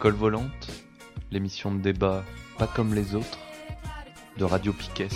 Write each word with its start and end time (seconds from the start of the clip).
L'école 0.00 0.14
volante, 0.14 0.70
l'émission 1.30 1.74
de 1.74 1.78
débat 1.78 2.24
pas 2.56 2.66
comme 2.66 2.94
les 2.94 3.14
autres, 3.14 3.38
de 4.38 4.44
Radio 4.44 4.72
Piquet. 4.72 5.08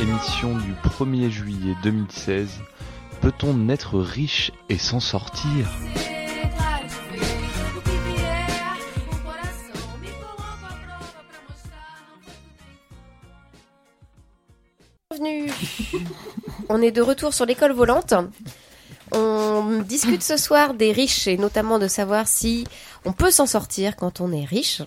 Émission 0.00 0.56
du 0.56 0.72
1er 0.72 1.28
juillet 1.28 1.74
2016. 1.82 2.60
Peut-on 3.20 3.52
naître 3.52 3.98
riche 3.98 4.50
et 4.70 4.78
s'en 4.78 4.98
sortir? 4.98 5.68
Bienvenue. 15.10 15.52
On 16.70 16.80
est 16.80 16.92
de 16.92 17.02
retour 17.02 17.34
sur 17.34 17.44
l'école 17.44 17.72
volante. 17.72 18.14
On 19.12 19.82
discute 19.86 20.22
ce 20.22 20.36
soir 20.36 20.74
des 20.74 20.92
riches 20.92 21.26
et 21.26 21.36
notamment 21.36 21.78
de 21.78 21.88
savoir 21.88 22.26
si 22.26 22.66
on 23.04 23.12
peut 23.12 23.30
s'en 23.30 23.46
sortir 23.46 23.96
quand 23.96 24.20
on 24.20 24.32
est 24.32 24.44
riche. 24.44 24.82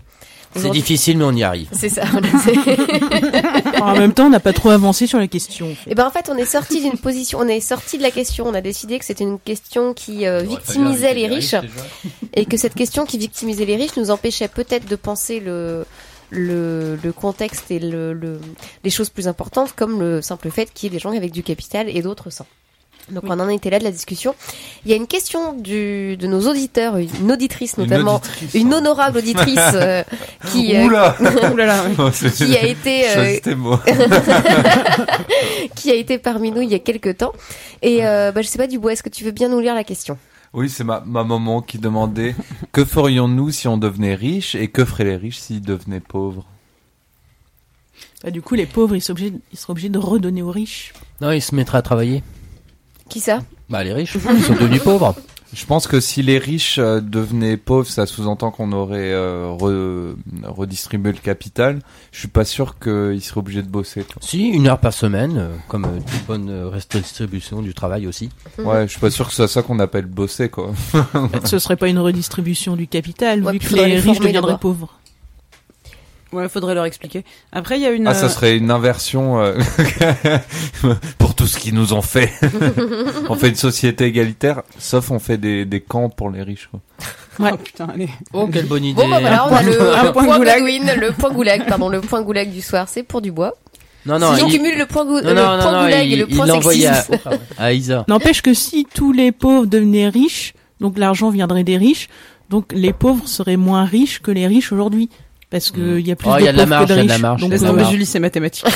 C'est 0.56 0.70
difficile, 0.72 1.18
mais 1.18 1.26
on 1.26 1.34
y 1.34 1.44
arrive. 1.44 1.68
C'est 1.72 1.90
ça. 1.90 2.04
en 3.82 3.96
même 3.96 4.14
temps, 4.14 4.26
on 4.26 4.30
n'a 4.30 4.40
pas 4.40 4.54
trop 4.54 4.70
avancé 4.70 5.06
sur 5.06 5.20
la 5.20 5.28
question. 5.28 5.72
en 5.72 5.76
fait. 5.76 5.92
Et 5.92 5.96
ben 5.96 6.06
en 6.06 6.10
fait, 6.10 6.30
on 6.32 6.38
est 6.38 6.46
sorti 6.46 6.82
d'une 6.82 6.98
position, 6.98 7.40
on 7.40 7.48
est 7.48 7.60
sorti 7.60 7.98
de 7.98 8.04
la 8.04 8.12
question. 8.12 8.48
On 8.48 8.54
a 8.54 8.62
décidé 8.62 8.98
que 8.98 9.06
c'était 9.06 9.24
une 9.24 9.40
question 9.40 9.94
qui 9.94 10.26
euh, 10.26 10.42
victimisait 10.42 11.14
les 11.14 11.28
riches 11.28 11.56
et 12.34 12.46
que 12.46 12.58
cette 12.58 12.76
question 12.76 13.06
qui 13.06 13.18
victimisait 13.18 13.66
les 13.66 13.76
riches 13.76 13.98
nous 13.98 14.10
empêchait 14.10 14.48
peut-être 14.48 14.88
de 14.88 14.96
penser 14.96 15.40
le 15.40 15.86
le, 16.30 16.98
le 17.02 17.14
contexte 17.14 17.72
et 17.72 17.80
le, 17.80 18.12
le 18.14 18.40
les 18.84 18.90
choses 18.90 19.10
plus 19.10 19.30
importantes 19.30 19.74
comme 19.74 20.00
le 20.00 20.22
simple 20.22 20.50
fait 20.52 20.74
qu'il 20.74 20.88
y 20.88 20.94
ait 20.94 20.98
des 20.98 21.00
gens 21.00 21.16
avec 21.16 21.32
du 21.32 21.44
capital 21.44 21.88
et 21.88 22.02
d'autres 22.02 22.30
sans. 22.30 22.46
Donc 23.10 23.24
on 23.26 23.40
en 23.40 23.48
était 23.50 23.70
là 23.70 23.80
de 23.80 23.84
la 23.84 23.92
discussion. 23.92 24.36
Il 24.86 24.92
y 24.92 24.94
a 24.94 24.98
une 24.98 25.08
question 25.08 25.54
du, 25.54 26.18
de 26.18 26.28
nos 26.28 26.50
auditeurs, 26.50 26.98
une 26.98 27.32
auditrice 27.32 27.78
notamment, 27.78 28.22
une, 28.54 28.74
honorable 28.74 29.20
auditrice 29.20 29.58
euh, 29.74 30.04
qui, 30.52 30.76
euh, 30.76 30.86
Oula 30.86 31.16
ouais. 31.22 32.32
qui 32.32 32.58
a 32.58 32.66
été 32.66 33.10
euh, 33.10 33.38
qui 35.76 35.92
a 35.92 35.96
été 35.96 36.18
parmi 36.18 36.52
nous 36.52 36.62
il 36.62 36.70
y 36.70 36.76
a 36.76 36.80
quelques 36.80 37.18
temps. 37.18 37.34
Et 37.82 38.06
euh, 38.06 38.32
bah, 38.32 38.42
je 38.42 38.48
sais 38.48 38.58
pas 38.58 38.68
Dubois, 38.68 38.94
est-ce 38.94 39.04
que 39.04 39.10
tu 39.10 39.24
veux 39.24 39.32
bien 39.32 39.50
nous 39.50 39.60
lire 39.60 39.76
la 39.76 39.84
question? 39.84 40.18
Oui, 40.54 40.70
c'est 40.70 40.84
ma, 40.84 41.02
ma 41.06 41.24
maman 41.24 41.62
qui 41.62 41.78
demandait 41.78 42.36
que 42.72 42.84
ferions-nous 42.84 43.52
si 43.52 43.68
on 43.68 43.78
devenait 43.78 44.16
riche 44.16 44.56
et 44.56 44.70
que 44.70 44.84
feraient 44.86 45.04
les 45.04 45.18
riches 45.18 45.40
s'ils 45.40 45.62
devenaient 45.62 46.00
pauvres? 46.00 46.46
Bah, 48.24 48.32
du 48.32 48.42
coup, 48.42 48.56
les 48.56 48.66
pauvres, 48.66 48.96
ils, 48.96 49.02
sont 49.02 49.12
obligés, 49.12 49.34
ils 49.52 49.58
seront 49.58 49.72
obligés 49.72 49.90
de 49.90 50.00
redonner 50.00 50.42
aux 50.42 50.52
riches. 50.52 50.94
Non, 51.22 51.32
il 51.32 51.42
se 51.42 51.54
mettra 51.54 51.80
à 51.80 51.82
travailler. 51.82 52.24
Qui 53.10 53.20
ça? 53.20 53.40
Bah, 53.70 53.84
les 53.84 53.94
riches, 53.94 54.16
ils 54.16 54.42
sont 54.44 54.54
devenus 54.54 54.82
pauvres. 54.84 55.16
Je 55.54 55.66
pense 55.66 55.88
que 55.88 56.02
si 56.02 56.22
les 56.24 56.40
riches 56.40 56.78
euh, 56.78 57.00
devenaient 57.00 57.56
pauvres, 57.56 57.88
ça 57.88 58.06
sous-entend 58.06 58.52
qu'on 58.52 58.74
aurait 58.74 59.14
euh, 59.14 59.48
re- 59.58 60.14
redistribué 60.44 61.14
le 61.14 61.18
capital. 61.20 61.80
Je 62.12 62.20
suis 62.20 62.28
pas 62.28 62.44
sûr 62.44 62.78
qu'ils 62.80 63.22
seraient 63.22 63.40
obligés 63.40 63.62
de 63.62 63.70
bosser. 63.70 64.02
quoi. 64.04 64.18
Si, 64.20 64.50
une 64.50 64.68
heure 64.68 64.80
par 64.80 64.92
semaine, 64.92 65.38
euh, 65.38 65.56
comme 65.70 65.86
euh, 65.86 66.00
toute 66.00 66.26
bonne 66.28 66.50
euh, 66.50 66.68
redistribution 66.70 67.62
du 67.62 67.74
travail 67.74 68.08
aussi. 68.08 68.30
Ouais, 68.58 68.84
je 68.88 68.92
suis 68.92 69.00
pas 69.00 69.10
sûr 69.10 69.26
que 69.26 69.32
ce 69.32 69.38
soit 69.38 69.48
ça 69.48 69.62
qu'on 69.64 69.80
appelle 69.80 70.06
bosser, 70.06 70.50
quoi. 70.50 70.74
Ce 71.46 71.60
serait 71.60 71.78
pas 71.78 71.88
une 71.88 72.00
redistribution 72.00 72.76
du 72.76 72.88
capital, 72.88 73.42
Ouais, 73.42 73.54
vu 73.54 73.60
puis 73.60 73.68
que 73.68 73.72
faudrait 73.72 73.88
les 73.88 73.94
les 73.96 74.00
riches 74.02 74.06
former 74.16 74.28
deviendraient 74.28 74.58
pauvres. 74.58 74.97
Ouais, 76.34 76.50
faudrait 76.50 76.76
leur 76.76 76.86
expliquer. 76.86 77.24
Après, 77.52 77.78
il 77.78 77.82
y 77.84 77.86
a 77.86 77.92
une. 77.92 78.08
Ah, 78.08 78.14
ça 78.14 78.28
serait 78.30 78.58
une 78.58 78.70
inversion 78.70 79.40
euh, 79.40 79.58
pour 81.18 81.36
tout 81.36 81.48
ce 81.48 81.58
qu'ils 81.58 81.74
nous 81.74 81.94
ont 81.94 82.02
fait. 82.02 82.32
on 83.30 83.36
fait 83.36 83.50
une 83.50 83.56
société 83.56 84.06
égalitaire, 84.06 84.62
sauf 84.78 85.12
on 85.12 85.20
fait 85.20 85.38
des, 85.38 85.66
des 85.66 85.80
camps 85.82 86.10
pour 86.10 86.30
les 86.30 86.44
riches. 86.44 86.70
Quoi. 86.70 86.82
Ouais. 87.40 87.52
Oh 87.54 87.58
putain, 87.58 87.88
allez. 87.94 88.10
Oh, 88.34 88.48
quelle 88.52 88.66
bonne 88.66 88.84
idée. 88.84 89.02
Bon 89.02 89.08
bah 89.08 89.20
voilà, 89.20 89.48
on 89.48 89.56
a 89.56 89.62
le, 89.64 89.96
un 89.96 90.04
le 90.04 90.12
point 90.12 90.24
point, 90.26 90.38
goulag. 90.38 90.62
Le 90.64 91.12
point 91.12 91.32
goulag, 91.32 91.66
pardon, 91.68 91.90
le 91.90 92.02
point 92.02 92.22
goulag 92.22 92.52
du 92.52 92.62
soir, 92.62 92.88
c'est 92.90 93.04
pour 93.04 93.22
Dubois. 93.22 93.54
Non, 94.06 94.20
non, 94.20 94.36
si 94.36 94.44
on 94.44 94.48
il- 94.48 94.54
cumule 94.58 94.78
le 94.78 94.86
point, 94.86 95.06
gou- 95.06 95.22
non, 95.22 95.30
le 95.30 95.34
non, 95.34 95.42
point 95.44 95.58
non, 95.58 95.72
non, 95.72 95.84
goulag 95.86 96.06
il- 96.08 96.14
et 96.14 96.16
le 96.16 96.28
point 96.28 96.46
l'a 96.46 96.56
envoyé 96.56 96.88
à, 96.88 97.02
sexisme. 97.04 97.30
à 97.58 97.74
Isa. 97.74 98.06
N'empêche 98.08 98.42
que 98.42 98.54
si 98.54 98.86
tous 98.94 99.12
les 99.12 99.32
pauvres 99.32 99.66
devenaient 99.66 100.10
riches, 100.10 100.54
donc 100.80 100.98
l'argent 100.98 101.30
viendrait 101.30 101.64
des 101.66 101.78
riches, 101.78 102.08
donc 102.50 102.72
les 102.74 102.94
pauvres 102.94 103.28
seraient 103.28 103.58
moins 103.58 103.84
riches 103.86 104.22
que 104.22 104.32
les 104.32 104.48
riches 104.48 104.72
aujourd'hui. 104.72 105.10
Parce 105.50 105.72
qu'il 105.72 106.06
y 106.06 106.12
a 106.12 106.16
plus 106.16 106.28
Oh, 106.30 106.36
de 106.36 106.40
il 106.42 106.46
y 106.46 106.48
a 106.50 106.52
de 106.54 106.58
la 106.58 106.66
marge, 106.66 106.88
que 106.88 106.94
de 106.94 107.00
il 107.00 107.00
y 107.00 107.02
a 107.02 107.04
de 107.04 107.08
la 107.10 107.14
riches. 107.16 107.22
marge, 107.22 107.42
donc, 107.42 107.50
il 107.50 107.54
y 107.54 107.56
a 107.56 107.58
de 107.58 107.64
Laisse 107.64 107.64
la 107.64 107.70
euh, 107.70 107.82
marge. 107.82 107.92
Julie, 107.92 108.06
c'est 108.06 108.20
mathématique. 108.20 108.66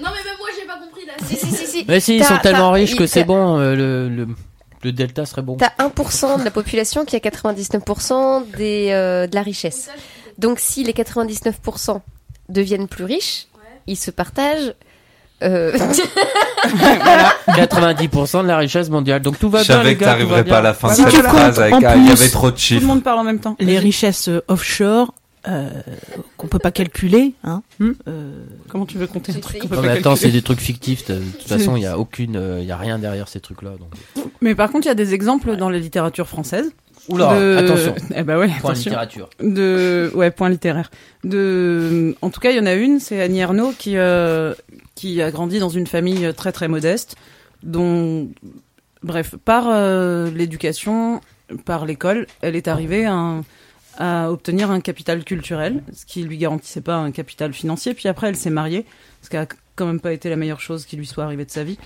Non 0.00 0.10
mais 0.14 0.22
même 0.24 0.38
moi 0.38 0.48
j'ai 0.58 0.66
pas 0.66 0.78
compris 0.78 1.04
là. 1.06 1.12
Si 1.26 1.36
si 1.36 1.46
si 1.54 1.66
si. 1.66 1.84
Mais 1.88 2.00
si, 2.00 2.16
ils 2.16 2.24
sont 2.24 2.38
tellement 2.38 2.70
riches 2.72 2.94
que 2.96 3.06
c'est 3.06 3.24
bon, 3.24 3.58
euh, 3.58 3.74
le, 3.74 4.08
le, 4.08 4.28
le 4.82 4.92
delta 4.92 5.26
serait 5.26 5.42
bon. 5.42 5.56
T'as 5.56 5.72
1% 5.78 6.38
de 6.40 6.44
la 6.44 6.50
population 6.50 7.04
qui 7.04 7.16
a 7.16 7.18
99% 7.18 8.44
des, 8.56 8.88
euh, 8.92 9.26
de 9.26 9.34
la 9.34 9.42
richesse. 9.42 9.88
Donc 10.38 10.60
si 10.60 10.84
les 10.84 10.92
99% 10.92 12.00
deviennent 12.48 12.86
plus 12.88 13.04
riches, 13.04 13.46
ils 13.86 13.96
se 13.96 14.10
partagent. 14.10 14.72
Euh... 15.42 15.72
90% 17.48 18.42
de 18.42 18.48
la 18.48 18.58
richesse 18.58 18.90
mondiale. 18.90 19.22
Donc 19.22 19.38
tout 19.38 19.48
va 19.50 19.62
Je 19.62 19.68
bien, 19.68 19.76
savais 19.76 19.90
les 19.90 19.94
que 19.96 20.00
tout 20.00 20.04
t'arriverais 20.06 20.42
bien. 20.42 20.52
pas 20.52 20.58
à 20.58 20.62
la 20.62 20.74
fin 20.74 20.88
de 20.90 20.94
cette 20.94 21.08
phrase 21.22 21.60
avec 21.60 21.74
ah, 21.84 21.96
il 21.96 22.06
y 22.06 22.10
avait 22.10 22.28
trop 22.28 22.48
de 22.50 22.56
Tout 22.56 22.60
chiffres. 22.60 22.80
le 22.80 22.86
monde 22.86 23.02
parle 23.02 23.18
en 23.20 23.24
même 23.24 23.38
temps. 23.40 23.56
les 23.60 23.78
richesses 23.78 24.28
euh, 24.28 24.42
offshore, 24.48 25.14
euh, 25.46 25.68
qu'on 26.36 26.48
peut 26.48 26.58
pas 26.58 26.70
calculer, 26.72 27.34
hein. 27.44 27.62
Hmm. 27.78 27.92
euh, 28.08 28.32
Comment 28.68 28.86
tu 28.86 28.98
veux 28.98 29.06
compter 29.06 29.32
un 29.32 29.40
truc 29.40 29.62
Non, 29.62 29.68
pas 29.68 29.80
mais 29.82 29.88
attends, 29.90 30.16
c'est 30.16 30.30
des 30.30 30.42
trucs 30.42 30.60
fictifs. 30.60 31.06
De 31.06 31.18
toute 31.38 31.48
façon, 31.48 31.76
il 31.76 31.82
y 31.82 31.86
a 31.86 31.98
aucune, 31.98 32.36
euh, 32.36 32.58
il 32.60 32.66
y 32.66 32.72
a 32.72 32.76
rien 32.76 32.98
derrière 32.98 33.28
ces 33.28 33.40
trucs-là. 33.40 33.70
Donc. 33.78 34.24
Mais 34.40 34.54
par 34.54 34.70
contre, 34.70 34.86
il 34.86 34.88
y 34.88 34.92
a 34.92 34.96
des 34.96 35.14
exemples 35.14 35.56
dans 35.56 35.70
la 35.70 35.78
littérature 35.78 36.26
française. 36.28 36.70
Oula, 37.08 37.38
de... 37.40 37.56
attention. 37.56 37.94
Eh 38.14 38.22
ben 38.22 38.36
ouais, 38.36 38.48
Point 38.48 38.56
attention. 38.72 38.90
littérature. 38.90 39.30
de 39.40 40.10
ouais 40.14 40.30
point 40.30 40.50
littéraire 40.50 40.90
de 41.24 42.14
en 42.20 42.28
tout 42.28 42.38
cas 42.38 42.50
il 42.50 42.58
y 42.58 42.60
en 42.60 42.66
a 42.66 42.74
une 42.74 43.00
c'est 43.00 43.22
Annie 43.22 43.40
Ernaux 43.40 43.72
qui 43.78 43.96
euh, 43.96 44.52
qui 44.98 45.22
a 45.22 45.30
grandi 45.30 45.58
dans 45.58 45.68
une 45.68 45.86
famille 45.86 46.32
très 46.36 46.52
très 46.52 46.68
modeste 46.68 47.16
dont 47.62 48.28
bref 49.02 49.34
par 49.44 49.64
euh, 49.68 50.30
l'éducation 50.30 51.20
par 51.64 51.86
l'école 51.86 52.26
elle 52.40 52.56
est 52.56 52.68
arrivée 52.68 53.04
à, 53.06 53.12
un- 53.14 53.44
à 53.98 54.30
obtenir 54.30 54.70
un 54.70 54.80
capital 54.80 55.24
culturel 55.24 55.82
ce 55.94 56.04
qui 56.04 56.22
lui 56.22 56.36
garantissait 56.38 56.80
pas 56.80 56.96
un 56.96 57.10
capital 57.10 57.52
financier 57.52 57.94
puis 57.94 58.08
après 58.08 58.28
elle 58.28 58.36
s'est 58.36 58.50
mariée 58.50 58.84
ce 59.22 59.30
qui 59.30 59.36
a 59.36 59.46
quand 59.76 59.86
même 59.86 60.00
pas 60.00 60.12
été 60.12 60.28
la 60.30 60.36
meilleure 60.36 60.60
chose 60.60 60.84
qui 60.86 60.96
lui 60.96 61.06
soit 61.06 61.24
arrivée 61.24 61.44
de 61.44 61.50
sa 61.50 61.62
vie 61.64 61.78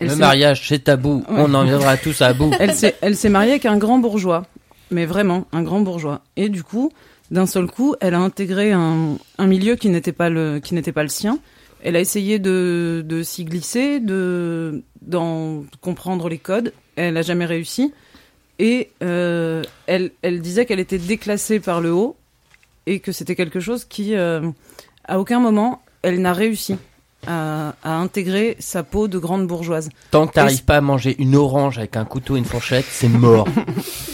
Elle 0.00 0.08
Le 0.08 0.16
mariage, 0.16 0.66
c'est 0.68 0.84
tabou. 0.84 1.22
Ouais. 1.28 1.36
On 1.38 1.52
en 1.54 1.64
viendra 1.64 1.96
tous 1.98 2.20
à 2.22 2.32
bout. 2.32 2.50
elle 2.58 2.74
s'est 2.74 2.96
elle 3.00 3.16
s'est 3.16 3.28
mariée 3.28 3.52
avec 3.52 3.66
un 3.66 3.76
grand 3.76 3.98
bourgeois 3.98 4.44
mais 4.90 5.06
vraiment 5.06 5.46
un 5.52 5.62
grand 5.62 5.80
bourgeois 5.80 6.22
et 6.36 6.48
du 6.48 6.62
coup 6.62 6.90
d'un 7.30 7.46
seul 7.46 7.66
coup 7.66 7.94
elle 8.00 8.14
a 8.14 8.20
intégré 8.20 8.72
un, 8.72 9.16
un 9.38 9.46
milieu 9.46 9.76
qui 9.76 9.88
n'était 9.90 10.12
pas 10.12 10.30
le 10.30 10.58
qui 10.64 10.74
n'était 10.74 10.92
pas 10.92 11.02
le 11.02 11.08
sien 11.10 11.38
elle 11.84 11.96
a 11.96 12.00
essayé 12.00 12.38
de 12.40 13.04
de 13.06 13.22
s'y 13.22 13.44
glisser 13.44 14.00
de 14.00 14.82
d'en 15.02 15.64
comprendre 15.80 16.28
les 16.28 16.38
codes. 16.38 16.72
Elle 16.96 17.16
a 17.16 17.22
jamais 17.22 17.44
réussi. 17.44 17.92
Et 18.58 18.90
euh, 19.02 19.62
elle 19.86 20.10
elle 20.22 20.40
disait 20.40 20.64
qu'elle 20.64 20.80
était 20.80 20.98
déclassée 20.98 21.60
par 21.60 21.80
le 21.80 21.92
haut 21.92 22.16
et 22.86 23.00
que 23.00 23.12
c'était 23.12 23.34
quelque 23.36 23.60
chose 23.60 23.84
qui 23.84 24.16
euh, 24.16 24.50
à 25.04 25.20
aucun 25.20 25.40
moment 25.40 25.82
elle 26.02 26.20
n'a 26.20 26.32
réussi 26.32 26.76
à, 27.26 27.74
à 27.82 27.96
intégrer 27.96 28.56
sa 28.60 28.82
peau 28.82 29.06
de 29.06 29.18
grande 29.18 29.46
bourgeoise. 29.46 29.90
Tant 30.10 30.26
que 30.26 30.32
t'arrives 30.32 30.64
pas 30.64 30.78
à 30.78 30.80
manger 30.80 31.14
une 31.18 31.36
orange 31.36 31.78
avec 31.78 31.96
un 31.96 32.04
couteau 32.04 32.36
et 32.36 32.38
une 32.38 32.44
fourchette, 32.44 32.86
c'est 32.88 33.08
mort. 33.08 33.46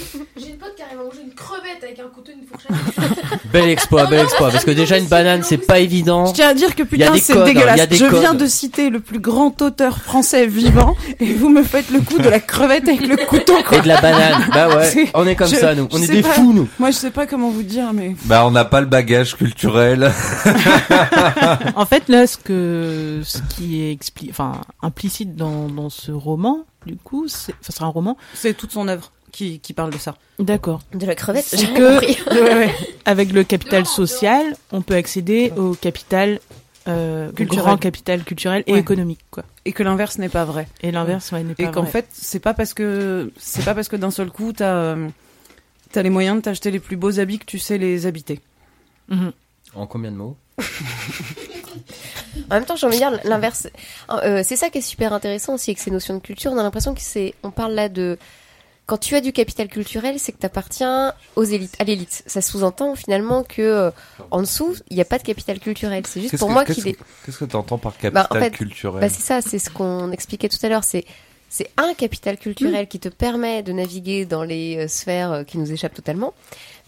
Arrive 0.91 1.01
à 1.03 1.05
manger 1.05 1.21
une 1.25 1.35
crevette 1.35 1.83
avec 1.85 1.99
un 2.01 2.09
couteau 2.13 2.33
et 2.33 2.35
une 2.35 2.47
fourchette. 2.47 3.39
bel 3.53 3.69
exploit, 3.69 4.07
bel 4.07 4.21
exploit. 4.25 4.51
Parce 4.51 4.65
que 4.65 4.73
déjà 4.73 4.99
une 4.99 5.07
banane, 5.07 5.43
c'est 5.45 5.59
pas 5.59 5.79
évident. 5.79 6.27
Je 6.27 6.33
tiens 6.33 6.49
à 6.49 6.55
dire 6.55 6.75
que 6.75 6.83
putain 6.83 7.13
c'est 7.17 7.33
codes, 7.33 7.43
hein, 7.43 7.45
dégueulasse. 7.47 7.89
Je 7.93 8.07
codes. 8.07 8.19
viens 8.21 8.35
de 8.35 8.47
citer 8.47 8.91
le 8.91 8.99
plus 8.99 9.21
grand 9.21 9.63
auteur 9.63 9.99
français 9.99 10.47
vivant 10.47 10.97
et 11.21 11.33
vous 11.35 11.49
me 11.49 11.63
faites 11.63 11.91
le 11.91 12.01
coup 12.01 12.19
de 12.19 12.29
la 12.29 12.41
crevette 12.41 12.89
avec 12.89 13.07
le 13.07 13.17
couteau 13.17 13.55
quoi. 13.69 13.79
Et 13.79 13.83
de 13.83 13.89
la 13.89 14.01
banane. 14.01 14.47
Bah 14.53 14.69
ouais, 14.77 14.85
C'est- 14.87 15.11
on 15.15 15.27
est 15.29 15.37
comme 15.37 15.49
je- 15.49 15.57
ça 15.57 15.75
nous. 15.77 15.87
On 15.93 16.03
est 16.03 16.09
des 16.09 16.23
pas. 16.23 16.31
fous 16.31 16.53
nous. 16.53 16.69
Moi 16.81 16.91
je 16.91 16.97
sais 16.97 17.11
pas 17.13 17.27
comment 17.27 17.51
vous 17.51 17.63
dire 17.63 17.93
mais 17.95 18.17
Bah, 18.25 18.45
on 18.45 18.51
n'a 18.51 18.65
pas 18.65 18.81
le 18.81 18.87
bagage 18.87 19.37
culturel. 19.37 20.11
En 21.77 21.87
fait, 21.87 22.09
là, 22.09 22.27
ce 22.27 22.37
que, 22.37 23.21
ce 23.25 23.39
qui 23.55 23.83
est 23.83 23.95
expli- 23.95 24.31
enfin, 24.31 24.53
implicite 24.83 25.35
dans, 25.37 25.69
dans 25.69 25.89
ce 25.91 26.11
roman, 26.13 26.65
du 26.87 26.97
coup, 26.97 27.27
c'est, 27.29 27.55
ça 27.61 27.73
sera 27.73 27.87
un 27.87 27.91
roman. 27.91 28.17
c'est 28.35 28.55
toute 28.55 28.73
son 28.73 28.89
œuvre 28.89 29.11
qui, 29.31 29.61
qui 29.61 29.73
parle 29.73 29.91
de 29.93 29.99
ça. 29.99 30.17
D'accord. 30.39 30.81
De 30.95 31.07
la 31.07 31.15
crevette, 31.15 31.45
C'est 31.45 31.59
j'ai 31.59 31.73
que- 31.73 31.95
compris. 31.95 32.19
Ouais, 32.31 32.55
ouais. 32.55 32.75
Avec 33.05 33.33
le 33.33 33.45
capital 33.45 33.87
social, 33.87 34.55
on 34.73 34.83
peut 34.83 34.95
accéder 34.95 35.53
au 35.57 35.75
capital, 35.75 36.41
euh, 36.89 37.31
Culturel. 37.33 37.65
grand 37.65 37.77
capital 37.77 38.23
culturel 38.25 38.63
et 38.67 38.73
Ouais. 38.75 38.79
économique, 38.81 39.21
quoi. 39.31 39.45
Et 39.65 39.73
que 39.73 39.83
l'inverse 39.83 40.19
n'est 40.19 40.29
pas 40.29 40.45
vrai. 40.45 40.67
Et 40.83 40.91
l'inverse, 40.91 41.31
ouais, 41.33 41.43
n'est 41.43 41.55
pas 41.55 41.63
Et 41.65 41.71
qu'en 41.71 41.85
fait 41.87 42.07
c'est 42.13 42.41
pas 42.41 42.55
parce 42.55 42.73
que 42.75 43.33
c'est 43.39 43.65
pas 43.65 43.75
parce 43.75 43.89
que 43.89 43.97
d'un 43.97 44.11
seul 44.11 44.31
coup 44.31 44.53
t'as 44.53 44.73
euh, 44.75 45.09
t'as 45.93 46.03
les 46.03 46.11
moyens 46.11 46.37
de 46.39 46.43
t'acheter 46.43 46.71
les 46.71 46.79
plus 46.81 46.97
beaux 46.97 47.19
habits 47.21 47.39
que 47.39 47.45
tu 47.45 47.59
sais 47.59 47.77
les 47.79 48.07
habiter. 48.07 48.41
Mhm. 49.09 49.33
En 49.75 49.87
combien 49.87 50.11
de 50.11 50.17
mots 50.17 50.37
En 52.51 52.55
même 52.55 52.65
temps, 52.65 52.77
j'ai 52.77 52.87
envie 52.87 52.97
de 52.97 53.03
dire 53.03 53.21
l'inverse. 53.25 53.69
Euh, 54.11 54.43
c'est 54.45 54.57
ça 54.57 54.71
qui 54.71 54.79
est 54.79 54.83
super 54.83 55.13
intéressant 55.13 55.55
aussi 55.55 55.71
avec 55.71 55.79
ces 55.79 55.91
notions 55.91 56.15
de 56.15 56.21
culture. 56.21 56.53
On 56.53 56.59
a 56.59 56.63
l'impression 56.63 56.95
que 56.95 57.01
c'est, 57.01 57.35
on 57.43 57.51
parle 57.51 57.75
là 57.75 57.89
de 57.89 58.19
quand 58.91 58.99
tu 58.99 59.15
as 59.15 59.21
du 59.21 59.33
capital 59.33 59.69
culturel, 59.69 60.19
c'est 60.19 60.33
que 60.33 60.39
tu 60.41 60.47
appartiens 60.47 61.15
aux 61.37 61.45
élites, 61.45 61.77
à 61.79 61.85
l'élite. 61.85 62.25
Ça 62.27 62.41
sous-entend 62.41 62.97
finalement 62.97 63.45
que 63.45 63.63
euh, 63.63 63.91
en 64.33 64.41
dessous, 64.41 64.75
il 64.91 64.97
n'y 64.97 65.01
a 65.01 65.05
pas 65.05 65.19
de 65.19 65.23
capital 65.23 65.61
culturel. 65.61 66.03
C'est 66.09 66.21
juste 66.21 66.37
pour 66.39 66.49
que- 66.49 66.53
moi 66.53 66.65
qu'il 66.65 66.89
est. 66.89 66.95
que- 66.95 67.05
Qu'est-ce 67.25 67.39
que 67.39 67.45
tu 67.45 67.55
entends 67.55 67.79
par 67.79 67.93
capital 67.97 68.27
Bah, 68.31 68.37
en 68.37 68.41
fait, 68.41 68.51
culturel? 68.51 69.01
Bah, 69.01 69.09
c'est 69.09 69.23
ça, 69.23 69.41
c'est 69.43 69.61
ce 69.61 69.71
qu'on 69.71 70.11
expliquait 70.11 70.49
tout 70.49 70.59
à 70.67 70.69
l'heure. 70.69 70.83
C'est 70.83 71.05
c'est 71.53 71.69
un 71.77 71.93
capital 71.95 72.39
culturel 72.39 72.87
qui 72.89 72.99
te 73.01 73.09
permet 73.11 73.63
de 73.63 73.73
naviguer 73.73 74.25
dans 74.25 74.45
les 74.45 74.77
euh, 74.79 74.89
sphères 74.89 75.33
euh, 75.33 75.45
qui 75.45 75.59
nous 75.59 75.71
échappent 75.71 75.93
totalement, 75.95 76.33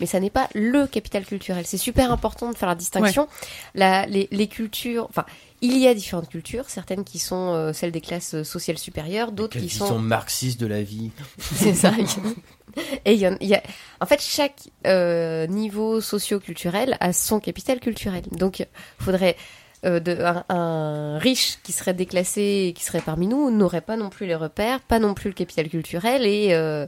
mais 0.01 0.07
ça 0.07 0.21
n'est 0.21 0.31
pas 0.31 0.49
le 0.55 0.87
capital 0.87 1.27
culturel. 1.27 1.67
C'est 1.67 1.77
super 1.77 2.11
important 2.13 2.51
de 2.51 2.57
faire 2.57 2.69
la 2.69 2.75
distinction. 2.77 3.29
La, 3.75 4.07
les, 4.07 4.29
les 4.31 4.47
cultures, 4.47 5.07
enfin, 5.11 5.27
il 5.61 5.77
y 5.79 5.87
a 5.89 5.95
différentes 5.95 6.29
cultures, 6.29 6.71
certaines 6.71 7.03
qui 7.05 7.19
sont 7.19 7.55
euh, 7.55 7.73
celles 7.73 7.91
des 7.93 8.01
classes 8.01 8.43
sociales 8.45 8.79
supérieures, 8.79 9.33
d'autres 9.33 9.55
Quelle 9.55 9.63
qui 9.63 9.69
vision 9.69 9.87
sont 9.87 9.99
marxiste 9.99 10.59
de 10.61 10.67
la 10.67 10.83
vie. 10.83 11.11
c'est 11.39 11.75
ça. 11.75 11.93
Et 13.05 13.13
il 13.15 13.21
y, 13.21 13.29
en- 13.29 13.37
il 13.41 13.49
y 13.49 13.55
a, 13.55 13.63
en 14.01 14.07
fait, 14.07 14.23
chaque 14.23 14.71
euh, 14.87 15.47
niveau 15.47 16.01
socio-culturel 16.01 16.97
a 17.01 17.13
son 17.13 17.39
capital 17.39 17.81
culturel. 17.81 18.23
Donc, 18.31 18.61
il 18.61 18.67
faudrait 18.99 19.37
euh, 19.85 20.01
de, 20.01 20.17
un, 20.23 20.45
un 20.55 21.19
riche 21.19 21.59
qui 21.63 21.73
serait 21.73 21.95
déclassé 21.95 22.67
et 22.69 22.73
qui 22.73 22.85
serait 22.85 23.01
parmi 23.01 23.27
nous 23.27 23.51
n'aurait 23.51 23.81
pas 23.81 23.97
non 23.97 24.11
plus 24.11 24.27
les 24.27 24.35
repères, 24.37 24.81
pas 24.81 24.99
non 24.99 25.15
plus 25.15 25.29
le 25.29 25.35
capital 25.35 25.69
culturel 25.69 26.25
et 26.25 26.49
euh, 26.53 26.87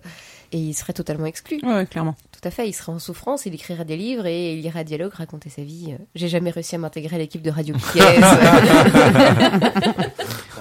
et 0.52 0.58
il 0.58 0.74
serait 0.74 0.92
totalement 0.92 1.26
exclu. 1.26 1.58
Ouais, 1.64 1.74
ouais, 1.74 1.86
clairement. 1.86 2.14
Tout 2.30 2.46
à 2.46 2.50
fait, 2.52 2.68
il 2.68 2.72
serait 2.72 2.92
en 2.92 3.00
souffrance, 3.00 3.44
il 3.44 3.54
écrirait 3.54 3.84
des 3.84 3.96
livres 3.96 4.26
et 4.26 4.52
il 4.52 4.64
irait 4.64 4.80
à 4.80 4.84
dialogue 4.84 5.12
raconter 5.12 5.50
sa 5.50 5.62
vie. 5.62 5.88
Euh, 5.90 5.96
J'ai 6.14 6.28
jamais 6.28 6.50
réussi 6.50 6.76
à 6.76 6.78
m'intégrer 6.78 7.16
à 7.16 7.18
l'équipe 7.18 7.42
de 7.42 7.50
Radio 7.50 7.74
Kies. 7.74 7.98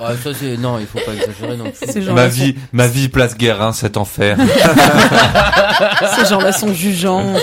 Ouais, 0.02 0.18
ça, 0.22 0.34
c'est... 0.34 0.58
Non, 0.58 0.80
il 0.80 0.88
faut 0.88 1.00
pas 1.00 1.14
exagérer 1.14 1.56
non 1.56 1.66
plus. 1.66 1.88
Ces 1.92 2.02
gens-là 2.02 2.24
Ma 2.24 2.28
vie, 2.28 2.56
ma 2.74 2.88
vie 2.88 3.10
place 3.10 3.38
Guérin, 3.38 3.72
cet 3.74 3.96
enfer. 3.96 4.38
Ces 6.18 6.26
gens-là 6.26 6.52
sont 6.52 6.74
jugeants. 6.74 7.34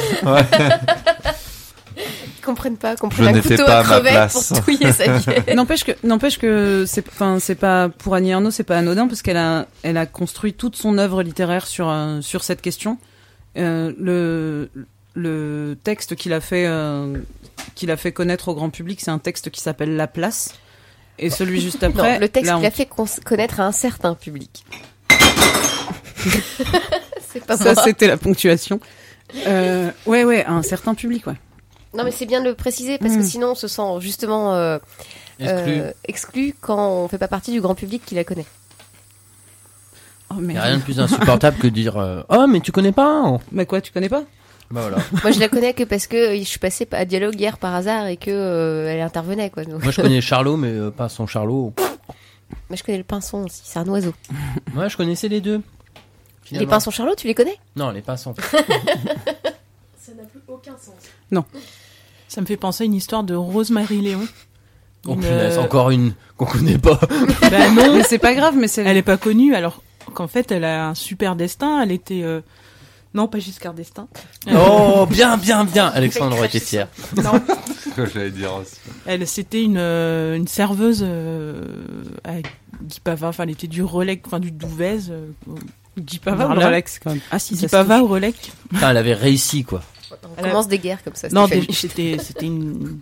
Comprennent 2.50 2.76
pas, 2.76 2.96
qu'on 2.96 3.08
prenne 3.08 3.36
un 3.36 3.40
couteau 3.40 3.64
pas 3.64 3.80
à 3.80 4.00
place. 4.00 4.48
pour 4.48 4.64
touiller 4.64 4.92
sa. 4.92 5.04
N'empêche 5.54 5.84
que, 5.84 5.92
n'empêche 6.04 6.38
que 6.38 6.84
c'est, 6.86 7.06
enfin, 7.08 7.38
c'est 7.40 7.54
pas 7.54 7.88
pour 7.88 8.14
Annie 8.14 8.30
Ernaux, 8.30 8.50
c'est 8.50 8.64
pas 8.64 8.78
anodin 8.78 9.06
parce 9.06 9.22
qu'elle 9.22 9.36
a, 9.36 9.66
elle 9.82 9.96
a 9.96 10.06
construit 10.06 10.52
toute 10.54 10.76
son 10.76 10.98
œuvre 10.98 11.22
littéraire 11.22 11.66
sur 11.66 11.88
euh, 11.88 12.20
sur 12.20 12.42
cette 12.44 12.60
question. 12.60 12.98
Euh, 13.56 13.92
le 13.98 14.70
le 15.14 15.76
texte 15.82 16.16
qu'il 16.16 16.32
a 16.32 16.40
fait 16.40 16.66
euh, 16.66 17.18
qu'il 17.74 17.90
a 17.90 17.96
fait 17.96 18.12
connaître 18.12 18.48
au 18.48 18.54
grand 18.54 18.70
public, 18.70 19.00
c'est 19.00 19.10
un 19.10 19.18
texte 19.18 19.50
qui 19.50 19.60
s'appelle 19.60 19.96
La 19.96 20.06
Place. 20.06 20.54
Et 21.18 21.28
celui 21.28 21.60
juste 21.60 21.82
après, 21.82 22.14
non, 22.14 22.20
le 22.20 22.28
texte 22.28 22.52
qu'il 22.54 22.66
a 22.66 22.70
fait 22.70 22.88
connaître 23.24 23.60
à 23.60 23.66
un 23.66 23.72
certain 23.72 24.14
public. 24.14 24.64
c'est 27.32 27.44
pas 27.44 27.56
ça 27.56 27.74
moi. 27.74 27.82
c'était 27.84 28.06
la 28.06 28.16
ponctuation. 28.16 28.80
Euh, 29.46 29.90
ouais, 30.06 30.24
ouais, 30.24 30.44
à 30.44 30.52
un 30.52 30.62
certain 30.62 30.94
public, 30.94 31.26
ouais. 31.26 31.34
Non, 31.94 32.04
mais 32.04 32.10
c'est 32.12 32.26
bien 32.26 32.40
de 32.40 32.48
le 32.48 32.54
préciser 32.54 32.98
parce 32.98 33.14
que 33.14 33.20
Mm. 33.20 33.24
sinon 33.24 33.46
on 33.52 33.54
se 33.54 33.66
sent 33.68 33.82
justement 34.00 34.54
euh, 34.54 34.78
Exclu. 35.38 35.72
euh, 35.80 35.90
exclu 36.04 36.54
quand 36.60 36.88
on 36.88 37.08
fait 37.08 37.18
pas 37.18 37.26
partie 37.28 37.50
du 37.52 37.60
grand 37.60 37.74
public 37.74 38.02
qui 38.06 38.14
la 38.14 38.24
connaît. 38.24 38.46
Oh 40.30 40.36
Il 40.38 40.44
mais 40.44 40.52
n'y 40.52 40.58
a 40.58 40.62
rien 40.62 40.76
de 40.78 40.82
plus 40.84 41.00
insupportable 41.00 41.56
que 41.58 41.66
de 41.66 41.72
dire 41.72 41.96
euh, 41.96 42.22
Oh, 42.28 42.46
mais 42.48 42.60
tu 42.60 42.70
connais 42.72 42.92
pas 42.92 43.06
hein 43.24 43.38
Mais 43.50 43.66
quoi, 43.66 43.80
tu 43.80 43.90
connais 43.92 44.08
pas? 44.08 44.22
Bah 44.70 44.82
voilà. 44.82 44.98
Moi, 45.24 45.32
je 45.32 45.40
la 45.40 45.48
connais 45.48 45.74
que 45.74 45.82
parce 45.82 46.06
que 46.06 46.36
je 46.36 46.44
suis 46.44 46.60
passée 46.60 46.86
à 46.92 47.04
Dialogue 47.04 47.34
hier 47.40 47.58
par 47.58 47.74
hasard 47.74 48.06
et 48.06 48.16
que 48.16 48.30
euh, 48.30 48.86
elle 48.92 49.00
intervenait 49.00 49.50
quoi. 49.50 49.64
Donc, 49.64 49.82
Moi, 49.82 49.90
je 49.90 50.00
connais 50.00 50.20
Charlot, 50.20 50.56
mais 50.56 50.68
euh, 50.68 50.90
pas 50.92 51.08
son 51.08 51.26
Charlot. 51.26 51.74
Mais 52.68 52.76
je 52.76 52.84
connais 52.84 52.98
le 52.98 53.04
pinson 53.04 53.44
aussi, 53.46 53.62
c'est 53.64 53.80
un 53.80 53.88
oiseau. 53.88 54.14
Moi, 54.74 54.86
je 54.86 54.96
connaissais 54.96 55.26
les 55.26 55.40
deux. 55.40 55.60
Les 56.52 56.66
pinsons 56.66 56.90
Charlot, 56.92 57.14
tu 57.16 57.26
les 57.28 57.34
connais? 57.34 57.56
Non, 57.76 57.90
les 57.90 58.00
pinsons. 58.02 58.34
Ça 60.10 60.16
n'a 60.16 60.28
plus 60.28 60.40
aucun 60.48 60.72
sens. 60.72 61.44
Ça 62.26 62.40
me 62.40 62.46
fait 62.46 62.56
penser 62.56 62.82
à 62.82 62.86
une 62.86 62.94
histoire 62.94 63.22
de 63.22 63.34
Rosemary 63.34 64.00
Léon. 64.00 64.26
Oh, 65.06 65.14
Une, 65.14 65.20
punaise, 65.20 65.56
euh, 65.56 65.62
encore 65.62 65.90
une 65.90 66.14
qu'on 66.36 66.46
connaît 66.46 66.78
pas. 66.78 66.98
Bah 67.48 67.70
non, 67.70 67.94
Mais 67.94 68.02
c'est 68.02 68.18
pas 68.18 68.34
grave, 68.34 68.56
mais 68.56 68.66
c'est 68.66 68.82
elle 68.82 68.96
est 68.96 69.02
pas 69.02 69.16
connue 69.16 69.54
alors 69.54 69.82
qu'en 70.12 70.26
fait 70.26 70.50
elle 70.50 70.64
a 70.64 70.88
un 70.88 70.94
super 70.96 71.36
destin. 71.36 71.80
Elle 71.80 71.92
était 71.92 72.22
euh, 72.24 72.40
non 73.14 73.28
pas 73.28 73.38
Giscard 73.38 73.74
d'Estaing. 73.74 74.08
Oh, 74.52 75.06
bien, 75.08 75.36
bien, 75.36 75.64
bien. 75.64 75.86
Alexandre 75.86 76.36
aurait 76.36 76.48
été 76.48 76.58
fier. 76.58 76.88
non, 77.16 77.40
ce 77.84 77.90
que 77.90 78.06
j'allais 78.06 78.30
dire 78.30 78.52
aussi. 78.54 78.76
elle 79.06 79.26
c'était 79.28 79.62
une 79.62 79.78
euh, 79.78 80.36
une 80.36 80.48
serveuse 80.48 81.04
euh, 81.06 81.62
à 82.24 82.40
Guy 82.82 82.98
Pava. 82.98 83.28
Enfin 83.28 83.44
elle 83.44 83.50
était 83.50 83.68
du 83.68 83.84
relais, 83.84 84.20
enfin 84.26 84.40
du 84.40 84.50
Douvez. 84.50 85.10
Euh, 85.10 85.28
Guy 85.98 86.18
Pava 86.18 86.48
ou. 86.48 86.60
Rolex 86.60 86.98
quand 86.98 87.10
même. 87.10 87.20
Ah 87.30 87.38
si, 87.38 87.54
Guy 87.54 87.60
ça 87.60 87.68
se 87.68 87.72
Pava 87.72 88.02
au 88.02 88.06
relais. 88.06 88.32
Putain, 88.32 88.90
elle 88.90 88.96
avait 88.96 89.14
réussi, 89.14 89.64
quoi. 89.64 89.82
On 90.38 90.42
commence 90.42 90.68
des 90.68 90.78
guerres 90.78 91.02
comme 91.04 91.14
ça. 91.14 91.28
Non, 91.30 91.46
c'était 91.72 92.16
c'était 92.18 92.46
une 92.46 92.98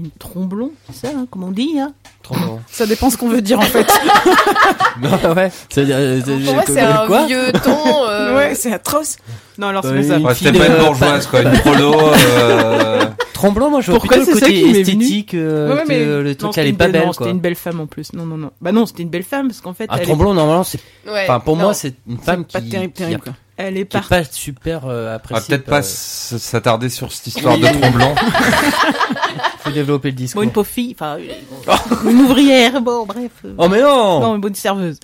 une 0.00 0.10
tromblon, 0.18 0.72
c'est 0.90 1.06
ça, 1.06 1.12
hein, 1.16 1.24
comme 1.30 1.44
on 1.44 1.52
dit. 1.52 1.78
Hein 1.78 1.92
touche. 2.24 2.36
Ça 2.68 2.84
dépend 2.84 3.10
ce 3.10 3.16
qu'on 3.16 3.28
veut 3.28 3.40
dire 3.42 3.60
en 3.60 3.62
fait. 3.62 3.86
non, 5.00 5.10
ouais. 5.34 5.52
Euh, 5.78 6.20
Pour 6.44 6.54
moi, 6.54 6.62
c'est 6.66 6.80
un 6.80 7.06
quoi 7.06 7.26
vieux 7.26 7.52
ton. 7.62 8.04
euh, 8.08 8.34
ouais, 8.36 8.54
c'est 8.56 8.72
atroce. 8.72 9.16
non, 9.56 9.68
alors 9.68 9.84
c'est 9.84 9.94
pas 9.94 10.02
ça. 10.02 10.18
Ouais, 10.18 10.34
C'était 10.34 10.58
pas 10.58 10.66
une 10.66 10.78
bourgeoise, 10.84 11.26
quoi. 11.28 11.42
Une 11.42 11.52
prolo. 11.60 11.94
euh, 12.10 13.04
Tremblant, 13.34 13.70
moi, 13.70 13.80
je 13.82 13.90
vois 13.92 14.00
Pourquoi 14.00 14.16
plutôt 14.16 14.32
le 14.32 14.38
c'est 14.40 14.46
côté 14.46 14.80
esthétique. 14.80 15.34
euh, 15.34 15.76
Ouais, 15.76 15.84
mais- 15.86 16.04
le 16.04 16.34
truc, 16.34 16.50
c'était 16.54 16.62
elle 16.62 16.66
est 16.66 16.70
une 16.70 16.76
pas 16.76 16.88
belle-. 16.88 17.08
C'était 17.12 17.30
une 17.30 17.38
belle 17.40 17.54
femme 17.54 17.78
en 17.80 17.86
plus. 17.86 18.12
Non, 18.14 18.26
non, 18.26 18.36
non. 18.36 18.50
Bah 18.60 18.72
non, 18.72 18.86
c'était 18.86 19.02
une 19.04 19.10
belle 19.10 19.22
femme 19.22 19.46
parce 19.48 19.60
qu'en 19.60 19.74
fait, 19.74 19.86
Ah, 19.90 20.00
est, 20.00 20.02
Tremblant, 20.04 20.34
normalement, 20.34 20.64
c'est. 20.64 20.80
ouais, 21.06 21.22
Enfin, 21.24 21.38
pour 21.38 21.54
moi, 21.56 21.72
c'est 21.72 21.94
une 22.08 22.18
femme 22.18 22.44
pas 22.46 22.60
qui. 22.60 22.68
terrible, 22.70 22.92
a- 22.96 22.98
terrible 22.98 23.20
quoi. 23.22 23.32
Elle 23.56 23.76
est 23.78 23.86
Qui 23.86 23.96
est 23.96 24.08
pas 24.08 24.24
super 24.24 24.86
euh, 24.86 25.02
On 25.02 25.04
va 25.06 25.14
appréciée. 25.14 25.46
peut-être 25.48 25.64
par- 25.66 25.74
pas 25.80 25.86
s- 25.86 26.36
s'attarder 26.38 26.88
sur 26.88 27.12
cette 27.12 27.28
histoire 27.28 27.56
de 27.58 27.66
tremblant. 27.66 28.14
Faut 29.60 29.70
développer 29.70 30.08
le 30.10 30.16
discours. 30.16 30.40
Bon, 30.42 30.46
une 30.46 30.52
pauvre 30.52 30.68
fille, 30.68 30.94
enfin, 30.98 31.18
une 32.04 32.20
ouvrière, 32.22 32.80
bon, 32.82 33.06
bref. 33.06 33.30
euh, 33.44 33.54
Oh, 33.58 33.68
mais 33.68 33.80
non! 33.80 34.20
Non, 34.20 34.34
une 34.34 34.40
bonne 34.40 34.54
serveuse. 34.54 34.98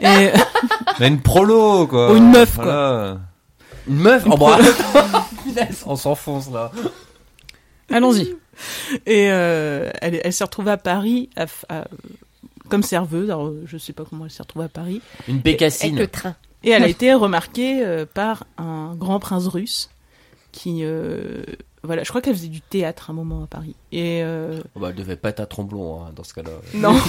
Et, 0.00 0.30
Mais 1.00 1.08
une 1.08 1.20
prolo, 1.20 1.86
quoi. 1.86 2.10
Oh, 2.12 2.16
une 2.16 2.30
meuf, 2.30 2.54
quoi. 2.56 2.64
Voilà. 2.64 3.18
Une 3.88 3.96
meuf? 3.96 4.24
Une 4.26 4.32
Oh, 4.32 4.36
bah. 4.36 4.58
On 5.86 5.96
s'enfonce, 5.96 6.50
là. 6.50 6.70
Allons-y. 7.92 8.34
et 9.06 9.30
euh, 9.30 9.90
elle, 10.00 10.20
elle 10.22 10.32
s'est 10.32 10.44
retrouvée 10.44 10.70
à 10.72 10.76
Paris 10.76 11.28
à 11.36 11.46
f- 11.46 11.64
à- 11.68 11.84
comme 12.68 12.82
serveuse. 12.82 13.30
Alors, 13.30 13.50
je 13.66 13.78
sais 13.78 13.92
pas 13.92 14.04
comment 14.08 14.26
elle 14.26 14.30
s'est 14.30 14.42
retrouvée 14.42 14.66
à 14.66 14.68
Paris. 14.68 15.00
Une 15.28 15.34
Avec 15.36 15.44
bécassine. 15.44 15.96
le 15.98 16.06
train. 16.06 16.34
Et 16.62 16.70
elle 16.70 16.82
a 16.84 16.88
été 16.88 17.14
remarquée 17.14 17.84
euh, 17.84 18.04
par 18.12 18.44
un 18.58 18.94
grand 18.94 19.18
prince 19.18 19.46
russe 19.46 19.88
qui, 20.52 20.80
euh, 20.82 21.42
voilà, 21.82 22.02
je 22.04 22.08
crois 22.10 22.20
qu'elle 22.20 22.34
faisait 22.34 22.48
du 22.48 22.60
théâtre 22.60 23.08
à 23.08 23.12
un 23.12 23.16
moment 23.16 23.44
à 23.44 23.46
Paris. 23.46 23.74
Et 23.92 24.20
euh, 24.22 24.60
Oh, 24.74 24.80
bah, 24.80 24.88
elle 24.90 24.94
devait 24.96 25.16
pas 25.16 25.30
être 25.30 25.40
à 25.40 25.46
Tromblon, 25.46 26.02
hein, 26.04 26.10
dans 26.14 26.24
ce 26.24 26.34
cas-là. 26.34 26.50
non, 26.74 26.94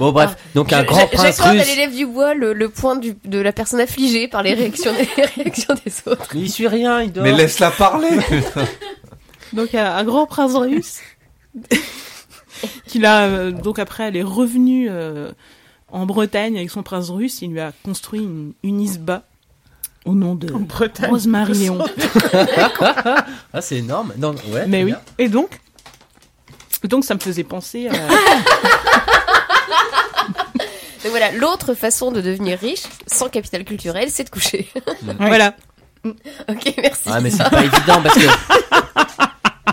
Bon, 0.00 0.12
bref. 0.12 0.36
Donc, 0.54 0.72
un 0.72 0.82
Je- 0.82 0.86
grand 0.86 1.00
je- 1.00 1.06
prince 1.16 1.36
J'accorde 1.38 1.48
à 1.48 1.52
russe. 1.60 1.66
l'élève 1.66 1.94
du 1.94 2.06
bois 2.06 2.32
le, 2.34 2.52
le 2.52 2.68
point 2.68 2.94
du, 2.96 3.16
de 3.24 3.38
la 3.40 3.52
personne 3.52 3.80
affligée 3.80 4.28
par 4.28 4.42
les 4.44 4.54
réactions, 4.54 4.92
les 5.16 5.24
réactions 5.24 5.74
des 5.84 5.92
autres. 6.10 6.28
Mais 6.34 6.40
il 6.42 6.50
suit 6.50 6.68
rien, 6.68 7.02
il 7.02 7.12
dort. 7.12 7.24
Mais 7.24 7.32
laisse-la 7.32 7.70
parler. 7.72 8.08
donc 9.52 9.74
un, 9.74 9.96
un 9.96 10.04
grand 10.04 10.26
prince 10.26 10.54
russe 10.54 10.98
qui 12.86 12.98
l'a 12.98 13.24
euh, 13.24 13.50
donc 13.50 13.78
après 13.78 14.04
elle 14.04 14.16
est 14.16 14.22
revenue 14.22 14.88
euh, 14.90 15.32
en 15.90 16.06
Bretagne 16.06 16.56
avec 16.56 16.70
son 16.70 16.82
prince 16.82 17.10
russe. 17.10 17.42
Il 17.42 17.50
lui 17.52 17.60
a 17.60 17.72
construit 17.84 18.20
une, 18.20 18.52
une 18.62 18.80
isba 18.80 19.22
au 20.04 20.14
nom 20.14 20.34
de 20.34 20.46
Bretagne. 20.48 21.10
Rosemary 21.10 21.54
Léon. 21.54 21.78
Ah, 23.52 23.60
c'est 23.60 23.76
énorme. 23.76 24.12
Non, 24.18 24.34
ouais. 24.50 24.66
Mais 24.66 24.84
oui. 24.84 24.90
bien. 24.92 25.00
Et 25.18 25.28
donc, 25.28 25.60
donc 26.84 27.04
ça 27.04 27.14
me 27.14 27.20
faisait 27.20 27.44
penser 27.44 27.88
à 27.88 27.92
Donc 31.02 31.10
voilà, 31.10 31.30
l'autre 31.32 31.74
façon 31.74 32.10
de 32.10 32.20
devenir 32.20 32.58
riche, 32.58 32.82
sans 33.06 33.28
capital 33.28 33.64
culturel, 33.64 34.10
c'est 34.10 34.24
de 34.24 34.30
coucher. 34.30 34.68
voilà. 35.18 35.54
ok, 36.04 36.74
merci. 36.78 37.02
Ah, 37.06 37.20
mais 37.20 37.30
c'est 37.30 37.48
pas 37.48 37.64
évident 37.64 38.02
parce 38.02 38.14
que 38.16 38.26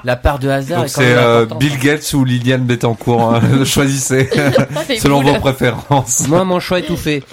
la 0.05 0.15
part 0.15 0.39
de 0.39 0.47
hasard 0.49 0.87
c'est 0.87 1.15
euh. 1.17 1.45
Bill 1.59 1.77
Gates 1.79 2.13
ou 2.13 2.23
Liliane 2.23 2.63
Bettencourt. 2.63 3.35
hein. 3.35 3.41
Choisissez 3.65 4.29
selon 4.99 5.21
vos 5.21 5.33
préférences. 5.39 6.27
Moi, 6.27 6.43
mon 6.45 6.59
choix 6.61 6.79
est 6.79 6.83
tout 6.85 6.95
fait. 6.97 7.23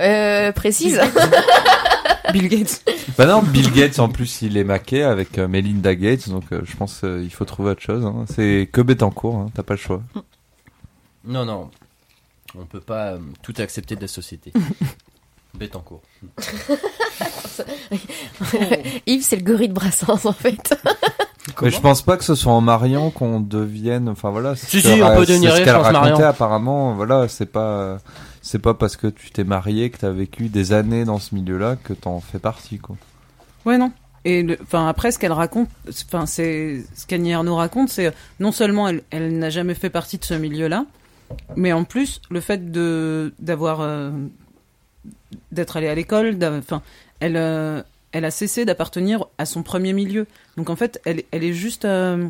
Euh, 0.00 0.50
précise. 0.52 1.00
Bill 2.32 2.48
Gates. 2.48 2.82
Bah 3.18 3.26
non, 3.26 3.42
Bill 3.42 3.70
Gates 3.72 3.98
en 3.98 4.08
plus 4.08 4.40
il 4.42 4.56
est 4.56 4.64
maqué 4.64 5.02
avec 5.02 5.38
euh, 5.38 5.46
Melinda 5.48 5.94
Gates, 5.94 6.30
donc 6.30 6.44
euh, 6.52 6.62
je 6.64 6.74
pense 6.76 7.00
euh, 7.04 7.20
il 7.22 7.30
faut 7.30 7.44
trouver 7.44 7.70
autre 7.72 7.82
chose. 7.82 8.04
hein. 8.06 8.24
C'est 8.34 8.68
que 8.72 8.80
Bettencourt, 8.80 9.36
hein. 9.36 9.46
t'as 9.54 9.62
pas 9.62 9.74
le 9.74 9.78
choix. 9.80 10.02
Non, 11.26 11.44
non. 11.44 11.70
On 12.58 12.64
peut 12.64 12.80
pas 12.80 13.12
euh, 13.12 13.18
tout 13.42 13.54
accepter 13.58 13.96
de 13.96 14.00
la 14.00 14.08
société. 14.08 14.52
Bête 15.54 15.76
en 15.76 15.80
cours. 15.80 16.02
Yves, 19.06 19.22
c'est 19.22 19.36
le 19.36 19.42
gorille 19.42 19.68
de 19.68 19.74
Brassens, 19.74 20.24
en 20.24 20.32
fait. 20.32 20.74
Mais 21.60 21.70
je 21.70 21.80
pense 21.80 22.02
pas 22.02 22.16
que 22.16 22.24
ce 22.24 22.34
soit 22.34 22.52
en 22.52 22.60
mariant 22.60 23.10
qu'on 23.10 23.40
devienne. 23.40 24.08
Enfin 24.08 24.30
voilà. 24.30 24.56
c'est 24.56 24.68
Si, 24.68 24.80
si, 24.80 25.02
on 25.02 25.14
peut 25.14 25.26
devenir 25.26 25.50
ce 25.50 25.56
riche 25.56 25.64
qu'elle 25.64 25.76
racontait, 25.76 26.10
mariant. 26.10 26.28
Apparemment, 26.28 26.94
voilà, 26.94 27.28
c'est 27.28 27.46
pas. 27.46 27.98
c'est 28.40 28.60
pas 28.60 28.74
parce 28.74 28.96
que 28.96 29.08
tu 29.08 29.30
t'es 29.30 29.44
marié 29.44 29.90
que 29.90 29.98
t'as 29.98 30.10
vécu 30.10 30.48
des 30.48 30.72
années 30.72 31.04
dans 31.04 31.18
ce 31.18 31.34
milieu-là 31.34 31.76
que 31.76 31.92
t'en 31.92 32.20
fais 32.20 32.38
partie, 32.38 32.78
quoi. 32.78 32.96
Ouais, 33.64 33.76
non. 33.76 33.92
Et 34.24 34.46
enfin 34.62 34.86
après, 34.86 35.10
ce 35.10 35.18
qu'elle 35.18 35.32
raconte, 35.32 35.68
enfin 36.06 36.26
c'est 36.26 36.84
ce 36.94 37.06
qu'Annie 37.06 37.34
Arnaud 37.34 37.56
raconte, 37.56 37.88
c'est 37.88 38.14
non 38.38 38.52
seulement 38.52 38.88
elle, 38.88 39.02
elle 39.10 39.36
n'a 39.36 39.50
jamais 39.50 39.74
fait 39.74 39.90
partie 39.90 40.16
de 40.18 40.24
ce 40.24 40.34
milieu-là, 40.34 40.86
mais 41.56 41.72
en 41.72 41.82
plus 41.82 42.20
le 42.30 42.40
fait 42.40 42.70
de 42.70 43.34
d'avoir 43.40 43.80
euh, 43.80 44.12
d'être 45.50 45.76
allée 45.76 45.88
à 45.88 45.94
l'école, 45.94 46.38
enfin 46.42 46.82
elle 47.20 47.36
euh, 47.36 47.82
elle 48.12 48.24
a 48.24 48.30
cessé 48.30 48.64
d'appartenir 48.64 49.26
à 49.38 49.46
son 49.46 49.62
premier 49.62 49.92
milieu. 49.92 50.26
Donc 50.56 50.70
en 50.70 50.76
fait, 50.76 51.00
elle 51.04 51.22
elle 51.30 51.44
est 51.44 51.54
juste 51.54 51.84
euh, 51.84 52.28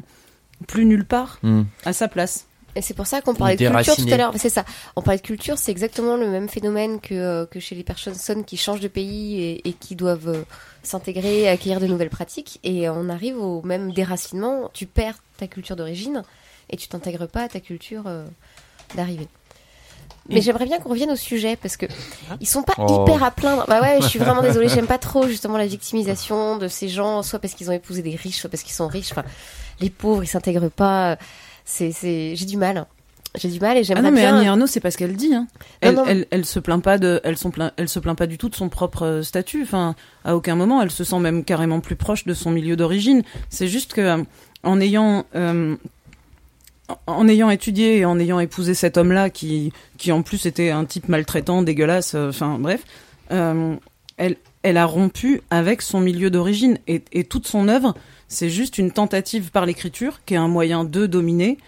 plus 0.67 0.85
nulle 0.85 1.05
part 1.05 1.39
Hmm. 1.43 1.63
à 1.85 1.93
sa 1.93 2.09
place. 2.09 2.47
Et 2.75 2.81
c'est 2.81 2.95
pour 2.95 3.07
ça 3.07 3.21
qu'on 3.21 3.35
parlait 3.35 3.57
de 3.57 3.69
culture 3.69 3.97
tout 3.97 4.09
à 4.11 4.17
l'heure. 4.17 4.33
C'est 4.37 4.49
ça. 4.49 4.65
On 4.97 5.03
parlait 5.03 5.19
de 5.19 5.23
culture, 5.27 5.59
c'est 5.59 5.71
exactement 5.71 6.17
le 6.17 6.31
même 6.31 6.49
phénomène 6.49 7.01
que, 7.01 7.15
euh, 7.15 7.47
que 7.47 7.61
chez 7.61 7.75
les 7.75 7.85
personnes 7.85 8.45
qui 8.45 8.57
changent 8.57 8.81
de 8.81 8.89
pays 8.89 9.43
et, 9.43 9.69
et 9.69 9.73
qui 9.75 9.95
doivent 9.95 10.29
euh, 10.29 10.43
s'intégrer, 10.83 11.49
acquérir 11.51 11.81
de 11.81 11.87
nouvelles 11.87 12.09
pratiques. 12.09 12.61
Et 12.65 12.89
on 12.89 13.11
arrive 13.11 13.37
au 13.37 13.61
même 13.63 13.93
déracinement. 13.93 14.71
Tu 14.73 14.87
perds 14.87 15.19
ta 15.37 15.47
culture 15.47 15.77
d'origine 15.77 16.23
et 16.71 16.79
tu 16.79 16.89
t'intègres 16.89 17.29
pas 17.29 17.43
à 17.43 17.49
ta 17.49 17.61
culture 17.61 18.05
euh, 18.07 18.25
d'arrivée. 18.95 19.29
Mais 20.29 20.41
j'aimerais 20.41 20.67
bien 20.67 20.79
qu'on 20.79 20.91
revienne 20.91 21.11
au 21.11 21.17
sujet 21.17 21.57
parce 21.57 21.77
que 21.77 21.87
ils 22.41 22.47
sont 22.47 22.63
pas 22.63 22.75
Oh. 22.79 23.05
hyper 23.05 23.23
à 23.25 23.31
plaindre. 23.31 23.65
Bah 23.69 23.81
ouais, 23.81 23.99
je 24.01 24.07
suis 24.07 24.19
vraiment 24.21 24.43
désolée, 24.43 24.69
j'aime 24.69 24.87
pas 24.87 24.99
trop 24.99 25.27
justement 25.27 25.59
la 25.59 25.67
victimisation 25.67 26.59
de 26.59 26.69
ces 26.69 26.89
gens, 26.89 27.23
soit 27.23 27.39
parce 27.39 27.55
qu'ils 27.55 27.69
ont 27.71 27.75
épousé 27.75 28.03
des 28.03 28.15
riches, 28.17 28.39
soit 28.39 28.51
parce 28.51 28.63
qu'ils 28.63 28.75
sont 28.75 28.87
riches. 28.89 29.11
Enfin, 29.13 29.25
les 29.81 29.91
pauvres, 29.91 30.23
ils 30.23 30.29
s'intègrent 30.29 30.71
pas. 30.71 31.17
C'est, 31.65 31.93
c'est, 31.93 32.35
j'ai 32.37 32.45
du 32.47 32.57
mal. 32.57 32.87
J'ai 33.35 33.49
du 33.49 33.61
mal 33.61 33.77
et 33.79 33.81
Ah 33.81 33.83
j'aimerais 33.83 34.03
non, 34.03 34.11
mais 34.11 34.21
bien. 34.21 34.37
Annie 34.37 34.49
Arnaud, 34.49 34.67
c'est 34.67 34.81
pas 34.81 34.91
ce 34.91 34.99
qu'elle 34.99 35.17
dit. 35.17 35.35
Hein. 35.35 35.47
Elle, 35.81 35.95
non. 35.95 36.05
elle, 36.07 36.27
elle 36.31 36.45
se 36.45 36.59
plaint 36.61 36.83
pas 36.83 36.99
de, 36.99 37.21
elle, 37.25 37.39
sont 37.39 37.51
plaint- 37.51 37.73
elle 37.79 37.89
se 37.89 37.99
plaint 37.99 38.17
pas 38.17 38.27
du 38.27 38.37
tout 38.37 38.49
de 38.51 38.55
son 38.55 38.69
propre 38.69 39.07
euh, 39.07 39.23
statut. 39.23 39.63
Enfin, 39.63 39.95
à 40.25 40.37
aucun 40.37 40.55
moment, 40.55 40.83
elle 40.83 40.91
se 40.91 41.03
sent 41.03 41.19
même 41.19 41.43
carrément 41.43 41.81
plus 41.81 41.97
proche 41.97 42.27
de 42.27 42.35
son 42.35 42.51
milieu 42.51 42.77
d'origine. 42.77 43.23
C'est 43.49 43.69
juste 43.69 43.95
que, 43.95 44.01
euh, 44.03 44.23
en 44.65 44.81
ayant, 44.83 45.25
euh, 45.35 45.77
en- 47.07 47.29
ayant 47.29 47.51
étudié 47.51 47.99
et 47.99 48.05
en 48.05 48.19
ayant 48.19 48.41
épousé 48.41 48.75
cet 48.75 48.97
homme-là, 48.97 49.31
qui, 49.31 49.73
qui 49.99 50.13
en 50.13 50.23
plus 50.23 50.47
était 50.47 50.71
un 50.71 50.85
type 50.85 51.09
maltraitant, 51.09 51.63
dégueulasse. 51.63 52.15
euh, 52.15 52.29
Enfin, 52.31 52.59
bref, 52.59 52.83
euh, 53.31 53.75
elle, 54.17 54.37
elle 54.63 54.77
a 54.77 54.85
rompu 54.87 55.43
avec 55.51 55.83
son 55.83 56.01
milieu 56.01 56.31
d'origine 56.31 56.79
et, 56.87 57.03
et 57.13 57.25
toute 57.25 57.47
son 57.47 57.69
œuvre, 57.69 57.95
c'est 58.29 58.51
juste 58.51 58.79
une 58.79 58.91
tentative 58.93 59.51
par 59.51 59.67
l'écriture, 59.67 60.21
qui 60.25 60.35
est 60.35 60.39
un 60.39 60.49
moyen 60.49 60.85
de 60.85 61.07
dominer, 61.07 61.59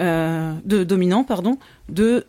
euh, 0.00 0.52
de 0.64 0.84
dominant, 0.84 1.24
pardon, 1.24 1.58
de 1.88 2.26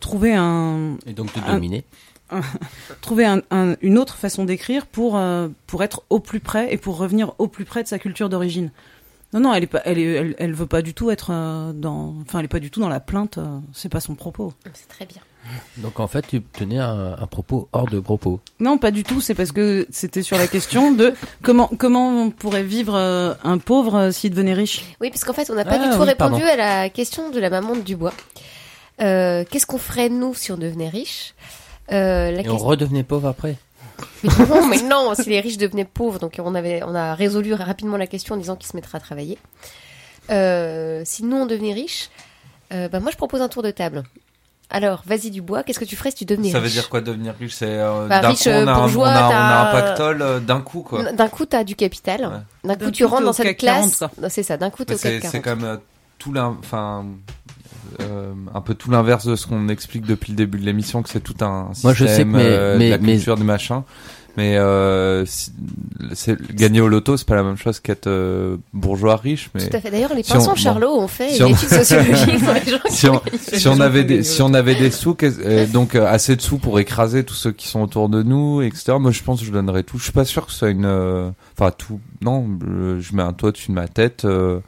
trouver 0.00 0.34
un 0.34 0.96
Et 1.06 1.12
donc 1.12 1.34
de 1.34 1.40
dominer. 1.52 1.84
trouver 3.00 3.24
un- 3.24 3.42
un- 3.52 3.76
une 3.82 3.98
autre 3.98 4.16
façon 4.16 4.44
d'écrire 4.44 4.86
pour 4.86 5.18
pour 5.68 5.82
être 5.84 6.02
au 6.10 6.18
plus 6.18 6.40
près 6.40 6.72
et 6.72 6.76
pour 6.76 6.98
revenir 6.98 7.32
au 7.38 7.46
plus 7.46 7.64
près 7.64 7.82
de 7.84 7.88
sa 7.88 7.98
culture 8.00 8.28
d'origine. 8.28 8.70
Non 9.32 9.40
non, 9.40 9.54
elle 9.54 9.64
est 9.64 9.66
pas, 9.66 9.82
elle, 9.84 9.98
est, 9.98 10.12
elle, 10.12 10.34
elle 10.38 10.52
veut 10.54 10.66
pas 10.66 10.82
du 10.82 10.94
tout 10.94 11.10
être 11.10 11.30
euh, 11.32 11.72
dans, 11.72 12.14
enfin 12.22 12.38
elle 12.38 12.44
est 12.44 12.48
pas 12.48 12.60
du 12.60 12.70
tout 12.70 12.80
dans 12.80 12.88
la 12.88 13.00
plainte. 13.00 13.38
euh, 13.38 13.58
c'est 13.72 13.88
pas 13.88 14.00
son 14.00 14.14
propos. 14.14 14.52
C'est 14.72 14.88
très 14.88 15.04
bien. 15.06 15.20
Donc 15.78 16.00
en 16.00 16.06
fait, 16.08 16.26
tu 16.26 16.42
tenais 16.42 16.78
un, 16.78 17.16
un 17.20 17.26
propos 17.26 17.68
hors 17.72 17.86
de 17.88 18.00
propos. 18.00 18.40
Non, 18.58 18.78
pas 18.78 18.90
du 18.90 19.04
tout. 19.04 19.20
C'est 19.20 19.34
parce 19.34 19.52
que 19.52 19.86
c'était 19.90 20.22
sur 20.22 20.36
la 20.38 20.46
question 20.48 20.90
de 20.92 21.14
comment 21.42 21.70
comment 21.78 22.22
on 22.22 22.30
pourrait 22.30 22.64
vivre 22.64 22.94
euh, 22.96 23.34
un 23.44 23.58
pauvre 23.58 24.10
s'il 24.10 24.30
devenait 24.30 24.54
riche. 24.54 24.84
Oui, 25.00 25.10
parce 25.10 25.24
qu'en 25.24 25.32
fait, 25.34 25.48
on 25.50 25.54
n'a 25.54 25.64
pas 25.64 25.78
Ah, 25.80 25.84
du 25.86 25.90
tout 25.94 26.00
oui, 26.00 26.06
répondu 26.08 26.40
pardon. 26.42 26.46
à 26.52 26.56
la 26.56 26.88
question 26.88 27.30
de 27.30 27.38
la 27.38 27.50
maman 27.50 27.76
de 27.76 27.80
Dubois. 27.82 28.12
Euh, 29.00 29.44
qu'est-ce 29.50 29.66
qu'on 29.66 29.78
ferait 29.78 30.08
nous 30.08 30.34
si 30.34 30.50
on 30.52 30.56
devenait 30.56 30.88
riche? 30.88 31.34
Euh, 31.92 32.30
la 32.32 32.40
Et 32.42 32.48
on 32.48 32.56
redevenait 32.56 33.04
pauvre 33.04 33.28
après. 33.28 33.56
Mais 34.22 34.46
non, 34.46 34.66
mais 34.66 34.82
non, 34.82 35.12
si 35.14 35.28
les 35.28 35.40
riches 35.40 35.58
devenaient 35.58 35.84
pauvres, 35.84 36.18
donc 36.18 36.40
on 36.42 36.54
avait, 36.54 36.82
on 36.84 36.94
a 36.94 37.14
résolu 37.14 37.54
rapidement 37.54 37.96
la 37.96 38.06
question 38.06 38.34
en 38.34 38.38
disant 38.38 38.56
qu'ils 38.56 38.70
se 38.70 38.76
mettraient 38.76 38.98
à 38.98 39.00
travailler. 39.00 39.38
Euh, 40.30 41.02
si 41.04 41.22
nous 41.24 41.36
on 41.36 41.46
devenait 41.46 41.72
riches, 41.72 42.10
euh, 42.72 42.88
bah 42.88 43.00
moi 43.00 43.10
je 43.12 43.16
propose 43.16 43.40
un 43.42 43.48
tour 43.48 43.62
de 43.62 43.70
table. 43.70 44.02
Alors, 44.68 45.04
vas-y 45.06 45.30
Dubois, 45.30 45.62
qu'est-ce 45.62 45.78
que 45.78 45.84
tu 45.84 45.94
ferais 45.94 46.10
si 46.10 46.16
tu 46.16 46.24
devenais 46.24 46.50
Ça 46.50 46.58
riche 46.58 46.70
veut 46.74 46.80
dire 46.80 46.88
quoi 46.88 47.00
devenir 47.00 47.34
riche? 47.38 47.52
C'est 47.54 47.66
euh, 47.68 48.08
Bah, 48.08 48.20
d'un 48.20 48.30
riche, 48.30 48.42
coup 48.42 48.48
on 48.48 48.66
a, 48.66 48.72
un- 48.72 48.78
bourgeois, 48.80 49.08
on 49.08 49.12
a, 49.12 49.28
on 49.28 49.32
a 49.32 49.68
un 49.68 49.72
pactole 49.80 50.22
euh, 50.22 50.40
d'un 50.40 50.60
coup 50.60 50.80
quoi. 50.82 51.12
D'un 51.12 51.28
coup, 51.28 51.46
t'as 51.46 51.62
du 51.62 51.76
capital. 51.76 52.22
Ouais. 52.64 52.68
D'un 52.68 52.74
coup, 52.84 52.90
tu 52.90 53.04
rentres 53.04 53.22
dans 53.24 53.32
cette 53.32 53.56
classe. 53.58 53.98
40, 54.00 54.18
Non, 54.22 54.28
C'est 54.28 54.42
ça. 54.42 54.56
D'un 54.56 54.70
coup, 54.70 54.84
t'es 54.84 54.94
au 54.94 54.98
CAC 54.98 55.12
C'est 55.12 55.20
40. 55.20 55.30
c'est 55.32 55.40
quand 55.40 55.54
même 55.56 55.64
euh, 55.64 55.76
tout 56.18 56.32
l'in- 56.32 56.56
enfin 56.60 57.04
euh, 58.00 58.32
un 58.54 58.60
peu 58.60 58.74
tout 58.74 58.90
l'inverse 58.90 59.26
de 59.26 59.36
ce 59.36 59.46
qu'on 59.46 59.68
explique 59.68 60.04
depuis 60.06 60.30
le 60.32 60.36
début 60.36 60.58
de 60.58 60.64
l'émission 60.64 61.02
que 61.02 61.08
c'est 61.08 61.20
tout 61.20 61.36
un 61.44 61.68
système 61.72 61.82
Moi, 61.88 61.94
je 61.94 62.06
sais 62.06 62.22
que 62.24 62.28
mes- 62.28 62.42
euh, 62.42 62.74
de 62.74 62.78
mes- 62.78 62.90
la 62.90 62.98
mes- 62.98 63.12
culture 63.14 63.36
du 63.36 63.44
machin. 63.44 63.84
Mais 64.36 64.58
euh, 64.58 65.24
si- 65.24 65.50
c'est 66.12 66.36
gagner 66.54 66.82
au 66.82 66.88
loto, 66.88 67.16
c'est 67.16 67.26
pas 67.26 67.36
la 67.36 67.42
même 67.42 67.56
chose 67.56 67.80
qu'être 67.80 68.06
euh, 68.06 68.58
bourgeois 68.74 69.16
riche. 69.16 69.48
Mais 69.54 69.66
Tout 69.66 69.74
à 69.78 69.80
fait. 69.80 69.90
D'ailleurs, 69.90 70.12
les 70.14 70.22
Si 70.22 70.30
pinsons 70.32 70.50
on- 70.50 70.54
Charlot 70.56 70.90
ont 70.94 71.08
fait 71.08 71.30
si 71.30 71.38
une 71.38 71.44
on- 71.46 71.48
étude 71.54 71.68
sociologique 71.70 72.38
sur 72.40 72.52
les 72.52 72.70
gens 72.70 72.78
qui 72.86 72.92
si 72.92 73.08
on, 73.08 73.22
si 73.40 73.68
on 73.68 73.80
avait 73.80 74.04
des 74.04 74.22
si 74.22 74.42
on 74.42 74.52
avait 74.52 74.74
des 74.74 74.90
sous 74.90 75.16
euh, 75.22 75.66
donc 75.68 75.94
euh, 75.94 76.06
assez 76.06 76.36
de 76.36 76.42
sous 76.42 76.58
pour 76.58 76.78
écraser 76.80 77.24
tous 77.24 77.32
ceux 77.34 77.52
qui 77.52 77.66
sont 77.66 77.80
autour 77.80 78.10
de 78.10 78.22
nous 78.22 78.60
etc 78.60 78.92
moi 79.00 79.10
je 79.10 79.22
pense 79.22 79.40
que 79.40 79.46
je 79.46 79.52
donnerais 79.52 79.84
tout 79.84 79.96
je 79.96 80.02
suis 80.04 80.12
pas 80.12 80.26
sûr 80.26 80.44
que 80.44 80.52
ce 80.52 80.58
soit 80.58 80.68
une 80.70 80.84
euh, 80.84 81.30
enfin 81.58 81.70
tout 81.70 81.98
non 82.20 82.46
je 83.00 83.16
mets 83.16 83.22
un 83.22 83.32
toit 83.32 83.52
dessus 83.52 83.68
de 83.70 83.74
ma 83.76 83.88
tête 83.88 84.26
euh, 84.26 84.58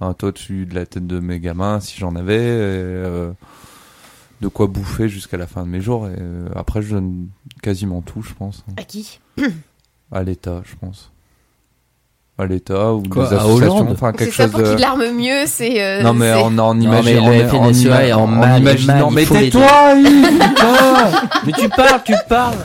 un 0.00 0.12
toit 0.14 0.32
dessus 0.32 0.64
de 0.66 0.74
la 0.74 0.86
tête 0.86 1.06
de 1.06 1.18
mes 1.20 1.40
gamins 1.40 1.80
si 1.80 1.98
j'en 1.98 2.14
avais 2.16 2.36
et, 2.36 2.40
euh, 2.44 3.30
de 4.40 4.48
quoi 4.48 4.66
bouffer 4.68 5.08
jusqu'à 5.08 5.36
la 5.36 5.46
fin 5.48 5.62
de 5.64 5.68
mes 5.68 5.80
jours 5.80 6.06
et 6.08 6.14
euh, 6.18 6.48
après 6.54 6.82
je 6.82 6.94
donne 6.94 7.28
quasiment 7.62 8.00
tout 8.02 8.22
je 8.22 8.32
pense 8.34 8.64
À 8.76 8.84
qui 8.84 9.18
à 10.12 10.22
l'État 10.22 10.62
je 10.64 10.74
pense 10.80 11.10
à 12.40 12.46
l'État 12.46 12.94
ou 12.94 13.02
Quoi, 13.02 13.28
des 13.28 13.34
à 13.34 13.38
associations 13.40 13.76
Hollande 13.78 13.88
enfin 13.90 14.12
C'est 14.16 14.24
quelque 14.26 14.34
ça 14.36 14.42
chose 14.44 14.52
pour 14.52 14.60
de 14.60 14.70
qu'il 14.70 14.78
l'arme 14.80 15.10
mieux, 15.10 15.44
c'est. 15.46 15.82
euh, 15.82 16.02
non 16.04 16.14
mais 16.14 16.32
c'est- 16.32 16.40
en, 16.40 16.56
en, 16.58 16.74
mais 16.74 16.84
imaginant 16.84 17.28
le 17.30 17.50
en, 17.50 17.64
en, 17.64 17.72
FNSEA 17.72 18.06
est 18.06 18.12
en 18.12 18.20
en 18.22 18.26
mal, 18.28 18.60
imaginant 18.60 18.94
mal, 18.94 19.06
il 19.10 19.14
mais 19.16 19.24
faut 19.24 19.34
l'aider. 19.34 19.50
tais-toi 19.50 19.94
Yves, 19.96 20.38
putain 20.38 21.28
Mais 21.46 21.52
tu 21.52 21.68
parles, 21.68 22.00
tu 22.04 22.14
parles. 22.28 22.56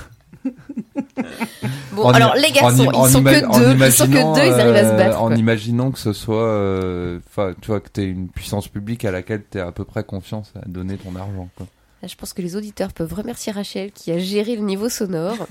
Bon, 1.94 2.04
En 2.04 2.10
alors 2.10 2.36
les 2.36 2.52
garçons, 2.52 2.88
en 2.88 3.08
ils 3.08 3.12
sont 3.12 3.24
que 3.24 3.30
deux. 3.30 3.86
Ils 3.86 3.92
sont 3.92 4.06
imaginant, 4.06 4.34
que 4.34 4.40
deux, 4.40 4.46
ils 4.46 4.60
arrivent 4.60 4.76
à 4.76 4.84
se 4.84 4.94
euh, 4.94 4.98
battre. 4.98 5.22
En 5.22 5.28
quoi. 5.28 5.36
imaginant 5.36 5.92
que 5.92 6.00
ce 6.00 6.14
soit, 6.14 6.44
euh, 6.44 7.20
tu 7.62 7.68
vois, 7.68 7.80
que 7.80 7.90
t'aies 7.90 8.06
une 8.06 8.30
puissance 8.30 8.68
publique 8.68 9.06
à 9.06 9.12
laquelle 9.12 9.44
t'es 9.44 9.60
à 9.60 9.72
peu 9.72 9.86
près 9.86 10.04
confiance 10.04 10.52
à 10.56 10.68
donner 10.68 10.98
ton 10.98 11.16
argent. 11.16 11.50
Quoi. 11.56 11.68
Je 12.06 12.16
pense 12.16 12.34
que 12.34 12.42
les 12.42 12.56
auditeurs 12.56 12.92
peuvent 12.92 13.14
remercier 13.14 13.54
Rachel 13.54 13.92
qui 13.92 14.12
a 14.12 14.18
géré 14.18 14.56
le 14.56 14.64
niveau 14.64 14.90
sonore. 14.90 15.38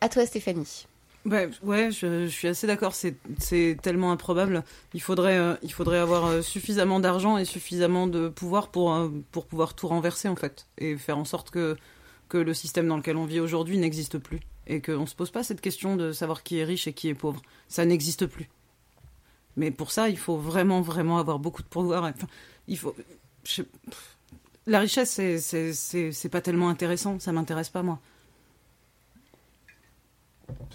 à 0.00 0.08
toi, 0.08 0.26
Stéphanie. 0.26 0.86
Ouais, 1.26 1.50
ouais, 1.64 1.90
je, 1.90 2.28
suis 2.28 2.46
assez 2.46 2.68
d'accord. 2.68 2.94
C'est, 2.94 3.16
tellement 3.82 4.12
improbable. 4.12 4.62
Il 4.94 5.02
faudrait, 5.02 5.36
euh, 5.36 5.54
il 5.62 5.72
faudrait 5.72 5.98
avoir 5.98 6.26
euh, 6.26 6.40
suffisamment 6.40 7.00
d'argent 7.00 7.36
et 7.36 7.44
suffisamment 7.44 8.06
de 8.06 8.28
pouvoir 8.28 8.68
pour, 8.68 8.94
euh, 8.94 9.08
pour 9.32 9.46
pouvoir 9.46 9.74
tout 9.74 9.88
renverser 9.88 10.28
en 10.28 10.36
fait 10.36 10.68
et 10.78 10.96
faire 10.96 11.18
en 11.18 11.24
sorte 11.24 11.50
que 11.50 11.76
que 12.28 12.38
le 12.38 12.54
système 12.54 12.88
dans 12.88 12.96
lequel 12.96 13.16
on 13.16 13.24
vit 13.24 13.38
aujourd'hui 13.38 13.78
n'existe 13.78 14.18
plus 14.18 14.40
et 14.66 14.80
qu'on 14.80 15.06
se 15.06 15.14
pose 15.14 15.30
pas 15.30 15.44
cette 15.44 15.60
question 15.60 15.94
de 15.94 16.10
savoir 16.10 16.42
qui 16.42 16.58
est 16.58 16.64
riche 16.64 16.88
et 16.88 16.92
qui 16.92 17.08
est 17.08 17.14
pauvre. 17.14 17.40
Ça 17.68 17.84
n'existe 17.84 18.26
plus. 18.26 18.48
Mais 19.56 19.70
pour 19.70 19.92
ça, 19.92 20.08
il 20.08 20.18
faut 20.18 20.36
vraiment, 20.36 20.80
vraiment 20.80 21.18
avoir 21.18 21.38
beaucoup 21.38 21.62
de 21.62 21.68
pouvoir. 21.68 22.02
Enfin, 22.02 22.26
il 22.66 22.76
faut. 22.76 22.94
La 24.66 24.80
richesse, 24.80 25.20
c'est 25.38 26.28
pas 26.28 26.40
tellement 26.40 26.68
intéressant. 26.68 27.18
Ça 27.20 27.32
m'intéresse 27.32 27.70
pas 27.70 27.82
moi. 27.82 28.00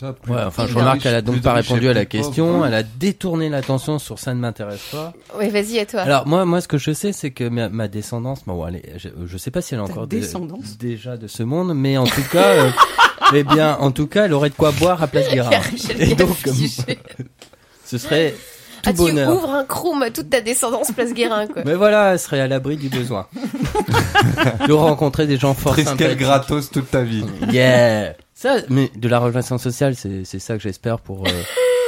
Ouais, 0.02 0.10
enfin, 0.48 0.64
je 0.66 0.72
Plus 0.72 0.78
remarque 0.80 0.94
riche, 0.96 1.04
qu'elle 1.04 1.16
a 1.16 1.22
donc 1.22 1.42
pas 1.42 1.54
répondu 1.54 1.88
à 1.88 1.94
la 1.94 2.00
pauvre. 2.06 2.10
question. 2.10 2.66
Elle 2.66 2.74
a 2.74 2.82
détourné 2.84 3.50
l'attention 3.50 4.00
sur 4.00 4.18
ça 4.18 4.34
ne 4.34 4.40
m'intéresse 4.40 4.82
pas. 4.92 5.14
Oui, 5.38 5.50
vas-y, 5.50 5.78
à 5.80 5.86
toi. 5.86 6.02
Alors 6.02 6.28
moi, 6.28 6.44
moi, 6.46 6.60
ce 6.60 6.68
que 6.68 6.78
je 6.80 6.92
sais, 6.92 7.14
c'est 7.14 7.30
que 7.32 7.44
ma, 7.48 7.70
ma 7.70 7.88
descendance, 7.88 8.42
bon, 8.48 8.66
elle 8.68 8.78
est- 8.78 8.94
je, 8.98 9.10
je 9.26 9.38
sais 9.38 9.52
pas 9.52 9.62
si 9.62 9.76
elle 9.76 9.80
est 9.80 9.84
encore 9.84 10.08
descendance 10.08 10.78
déjà 10.80 11.18
de 11.18 11.28
ce 11.28 11.44
monde, 11.44 11.74
mais 11.76 11.98
en 11.98 12.06
tout 12.06 12.24
cas, 12.32 12.48
euh, 12.66 12.70
eh 13.36 13.44
bien, 13.44 13.78
en 13.80 13.92
tout 13.92 14.08
cas, 14.08 14.26
elle 14.26 14.34
aurait 14.34 14.50
de 14.50 14.56
quoi 14.56 14.72
boire 14.72 15.04
à 15.04 15.08
Place. 15.08 15.28
Rachel 15.28 16.02
Et 16.02 16.16
donc, 16.16 16.36
ce 17.86 17.98
serait 18.00 18.34
tout 18.82 18.90
Ah, 18.90 18.94
tu 18.94 18.98
bonheur. 18.98 19.34
ouvres 19.34 19.50
un 19.54 19.64
croum 19.64 20.02
à 20.04 20.10
toute 20.12 20.30
ta 20.30 20.42
descendance 20.42 20.92
place 20.92 21.14
Guérin, 21.14 21.48
quoi. 21.48 21.62
Mais 21.66 21.76
voilà, 21.76 22.14
elle 22.14 22.20
serait 22.20 22.40
à 22.40 22.48
l'abri 22.48 22.78
du 22.78 22.90
besoin. 22.90 23.28
de 24.68 24.74
rencontrer 24.74 25.28
des 25.28 25.38
gens 25.38 25.54
fort 25.54 25.74
Triskel 25.74 26.16
gratos 26.18 26.70
toute 26.72 26.90
ta 26.92 27.04
vie. 27.04 27.24
Yeah. 27.52 28.14
Ça, 28.34 28.56
mais 28.70 28.90
de 28.96 29.08
la 29.08 29.20
relation 29.20 29.58
sociale, 29.60 29.96
c'est 29.96 30.26
c'est 30.26 30.40
ça 30.40 30.58
que 30.58 30.64
j'espère 30.64 31.00
pour 31.00 31.28
euh, 31.28 31.32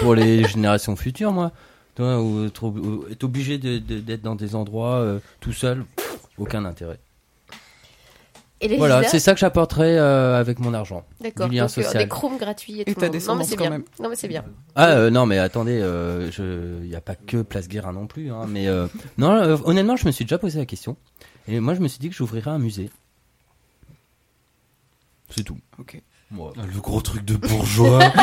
pour 0.01 0.13
les 0.13 0.43
générations 0.47 0.95
futures, 0.95 1.31
moi. 1.31 1.51
Toi, 1.95 2.21
ou 2.21 2.45
être, 2.45 2.63
ob- 2.63 2.77
ou 2.85 3.05
être 3.11 3.23
obligé 3.23 3.57
de- 3.57 3.79
de- 3.79 3.99
d'être 3.99 4.21
dans 4.21 4.35
des 4.35 4.53
endroits 4.55 4.95
euh, 4.97 5.19
tout 5.39 5.53
seul, 5.53 5.83
pff, 5.95 6.17
aucun 6.37 6.65
intérêt. 6.65 6.99
Et 8.63 8.67
les 8.69 8.77
Voilà, 8.77 8.99
visas 8.99 9.09
c'est 9.11 9.19
ça 9.19 9.33
que 9.33 9.39
j'apporterai 9.41 9.99
euh, 9.99 10.39
avec 10.39 10.59
mon 10.59 10.73
argent. 10.73 11.05
D'accord. 11.19 11.49
du 11.49 11.55
lien 11.55 11.63
donc, 11.63 11.71
euh, 11.77 11.81
social. 11.83 12.01
des 12.01 12.07
chrooms 12.07 12.37
gratuits 12.37 12.79
et, 12.79 12.89
Et 12.89 12.93
tout. 12.93 12.99
ta 13.01 13.07
le 13.07 13.11
monde. 13.11 13.21
Non 13.27 13.35
mais 13.35 13.43
descendance 13.43 13.47
c'est 13.47 13.55
quand 13.57 13.63
bien. 13.63 13.69
même. 13.71 13.83
Non 13.99 14.09
mais 14.09 14.15
c'est 14.15 14.27
bien. 14.29 14.45
Ah 14.75 14.91
euh, 14.91 15.09
non 15.09 15.25
mais 15.25 15.37
attendez, 15.37 15.81
euh, 15.81 16.31
je, 16.31 16.81
il 16.81 16.89
y 16.89 16.95
a 16.95 17.01
pas 17.01 17.15
que 17.15 17.41
Place 17.41 17.67
Guérin 17.67 17.91
non 17.91 18.07
plus, 18.07 18.31
hein, 18.31 18.45
mais 18.47 18.67
euh, 18.67 18.87
non, 19.17 19.31
euh, 19.33 19.57
honnêtement, 19.65 19.97
je 19.97 20.05
me 20.05 20.11
suis 20.11 20.23
déjà 20.23 20.37
posé 20.37 20.59
la 20.59 20.65
question, 20.65 20.95
et 21.47 21.59
moi 21.59 21.73
je 21.73 21.81
me 21.81 21.89
suis 21.89 21.99
dit 21.99 22.09
que 22.09 22.15
j'ouvrirais 22.15 22.51
un 22.51 22.59
musée. 22.59 22.89
C'est 25.29 25.43
tout. 25.43 25.57
Ok. 25.79 26.01
Moi. 26.35 26.51
Le 26.73 26.79
gros 26.81 26.99
truc 27.01 27.23
de 27.25 27.35
bourgeois. 27.35 27.99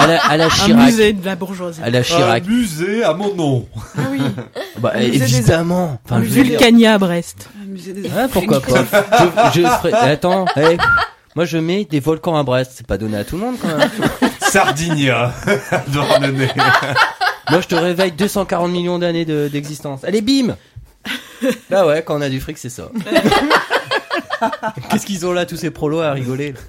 À 0.00 0.06
la, 0.06 0.24
à 0.26 0.36
la 0.36 0.46
Un 0.46 0.50
Chirac. 0.50 0.84
musée 0.84 1.12
de 1.14 1.24
la 1.24 1.34
bourgeoisie. 1.36 1.80
À 1.82 1.88
la 1.90 2.02
Chirac. 2.02 2.44
Un 2.44 2.48
musée 2.50 3.02
à 3.02 3.14
mon 3.14 3.34
nom. 3.34 3.66
Ah 3.96 4.02
oui. 4.10 4.20
Bah, 4.78 4.92
un 4.94 5.00
des- 5.00 5.16
évidemment. 5.16 5.98
Enfin, 6.04 6.20
Vulcania 6.20 6.94
à 6.94 6.98
Brest. 6.98 7.48
Un 7.62 7.66
musée 7.66 7.92
des 7.94 8.02
Ouais, 8.02 8.28
pourquoi 8.30 8.60
pas. 8.60 8.84
je, 9.54 9.60
je 9.60 9.66
ferai- 9.66 9.92
Attends, 9.94 10.44
hey, 10.56 10.76
moi 11.34 11.44
je 11.46 11.56
mets 11.58 11.84
des 11.84 12.00
volcans 12.00 12.36
à 12.36 12.42
Brest, 12.42 12.72
c'est 12.76 12.86
pas 12.86 12.98
donné 12.98 13.16
à 13.16 13.24
tout 13.24 13.36
le 13.36 13.42
monde 13.42 13.56
quand 13.60 13.74
même. 13.76 13.90
Sardinia. 14.40 15.32
Moi 17.50 17.60
je 17.62 17.66
te 17.66 17.74
réveille 17.74 18.12
240 18.12 18.70
millions 18.70 18.98
d'années 18.98 19.24
de- 19.24 19.48
d'existence. 19.50 20.04
Allez, 20.04 20.20
bim 20.20 20.54
Bah 21.70 21.86
ouais, 21.86 22.02
quand 22.06 22.18
on 22.18 22.20
a 22.20 22.28
du 22.28 22.40
fric, 22.40 22.58
c'est 22.58 22.68
ça. 22.68 22.90
Qu'est-ce 24.90 25.06
qu'ils 25.06 25.26
ont 25.26 25.32
là, 25.32 25.46
tous 25.46 25.56
ces 25.56 25.70
prolos 25.70 26.00
à 26.00 26.12
rigoler 26.12 26.54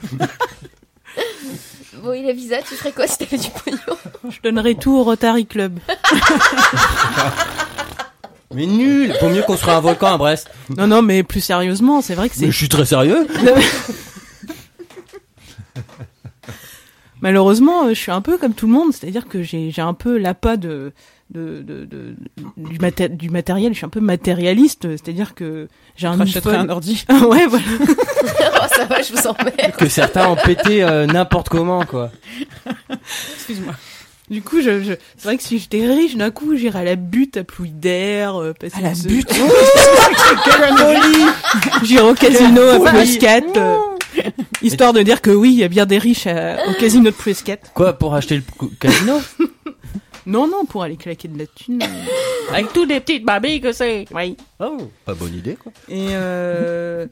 Bon, 2.02 2.12
la 2.12 2.32
visa, 2.32 2.62
tu 2.62 2.76
ferais 2.76 2.94
quoi 2.94 3.08
si 3.08 3.18
t'avais 3.18 3.38
du 3.38 3.50
pognon 3.50 3.98
Je 4.30 4.40
donnerai 4.42 4.76
tout 4.76 4.96
au 4.96 5.04
Rotary 5.04 5.46
Club. 5.46 5.80
Mais 8.56 8.66
nul 8.66 9.14
Vaut 9.22 9.30
mieux 9.30 9.44
construire 9.44 9.76
un 9.76 9.82
volcan 9.82 10.14
à 10.14 10.18
Brest. 10.18 10.50
Non, 10.76 10.88
non, 10.88 11.02
mais 11.04 11.24
plus 11.24 11.42
sérieusement, 11.42 12.02
c'est 12.02 12.16
vrai 12.16 12.30
que 12.30 12.36
Mais 12.40 12.46
c'est 12.48 12.52
je 12.52 12.58
suis 12.58 12.70
très 12.70 12.86
sérieux. 12.86 13.28
Malheureusement, 17.22 17.86
euh, 17.86 17.90
je 17.90 17.96
suis 18.00 18.12
un 18.12 18.22
peu 18.22 18.38
comme 18.38 18.54
tout 18.54 18.66
le 18.66 18.74
monde, 18.74 18.94
c'est-à-dire 18.94 19.28
que 19.28 19.44
j'ai 19.44 19.72
j'ai 19.72 19.82
un 19.82 19.94
peu 19.94 20.18
l'appât 20.18 20.58
de, 20.58 20.94
de, 21.30 21.62
de, 21.62 21.86
de- 21.86 22.16
du, 22.58 22.78
maté- 22.80 23.10
du 23.16 23.30
matériel, 23.30 23.74
je 23.74 23.78
suis 23.78 23.86
un 23.86 23.90
peu 23.90 24.00
matérialiste, 24.00 24.88
c'est-à-dire 24.92 25.36
que 25.36 25.68
j'ai 25.96 26.08
un 26.08 26.16
Rachèterais 26.16 26.56
iPhone. 26.56 26.70
un 26.70 26.74
ordi. 26.74 27.06
ouais, 27.10 27.46
voilà. 27.48 27.66
Oh, 28.62 28.66
ça 28.76 28.86
va, 28.86 29.02
je 29.02 29.14
vous 29.14 29.28
emmerde. 29.28 29.76
Que 29.78 29.88
certains 29.88 30.28
ont 30.28 30.36
pété 30.36 30.84
euh, 30.84 31.06
n'importe 31.06 31.50
comment, 31.50 31.86
quoi. 31.86 32.12
Excuse-moi. 33.36 33.74
Du 34.30 34.42
coup, 34.42 34.62
je, 34.62 34.82
je... 34.84 34.94
c'est 35.18 35.24
vrai 35.24 35.38
que 35.38 35.44
si 35.44 35.60
j'étais 35.60 35.86
riche, 35.88 36.16
d'un 36.18 36.30
coup, 36.30 36.56
j'irais 36.58 36.80
à 36.80 36.84
la 36.84 36.96
butte 36.96 37.38
à 37.38 37.44
Plouidère, 37.44 38.40
euh, 38.42 38.54
passer 38.54 38.78
À 38.78 38.82
la 38.82 38.96
se- 38.96 39.08
butte? 39.08 39.32
J'irais 41.84 42.10
au 42.10 42.14
casino 42.14 42.62
à 42.62 42.96
euh, 42.96 43.78
histoire 44.62 44.94
de 44.94 45.02
dire 45.02 45.22
que 45.22 45.32
oui, 45.32 45.52
il 45.54 45.60
y 45.60 45.64
a 45.64 45.68
bien 45.68 45.86
des 45.86 45.98
riches 45.98 46.28
à- 46.28 46.58
au 46.70 46.74
casino 46.80 47.06
de 47.06 47.12
Prescat. 47.16 47.58
Quoi, 47.74 47.94
pour 47.94 48.14
acheter 48.16 48.36
le 48.38 48.44
casino? 48.80 49.22
Non, 50.30 50.48
non, 50.48 50.66
pour 50.66 50.84
aller 50.84 50.96
claquer 50.98 51.28
de 51.28 51.38
la 51.38 51.46
thune. 51.48 51.82
euh, 51.82 51.86
Avec 52.54 52.72
tous 52.74 52.86
les 52.86 53.00
petites 53.00 53.26
babilles 53.26 53.62
que 53.62 53.72
c'est. 53.72 54.06
Oui. 54.14 54.36
Oh, 54.60 54.78
pas 55.06 55.14
bonne 55.14 55.34
idée, 55.36 55.56
quoi. 55.56 55.72
Et, 55.88 56.08
euh, 56.12 57.06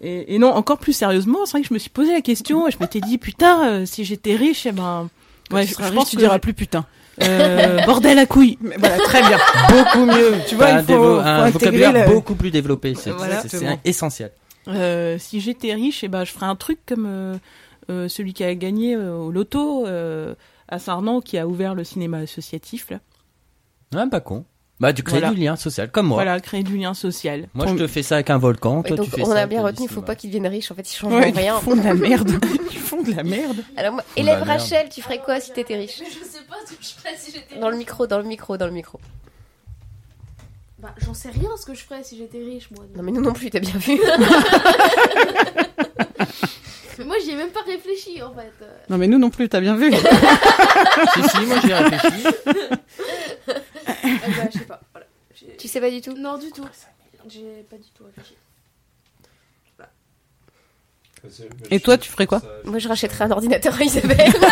et, 0.00 0.34
et 0.34 0.38
non, 0.38 0.48
encore 0.52 0.78
plus 0.78 0.92
sérieusement, 0.92 1.46
c'est 1.46 1.52
vrai 1.52 1.62
que 1.62 1.68
je 1.68 1.74
me 1.74 1.78
suis 1.78 1.90
posé 1.90 2.12
la 2.12 2.20
question 2.20 2.68
et 2.68 2.70
je 2.70 2.76
m'étais 2.80 3.00
dit, 3.00 3.18
putain, 3.18 3.68
euh, 3.68 3.86
si 3.86 4.04
j'étais 4.04 4.34
riche, 4.36 4.66
eh 4.66 4.72
ben, 4.72 5.08
ouais, 5.52 5.64
tu 5.66 5.74
je, 5.78 5.92
pense 5.92 6.10
tu 6.10 6.16
que 6.16 6.20
diras 6.22 6.38
plus 6.38 6.54
putain. 6.54 6.84
euh, 7.22 7.84
bordel 7.86 8.18
à 8.18 8.26
couilles. 8.26 8.58
Mais 8.60 8.76
voilà, 8.78 8.98
très 8.98 9.20
bien. 9.22 9.38
Beaucoup 9.70 10.04
mieux. 10.06 10.34
Tu 10.48 10.54
vois, 10.56 10.66
T'as 10.66 10.80
il 10.80 10.84
faut- 10.86 10.92
un, 10.92 10.96
dévo- 10.96 11.14
faut 11.14 11.20
un 11.20 11.42
intégrer 11.44 11.50
vocabulaire 11.52 11.92
le- 12.08 12.14
beaucoup 12.14 12.34
plus 12.34 12.50
développé. 12.50 12.94
C'est 12.94 13.10
Voilà. 13.12 13.40
c'est- 13.42 13.48
c'est 13.48 13.56
Exactement. 13.58 13.80
essentiel. 13.84 14.30
Euh, 14.68 15.16
si 15.18 15.40
j'étais 15.40 15.74
riche, 15.74 16.04
eh 16.04 16.08
ben, 16.08 16.24
je 16.24 16.32
ferais 16.32 16.46
un 16.46 16.56
truc 16.56 16.78
comme 16.86 17.06
euh, 17.06 17.34
euh, 17.90 18.08
celui 18.08 18.32
qui 18.32 18.44
a 18.44 18.54
gagné 18.54 18.94
euh, 18.94 19.14
au 19.14 19.30
loto 19.30 19.86
euh, 19.86 20.34
à 20.72 20.78
Sarnan, 20.78 21.20
qui 21.20 21.36
a 21.38 21.46
ouvert 21.46 21.74
le 21.74 21.84
cinéma 21.84 22.18
associatif. 22.18 22.90
Là. 22.90 22.98
Ah, 23.94 24.06
pas 24.10 24.20
con. 24.20 24.44
Bah, 24.80 24.92
tu 24.92 25.02
crées 25.02 25.20
Voilà. 25.20 25.34
du 25.34 25.40
lien 25.40 25.54
social, 25.54 25.90
comme 25.90 26.06
moi. 26.06 26.16
Voilà, 26.16 26.40
créer 26.40 26.62
du 26.64 26.76
lien 26.76 26.94
social. 26.94 27.46
Moi, 27.54 27.66
je 27.68 27.74
te 27.74 27.86
fais 27.86 28.02
ça 28.02 28.16
avec 28.16 28.30
un 28.30 28.38
volcan. 28.38 28.82
Toi, 28.82 28.96
donc 28.96 29.04
tu 29.06 29.12
fais 29.12 29.22
on 29.22 29.26
ça 29.26 29.40
a 29.42 29.46
bien 29.46 29.62
retenu, 29.62 29.84
il 29.84 29.88
faut 29.88 29.94
cinéma. 29.96 30.06
pas 30.06 30.14
qu'ils 30.16 30.30
deviennent 30.30 30.46
riches. 30.50 30.72
En 30.72 30.74
fait, 30.74 30.90
ils 30.90 30.96
changent 30.96 31.12
Ouais, 31.12 31.30
rien. 31.30 31.58
ils 31.60 31.62
font 31.62 31.76
de 31.76 31.82
la 31.82 31.94
merde. 32.08 32.30
Ils 32.72 32.78
font 32.78 33.02
de 33.02 33.12
la 33.12 33.22
merde. 33.22 33.58
Alors 33.76 33.92
moi, 33.92 34.02
élève. 34.16 34.42
Rachel, 34.42 34.88
tu 34.88 35.02
ferais 35.02 35.20
quoi 35.20 35.38
si 35.40 35.52
t'étais 35.52 35.76
riche 35.76 35.98
Mais 36.00 36.06
je 36.06 36.24
sais 36.24 36.42
pas 36.48 36.56
ce 36.66 36.72
que 36.72 36.82
je 36.82 36.88
ferais 36.94 37.14
si 37.16 37.30
j'étais 37.32 37.60
Dans 37.60 37.68
le 37.70 37.76
micro, 37.76 38.06
dans 38.08 38.18
le 38.18 38.24
micro, 38.24 38.56
dans 38.56 38.66
le 38.66 38.72
micro. 38.72 38.98
Bah, 40.78 40.92
j'en 40.98 41.14
sais 41.14 41.30
rien 41.30 41.50
ce 41.60 41.66
que 41.66 41.74
je 41.74 41.84
ferais 41.84 42.02
si 42.02 42.16
j'étais 42.16 42.38
riche, 42.42 42.68
moi. 42.72 42.84
Non 42.96 43.02
mais 43.04 43.12
nous 43.12 43.20
non 43.20 43.34
plus, 43.34 43.50
t'as 43.50 43.60
bien 43.60 43.76
vu. 43.78 44.00
Mais 46.98 47.04
moi, 47.06 47.16
j'y 47.24 47.30
ai 47.30 47.36
même 47.36 47.50
pas 47.50 47.62
réfléchi, 48.22 48.32
en 48.32 48.34
fait. 48.34 48.64
Euh, 48.64 48.78
Non 48.90 48.98
mais 48.98 49.06
nous 49.08 49.18
non 49.18 49.30
plus, 49.30 49.48
t'as 49.48 49.60
bien 49.60 49.76
vu. 49.76 49.92
Si, 49.92 51.22
si, 51.28 51.46
moi, 51.46 51.56
j'y 51.60 51.70
ai 51.70 51.74
réfléchi. 51.74 52.26
euh, 52.46 52.72
bah, 53.48 54.48
je 54.52 54.58
sais 54.58 54.64
pas. 54.64 54.80
Voilà. 54.92 55.06
J'ai- 55.34 55.56
tu 55.56 55.68
sais 55.68 55.80
pas 55.80 55.90
du 55.90 56.00
tout 56.00 56.14
Non, 56.16 56.38
du 56.38 56.50
tout. 56.50 56.66
J'ai 57.28 57.64
pas 57.70 57.76
du 57.76 57.88
tout 57.96 58.04
réfléchi. 58.04 58.36
Et 61.70 61.78
toi, 61.78 61.96
tu 61.98 62.10
ferais 62.10 62.26
quoi 62.26 62.42
Moi, 62.64 62.78
je 62.80 62.88
rachèterais 62.88 63.24
un 63.24 63.30
ordinateur 63.30 63.74
à 63.78 63.84
Isabelle. 63.84 64.32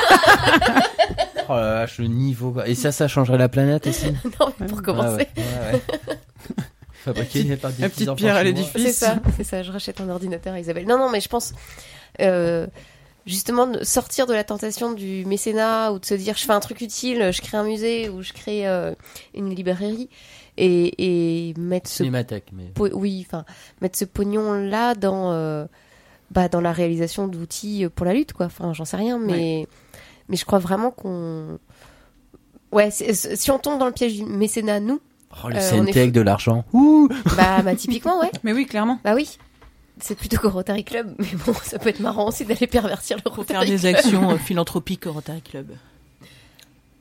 Oh 1.53 1.55
la 1.55 1.73
vache, 1.75 1.99
le 1.99 2.07
niveau. 2.07 2.53
quoi. 2.53 2.69
Et 2.69 2.77
ça, 2.77 2.93
ça 2.93 3.09
changerait 3.09 3.37
la 3.39 3.49
planète 3.49 3.85
aussi. 3.89 4.07
non, 4.41 4.55
mais 4.61 4.67
pour 4.69 4.83
commencer. 4.83 5.27
Ah 5.37 5.41
ouais, 5.41 5.73
ouais, 5.73 5.83
ouais. 6.09 6.15
Fabriqué 6.93 7.57
par 7.57 7.73
des 7.73 7.83
la 7.83 7.89
petite 7.89 8.15
pierre 8.15 8.37
à 8.37 8.45
l'édifice. 8.45 8.81
C'est 8.81 8.93
ça, 8.93 9.17
c'est 9.37 9.43
ça. 9.43 9.65
Je 9.65 9.73
rachète 9.73 10.01
un 10.01 10.09
ordinateur 10.09 10.55
à 10.55 10.61
Isabelle. 10.61 10.87
Non, 10.87 10.97
non, 10.97 11.11
mais 11.11 11.21
je 11.21 11.29
pense 11.29 11.53
euh, 12.21 12.69
justement 13.27 13.67
de 13.67 13.85
sortir 13.85 14.27
de 14.27 14.33
la 14.35 14.45
tentation 14.45 14.93
du 14.93 15.25
mécénat 15.27 15.93
ou 15.93 15.99
de 15.99 16.05
se 16.05 16.15
dire 16.15 16.37
je 16.37 16.45
fais 16.45 16.53
un 16.53 16.61
truc 16.61 16.81
utile, 16.81 17.31
je 17.33 17.41
crée 17.43 17.57
un 17.59 17.65
musée 17.65 18.09
ou 18.09 18.23
je 18.23 18.33
crée 18.33 18.67
euh, 18.67 18.95
une 19.35 19.55
librairie 19.55 20.09
et, 20.57 21.49
et 21.51 21.55
mettre 21.59 21.89
ce 21.89 21.99
Cinémathèque, 21.99 22.47
mais. 22.53 22.65
po- 22.75 22.89
oui, 22.93 23.25
enfin 23.27 23.45
mettre 23.81 23.97
ce 23.99 24.05
pognon 24.05 24.53
là 24.55 24.95
dans 24.95 25.33
euh, 25.33 25.65
bah, 26.31 26.49
dans 26.49 26.61
la 26.61 26.73
réalisation 26.73 27.29
d'outils 27.29 27.87
pour 27.95 28.07
la 28.07 28.15
lutte 28.15 28.33
quoi. 28.33 28.47
Enfin, 28.47 28.73
j'en 28.73 28.85
sais 28.85 28.97
rien, 28.97 29.19
mais 29.19 29.67
mais 30.29 30.37
je 30.37 30.45
crois 30.45 30.59
vraiment 30.59 30.91
qu'on 30.91 31.59
ouais, 32.73 32.91
c'est- 32.91 33.15
c'est- 33.15 33.37
si 33.37 33.51
on 33.51 33.59
tombe 33.59 33.79
dans 33.79 33.87
le 33.87 33.93
piège 33.93 34.15
du 34.17 34.25
mécénat, 34.25 34.81
nous, 34.81 35.01
Oh, 35.45 35.49
le 35.49 35.57
Euh, 35.57 35.59
on 35.75 35.85
CNT 35.85 35.91
est 35.97 36.01
avec 36.03 36.13
de 36.13 36.21
l'argent. 36.23 36.65
Ouh 36.73 37.09
bah, 37.37 37.63
bah 37.63 37.77
typiquement 37.77 38.19
ouais. 38.21 38.31
Mais 38.43 38.53
oui, 38.53 38.67
clairement. 38.67 38.99
Bah 39.05 39.15
oui. 39.15 39.39
C'est 40.03 40.15
plutôt 40.15 40.39
qu'au 40.39 40.51
Rotary 40.51 40.85
Club, 40.85 41.15
mais 41.19 41.27
bon, 41.47 41.53
ça 41.63 41.79
peut 41.79 41.89
être 41.91 42.01
marrant 42.01 42.29
aussi 42.29 42.45
d'aller 42.45 42.67
pervertir 42.67 43.17
le 43.25 43.31
Faut 43.31 43.43
faire 43.45 43.61
Rotary 43.61 43.71
des 43.79 43.93
Club. 43.93 43.95
actions 43.97 44.31
euh, 44.33 44.37
philanthropiques 44.37 45.07
au 45.07 45.13
Rotary 45.13 45.43
Club. 45.43 45.69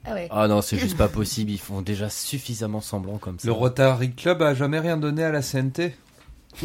Ah 0.05 0.13
ouais. 0.13 0.27
Ah 0.31 0.47
non, 0.47 0.61
c'est 0.61 0.77
juste 0.77 0.97
pas 0.97 1.07
possible. 1.09 1.51
Ils 1.51 1.57
font 1.59 1.81
déjà 1.81 2.09
suffisamment 2.09 2.81
semblant 2.81 3.17
comme 3.17 3.37
ça. 3.37 3.47
Le 3.47 3.51
Rotary 3.53 4.11
Club 4.11 4.41
a 4.41 4.53
jamais 4.53 4.79
rien 4.79 4.97
donné 4.97 5.23
à 5.23 5.31
la 5.31 5.41
CNT. 5.41 5.93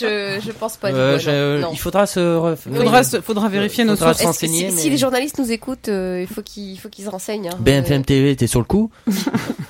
Je, 0.00 0.38
je 0.44 0.52
pense 0.52 0.76
pas. 0.76 0.90
du 0.92 0.96
Euh, 0.98 1.18
je- 1.18 1.60
non. 1.62 1.70
Il 1.72 1.78
faudra 1.78 2.06
se. 2.06 2.20
ref- 2.20 2.56
Faudra, 2.76 3.02
se- 3.02 3.20
faudra 3.22 3.48
vérifier 3.48 3.84
nos 3.84 3.96
Faudra 3.96 4.12
sources. 4.14 4.38
si, 4.38 4.48
mais- 4.64 4.70
si 4.70 4.90
les 4.90 4.98
journalistes 4.98 5.38
nous 5.38 5.50
écoutent, 5.50 5.88
euh, 5.88 6.20
il 6.20 6.26
faut 6.26 6.42
qu'ils 6.42 6.72
il 6.72 6.76
faut 6.76 6.88
qu'ils 6.90 7.04
se 7.06 7.10
renseignent. 7.10 7.48
hein. 7.48 7.56
BFM 7.58 8.04
TV, 8.04 8.36
t'es 8.36 8.46
sur 8.46 8.60
le 8.60 8.66
coup 8.66 8.90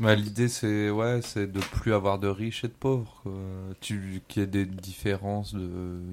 Bah, 0.00 0.14
L'idée, 0.16 0.48
c'est 0.48 0.90
ouais, 0.90 1.20
c'est 1.22 1.50
de 1.52 1.60
plus 1.60 1.94
avoir 1.94 2.18
de 2.18 2.26
riches 2.28 2.64
et 2.64 2.68
de 2.68 2.72
pauvres. 2.72 3.22
qu'il 3.80 4.20
y 4.36 4.40
ait 4.40 4.46
des 4.46 4.64
différences, 4.64 5.54
de, 5.54 5.60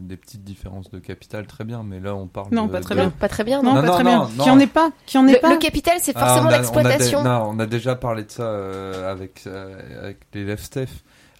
des 0.02 0.18
petites 0.18 0.44
différences 0.44 0.92
de 0.92 1.00
capital, 1.00 1.48
très 1.48 1.64
bien. 1.64 1.82
Mais 1.84 2.00
là, 2.00 2.14
on 2.16 2.28
parle. 2.28 2.48
Non, 2.52 2.68
de- 2.68 2.72
pas 2.72 2.82
très 2.82 2.94
de- 2.96 3.00
Non, 3.00 3.06
bien. 3.08 3.14
pas 3.20 3.28
très 3.30 3.44
bien. 3.44 3.64
Non, 3.64 3.74
Non. 3.76 3.82
pas 3.82 3.88
non, 3.88 3.94
très 3.94 4.04
non, 4.04 4.10
bien. 4.10 4.30
non. 4.38 4.44
Qui 4.44 4.50
en 4.52 4.60
est 4.60 4.68
pas 4.68 4.92
Qui 5.08 5.18
en 5.18 5.28
est 5.28 5.34
Le, 5.34 5.40
pas 5.40 5.50
le 5.54 5.58
capital, 5.58 5.96
c'est 6.00 6.14
Ah, 6.16 6.20
forcément 6.28 6.48
on 6.48 6.50
a- 6.50 6.52
on 6.52 6.54
a 6.54 6.58
l'exploitation. 6.60 7.24
Non, 7.24 7.50
on 7.56 7.60
a 7.60 7.66
déjà 7.66 7.96
parlé 7.96 8.24
de 8.24 8.32
ça 8.32 8.44
euh, 8.44 9.12
avec 9.12 9.42
euh, 9.48 10.04
avec 10.04 10.18
l'élève 10.34 10.60
Steph. 10.62 10.88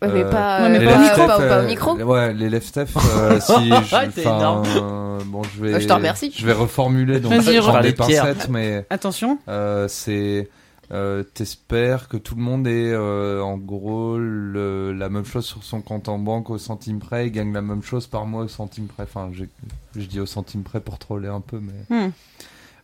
Ouais, 0.02 0.08
mais 0.12 0.24
Euh, 0.24 0.32
pas, 0.32 0.64
ouais, 0.64 0.70
mais 0.70 0.80
euh, 0.80 0.86
pas 0.86 0.92
au 0.92 0.96
pas, 0.96 1.02
micro, 1.04 1.28
pas- 1.28 1.38
pas 1.38 1.44
euh, 1.44 1.64
au 1.64 1.68
micro. 1.68 1.96
Ouais, 1.96 2.34
l'élève 2.34 2.64
Steph. 2.64 2.88
euh, 3.18 3.40
si 3.40 3.70
je, 3.70 4.22
énorme. 4.22 4.64
euh, 4.66 5.20
bon, 5.28 5.44
je 5.44 5.62
vais. 5.64 5.74
Euh, 5.76 5.80
je 5.80 5.88
te 5.88 5.94
remercie. 5.94 6.34
Je 6.36 6.44
vais 6.44 6.54
reformuler 6.54 7.20
donc 7.20 7.34
je 7.34 7.52
re- 7.52 7.60
prends 7.62 7.82
des 7.82 7.94
pincettes, 7.94 8.50
mais 8.50 8.84
Attention. 8.90 9.38
euh, 9.48 9.88
c'est 9.88 10.50
euh, 10.92 11.24
t'espères 11.24 12.08
que 12.08 12.18
tout 12.18 12.36
le 12.36 12.42
monde 12.42 12.68
ait 12.68 12.92
euh, 12.92 13.42
en 13.42 13.58
gros 13.58 14.18
la 14.20 15.10
même 15.10 15.26
chose 15.26 15.46
sur 15.46 15.64
son 15.64 15.82
compte 15.82 16.10
en 16.10 16.20
banque 16.20 16.50
au 16.50 16.58
centime 16.58 17.00
près 17.00 17.28
et 17.28 17.32
gagne 17.32 17.54
la 17.54 17.62
même 17.62 17.82
chose 17.82 18.08
par 18.08 18.26
mois 18.26 18.44
au 18.44 18.48
centime 18.48 18.88
près. 18.88 19.04
Enfin, 19.04 19.32
je 19.34 20.06
dis 20.06 20.20
au 20.20 20.26
centime 20.26 20.64
près 20.64 20.82
pour 20.82 21.00
troller 21.00 21.30
un 21.30 21.42
peu, 21.42 21.60
mais 21.60 21.72
Hmm. 21.90 22.12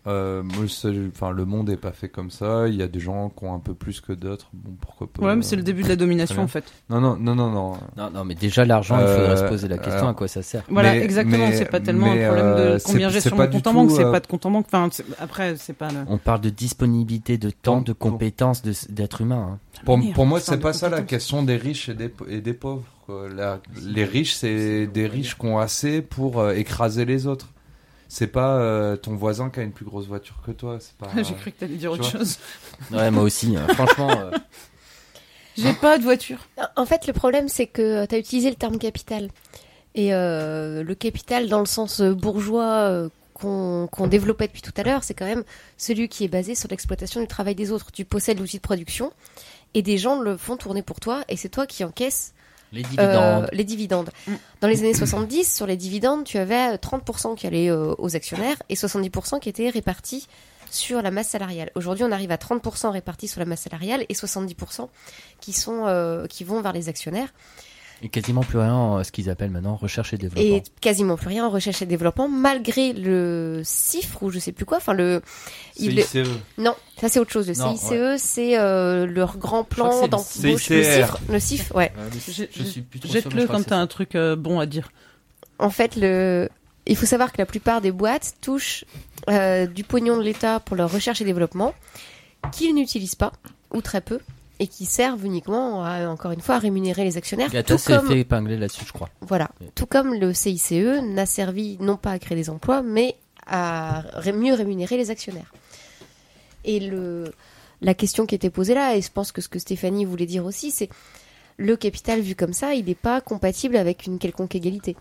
Euh, 0.07 0.41
enfin, 1.13 1.31
le 1.31 1.45
monde 1.45 1.69
est 1.69 1.77
pas 1.77 1.91
fait 1.91 2.07
comme 2.09 2.31
ça. 2.31 2.67
Il 2.67 2.75
y 2.75 2.81
a 2.81 2.87
des 2.87 2.99
gens 2.99 3.29
qui 3.29 3.43
ont 3.45 3.53
un 3.53 3.59
peu 3.59 3.73
plus 3.73 3.99
que 4.01 4.13
d'autres. 4.13 4.47
Bon, 4.53 4.71
pourquoi 4.79 5.07
pas. 5.07 5.25
Ouais, 5.25 5.35
mais 5.35 5.41
c'est 5.41 5.55
le 5.55 5.63
début 5.63 5.83
de 5.83 5.89
la 5.89 5.95
domination 5.95 6.41
en 6.41 6.47
fait. 6.47 6.63
Non, 6.89 7.01
non, 7.01 7.17
non, 7.17 7.35
non, 7.35 7.49
non. 7.51 7.73
Non, 7.97 8.09
non, 8.11 8.23
mais 8.25 8.35
déjà 8.35 8.63
l'argent, 8.65 8.95
il 8.99 9.05
faudrait 9.07 9.29
Euh, 9.31 9.37
se 9.37 9.49
poser 9.49 9.67
la 9.67 9.77
question 9.77 10.07
à 10.07 10.13
quoi 10.13 10.27
ça 10.27 10.41
sert. 10.41 10.63
Voilà, 10.69 10.93
Mais- 10.93 11.01
exactement. 11.03 11.49
C'est 11.51 11.65
pas 11.69 11.79
tellement 11.79 12.13
mais, 12.13 12.23
un 12.23 12.27
problème 12.27 12.45
euh, 12.47 12.77
de 12.77 12.83
combien 12.83 13.09
c'est- 13.09 13.15
j'ai 13.15 13.21
sur 13.21 13.35
mon 13.35 13.47
compte 13.47 13.67
en 13.67 13.73
banque, 13.73 13.91
c'est 13.91 14.03
euh, 14.05 14.11
pas 14.11 14.19
de 14.19 14.27
compte 14.27 14.45
en 14.45 14.51
banque. 14.51 14.65
Enfin, 14.71 14.89
après, 15.19 15.55
c'est 15.57 15.73
pas 15.73 15.89
le. 15.89 15.99
On 16.07 16.17
parle 16.17 16.41
de 16.41 16.49
disponibilité 16.49 17.37
de 17.37 17.49
temps, 17.49 17.81
de 17.81 17.93
compétences 17.93 18.61
de- 18.61 18.73
d'être 18.89 19.21
humain. 19.21 19.49
hein. 19.53 19.59
Pour, 19.85 19.99
pour 20.13 20.25
moi, 20.25 20.39
c'est 20.39 20.57
pas 20.59 20.73
ça 20.73 20.89
la 20.89 21.01
question 21.01 21.43
des 21.43 21.55
riches 21.57 21.89
et 21.89 21.93
des, 21.93 22.13
et 22.29 22.41
des 22.41 22.53
pauvres. 22.53 22.83
La- 23.35 23.59
les 23.85 24.03
riches, 24.03 24.35
c'est 24.35 24.87
des 24.87 25.07
riches 25.07 25.37
qui 25.37 25.45
ont 25.45 25.59
assez 25.59 26.01
pour 26.01 26.39
euh, 26.39 26.53
écraser 26.53 27.05
les 27.05 27.25
autres. 27.27 27.47
C'est 28.09 28.27
pas 28.27 28.57
euh, 28.57 28.95
ton 28.95 29.15
voisin 29.15 29.49
qui 29.49 29.59
a 29.59 29.63
une 29.63 29.71
plus 29.71 29.85
grosse 29.85 30.07
voiture 30.07 30.41
que 30.45 30.51
toi. 30.51 30.77
C'est 30.79 30.95
pas. 30.95 31.09
J'ai 31.23 31.33
cru 31.35 31.51
que 31.51 31.59
t'allais 31.59 31.75
dire 31.75 31.91
tu 31.93 31.99
autre 31.99 32.09
chose. 32.09 32.37
Ouais, 32.91 33.11
moi 33.11 33.23
aussi. 33.23 33.55
hein. 33.57 33.67
Franchement, 33.73 34.09
euh, 34.11 34.31
J'ai 35.57 35.73
pas 35.73 35.97
de 35.97 36.03
voiture. 36.03 36.47
En 36.75 36.85
fait, 36.85 37.07
le 37.07 37.13
problème, 37.13 37.49
c'est 37.49 37.65
que 37.67 38.05
tu 38.05 38.15
as 38.15 38.17
utilisé 38.19 38.49
le 38.49 38.55
terme 38.55 38.77
capital. 38.77 39.29
Et 39.95 40.13
euh, 40.13 40.83
le 40.83 40.95
capital, 40.95 41.49
dans 41.49 41.59
le 41.59 41.65
sens 41.65 42.01
euh, 42.01 42.13
bourgeois 42.13 42.63
euh, 42.89 43.09
qu'on 43.33 43.87
qu'on 43.91 44.05
développait 44.05 44.45
depuis 44.47 44.61
tout 44.61 44.73
à 44.77 44.83
l'heure, 44.83 45.03
c'est 45.03 45.15
quand 45.15 45.25
même 45.25 45.43
celui 45.77 46.07
qui 46.07 46.23
est 46.23 46.27
basé 46.27 46.53
sur 46.53 46.69
l'exploitation 46.69 47.19
du 47.19 47.27
travail 47.27 47.55
des 47.55 47.71
autres. 47.71 47.91
Tu 47.91 48.05
possèdes 48.05 48.39
l'outil 48.39 48.57
de 48.57 48.61
production 48.61 49.11
et 49.73 49.81
des 49.81 49.97
gens 49.97 50.19
le 50.21 50.37
font 50.37 50.55
tourner 50.55 50.83
pour 50.83 50.99
toi 50.99 51.23
et 51.29 51.35
c'est 51.35 51.49
toi 51.49 51.65
qui 51.65 51.83
encaisses 51.83 52.33
les 52.71 52.83
euh, 52.83 52.87
dividendes. 52.87 53.49
les 53.53 53.63
dividendes. 53.63 54.09
Mm. 54.27 54.33
Dans 54.61 54.67
les 54.67 54.79
années 54.79 54.93
70, 54.93 55.55
sur 55.55 55.65
les 55.67 55.77
dividendes, 55.77 56.23
tu 56.23 56.37
avais 56.37 56.73
euh, 56.73 56.77
30% 56.77 57.35
qui 57.35 57.47
allaient 57.47 57.69
euh, 57.69 57.95
aux 57.97 58.15
actionnaires 58.15 58.57
et 58.69 58.75
70% 58.75 59.39
qui 59.39 59.49
étaient 59.49 59.69
répartis 59.69 60.27
sur 60.69 61.01
la 61.01 61.11
masse 61.11 61.29
salariale. 61.29 61.71
Aujourd'hui, 61.75 62.03
on 62.03 62.11
arrive 62.11 62.31
à 62.31 62.35
30% 62.35 62.89
répartis 62.89 63.27
sur 63.27 63.39
la 63.39 63.45
masse 63.45 63.61
salariale 63.61 64.05
et 64.09 64.13
70% 64.13 64.89
qui 65.39 65.53
sont 65.53 65.85
euh, 65.85 66.27
qui 66.27 66.43
vont 66.43 66.61
vers 66.61 66.73
les 66.73 66.89
actionnaires 66.89 67.33
Et 68.03 68.09
quasiment 68.09 68.41
plus 68.41 68.59
rien 68.59 68.75
en 68.75 69.03
ce 69.03 69.11
qu'ils 69.11 69.29
appellent 69.29 69.49
maintenant 69.49 69.75
recherche 69.75 70.13
et 70.13 70.17
développement. 70.17 70.55
et 70.55 70.63
quasiment 70.81 71.15
plus 71.17 71.29
rien 71.29 71.45
en 71.47 71.49
recherche 71.49 71.81
et 71.81 71.87
développement 71.87 72.27
malgré 72.27 72.93
le 72.93 73.61
CIFRE 73.63 74.21
ou 74.23 74.29
je 74.29 74.37
sais 74.37 74.51
plus 74.51 74.65
quoi. 74.65 74.77
Enfin 74.77 74.93
le 74.93 75.21
il- 75.77 76.03
CICE. 76.03 76.27
non, 76.59 76.75
ça 77.01 77.09
c'est 77.09 77.19
autre 77.19 77.31
chose. 77.31 77.47
Le 77.47 77.55
Non, 77.55 77.75
CICE, 77.75 78.21
c'est 78.21 78.57
euh, 78.59 79.07
leur 79.07 79.37
grand 79.37 79.63
plan 79.63 80.07
d'embauche. 80.07 80.69
Le. 80.69 80.83
CIFRE, 80.83 81.19
le 81.29 81.39
CIFRE, 81.39 81.75
ouais. 81.75 81.91
Je 82.27 82.63
suis 82.63 82.85
Jette-le 83.03 83.47
quand 83.47 83.63
t'as 83.65 83.77
un 83.77 83.87
truc 83.87 84.13
euh, 84.15 84.35
bon 84.35 84.59
à 84.59 84.67
dire. 84.67 84.91
En 85.57 85.71
fait, 85.71 85.95
le... 85.95 86.49
il 86.85 86.95
faut 86.95 87.07
savoir 87.07 87.31
que 87.31 87.39
la 87.39 87.47
plupart 87.47 87.81
des 87.81 87.91
boîtes 87.91 88.35
touchent 88.41 88.85
euh, 89.29 89.65
du 89.65 89.83
pognon 89.83 90.17
de 90.17 90.21
l'État 90.21 90.59
pour 90.59 90.75
leur 90.75 90.91
recherche 90.91 91.19
et 91.21 91.25
développement, 91.25 91.73
qu'ils 92.51 92.75
n'utilisent 92.75 93.15
pas, 93.15 93.33
ou 93.73 93.81
très 93.81 94.01
peu, 94.01 94.19
et 94.59 94.67
qui 94.67 94.85
servent 94.85 95.25
uniquement, 95.25 95.83
à, 95.85 96.07
encore 96.07 96.31
une 96.31 96.41
fois, 96.41 96.55
à 96.55 96.59
rémunérer 96.59 97.03
les 97.03 97.17
actionnaires. 97.17 97.49
Gata 97.51 97.75
tout 97.75 97.79
s'est 97.79 97.95
comme, 97.95 98.07
fait 98.07 98.19
épingler 98.19 98.57
là-dessus, 98.57 98.85
je 98.87 98.91
crois. 98.93 99.09
voilà, 99.21 99.49
tout 99.75 99.85
comme 99.85 100.13
le 100.13 100.33
CICE 100.33 100.71
n'a 101.03 101.25
servi 101.25 101.77
non 101.79 101.95
pas 101.97 102.11
à 102.11 102.19
créer 102.19 102.35
des 102.37 102.49
emplois, 102.49 102.81
mais 102.81 103.15
à 103.45 104.01
ré- 104.13 104.33
mieux 104.33 104.53
rémunérer 104.53 104.97
les 104.97 105.09
actionnaires. 105.11 105.53
Et 106.65 106.79
le, 106.79 107.33
la 107.81 107.93
question 107.93 108.25
qui 108.25 108.35
était 108.35 108.49
posée 108.49 108.73
là, 108.73 108.95
et 108.95 109.01
je 109.01 109.11
pense 109.11 109.31
que 109.31 109.41
ce 109.41 109.47
que 109.47 109.59
Stéphanie 109.59 110.05
voulait 110.05 110.25
dire 110.25 110.43
aussi, 110.45 110.71
c'est 110.71 110.89
le 111.57 111.75
capital 111.77 112.19
vu 112.21 112.35
comme 112.35 112.53
ça, 112.53 112.73
il 112.73 112.85
n'est 112.85 112.95
pas 112.95 113.21
compatible 113.21 113.77
avec 113.77 114.05
une 114.05 114.19
quelconque 114.19 114.55
égalité. 114.55 114.95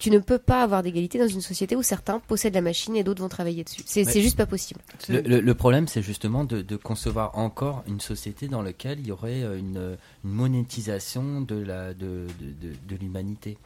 Tu 0.00 0.10
ne 0.10 0.18
peux 0.18 0.38
pas 0.38 0.62
avoir 0.62 0.82
d'égalité 0.82 1.18
dans 1.18 1.28
une 1.28 1.42
société 1.42 1.76
où 1.76 1.82
certains 1.82 2.18
possèdent 2.20 2.54
la 2.54 2.62
machine 2.62 2.96
et 2.96 3.04
d'autres 3.04 3.22
vont 3.22 3.28
travailler 3.28 3.62
dessus. 3.62 3.82
C'est 3.84 4.04
Ouais. 4.06 4.20
juste 4.22 4.36
pas 4.36 4.46
possible. 4.46 4.80
Le, 5.08 5.20
le- 5.20 5.40
le 5.40 5.54
problème, 5.54 5.86
c'est 5.86 6.02
justement 6.02 6.44
de, 6.44 6.62
de 6.62 6.76
concevoir 6.76 7.36
encore 7.38 7.84
une 7.86 8.00
société 8.00 8.48
dans 8.48 8.62
laquelle 8.62 8.98
il 9.00 9.06
y 9.06 9.12
aurait 9.12 9.42
euh, 9.42 9.58
une, 9.58 9.96
une 10.24 10.30
monétisation 10.30 11.42
de 11.42 11.54
la 11.56 11.94
de, 11.94 12.26
de, 12.40 12.68
de- 12.68 12.76
de 12.88 12.96
l'humanité. 12.96 13.58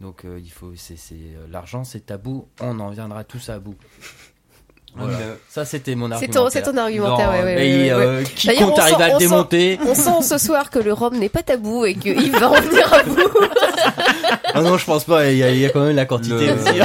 Donc 0.00 0.24
euh, 0.24 0.40
il 0.42 0.50
faut, 0.50 0.72
c'est, 0.76 0.96
euh, 1.12 1.46
l'argent, 1.50 1.82
c'est 1.84 2.06
tabou. 2.06 2.46
On 2.60 2.78
en 2.80 2.90
viendra 2.90 3.24
tous 3.24 3.48
à 3.48 3.58
bout. 3.58 3.74
Voilà. 4.96 5.18
Mais, 5.18 5.24
euh, 5.24 5.34
Ça, 5.48 5.64
c'était 5.64 5.94
mon 5.94 6.08
C'est 6.08 6.14
argument. 6.14 6.32
ton, 6.44 6.50
c'est 6.50 6.62
ton 6.62 6.76
argumentaire, 6.76 7.26
Non, 7.30 7.38
ouais, 7.38 7.44
ouais, 7.44 7.54
ouais. 7.56 7.90
euh, 7.90 8.22
D'ailleurs, 8.22 8.24
quiconque 8.36 8.74
on 8.76 8.80
arrive 8.80 8.96
sent- 8.96 9.02
à 9.02 9.06
le 9.06 9.12
sent- 9.12 9.18
démonter. 9.18 9.78
On 9.86 9.94
sent 9.94 10.22
ce 10.22 10.38
soir 10.38 10.70
que 10.70 10.78
le 10.78 10.92
rhum 10.92 11.18
n'est 11.18 11.28
pas 11.28 11.42
tabou 11.42 11.84
et 11.84 11.94
que 11.94 12.08
Yves 12.08 12.38
va 12.38 12.50
en 12.50 12.60
venir 12.60 12.92
à 12.94 13.02
bout. 13.02 13.16
Ah 14.54 14.62
non, 14.62 14.76
je 14.78 14.84
pense 14.84 15.04
pas. 15.04 15.30
Il 15.32 15.38
y 15.38 15.42
a, 15.42 15.50
il 15.50 15.58
y 15.58 15.66
a 15.66 15.70
quand 15.70 15.84
même 15.84 15.96
la 15.96 16.06
quantité 16.06 16.46
Le- 16.46 16.52
aussi. 16.54 16.78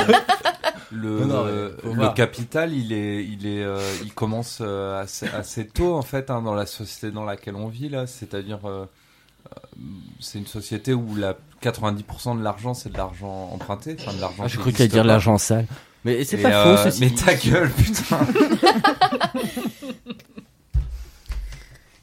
le, 0.91 1.09
Non, 1.19 1.25
non, 1.27 1.43
mais 1.45 1.69
faut 1.83 1.89
le 1.89 1.95
voir. 2.01 2.13
capital, 2.15 2.73
il 2.73 2.91
est, 2.93 3.23
il 3.23 3.45
est, 3.45 3.61
euh, 3.63 3.79
il 4.03 4.11
commence 4.13 4.57
euh, 4.61 4.99
assez, 5.01 5.27
assez 5.27 5.67
tôt 5.67 5.93
en 5.93 6.01
fait 6.01 6.31
hein, 6.31 6.41
dans 6.41 6.55
la 6.55 6.65
société 6.65 7.11
dans 7.11 7.25
laquelle 7.25 7.55
on 7.55 7.67
vit 7.67 7.89
là. 7.89 8.07
C'est-à-dire, 8.07 8.59
c'est 10.19 10.39
une 10.39 10.47
société 10.47 10.93
où 10.93 11.15
la 11.15 11.35
90% 11.63 12.37
de 12.39 12.43
l'argent 12.43 12.73
c'est 12.73 12.91
de 12.91 12.97
l'argent 12.97 13.49
emprunté, 13.53 13.95
enfin 13.99 14.13
de 14.15 14.21
l'argent. 14.21 14.43
Ah, 14.43 14.47
J'ai 14.47 14.57
qui 14.57 14.61
cru 14.63 14.71
que 14.71 14.77
t'allais 14.77 14.85
existe 14.85 14.93
dire 14.93 15.03
l'argent 15.03 15.37
sale. 15.37 15.65
Mais 16.05 16.23
c'est 16.23 16.37
pas 16.37 16.65
euh, 16.65 16.77
faux, 16.77 16.83
ceci 16.89 17.01
Mais 17.01 17.09
ta 17.11 17.35
gueule, 17.35 17.71
putain. 17.71 18.19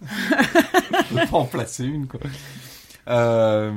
Je 0.02 1.14
peux 1.20 1.26
pas 1.30 1.36
en 1.38 1.44
placer 1.46 1.84
une, 1.84 2.06
quoi. 2.06 2.20
Euh, 3.08 3.72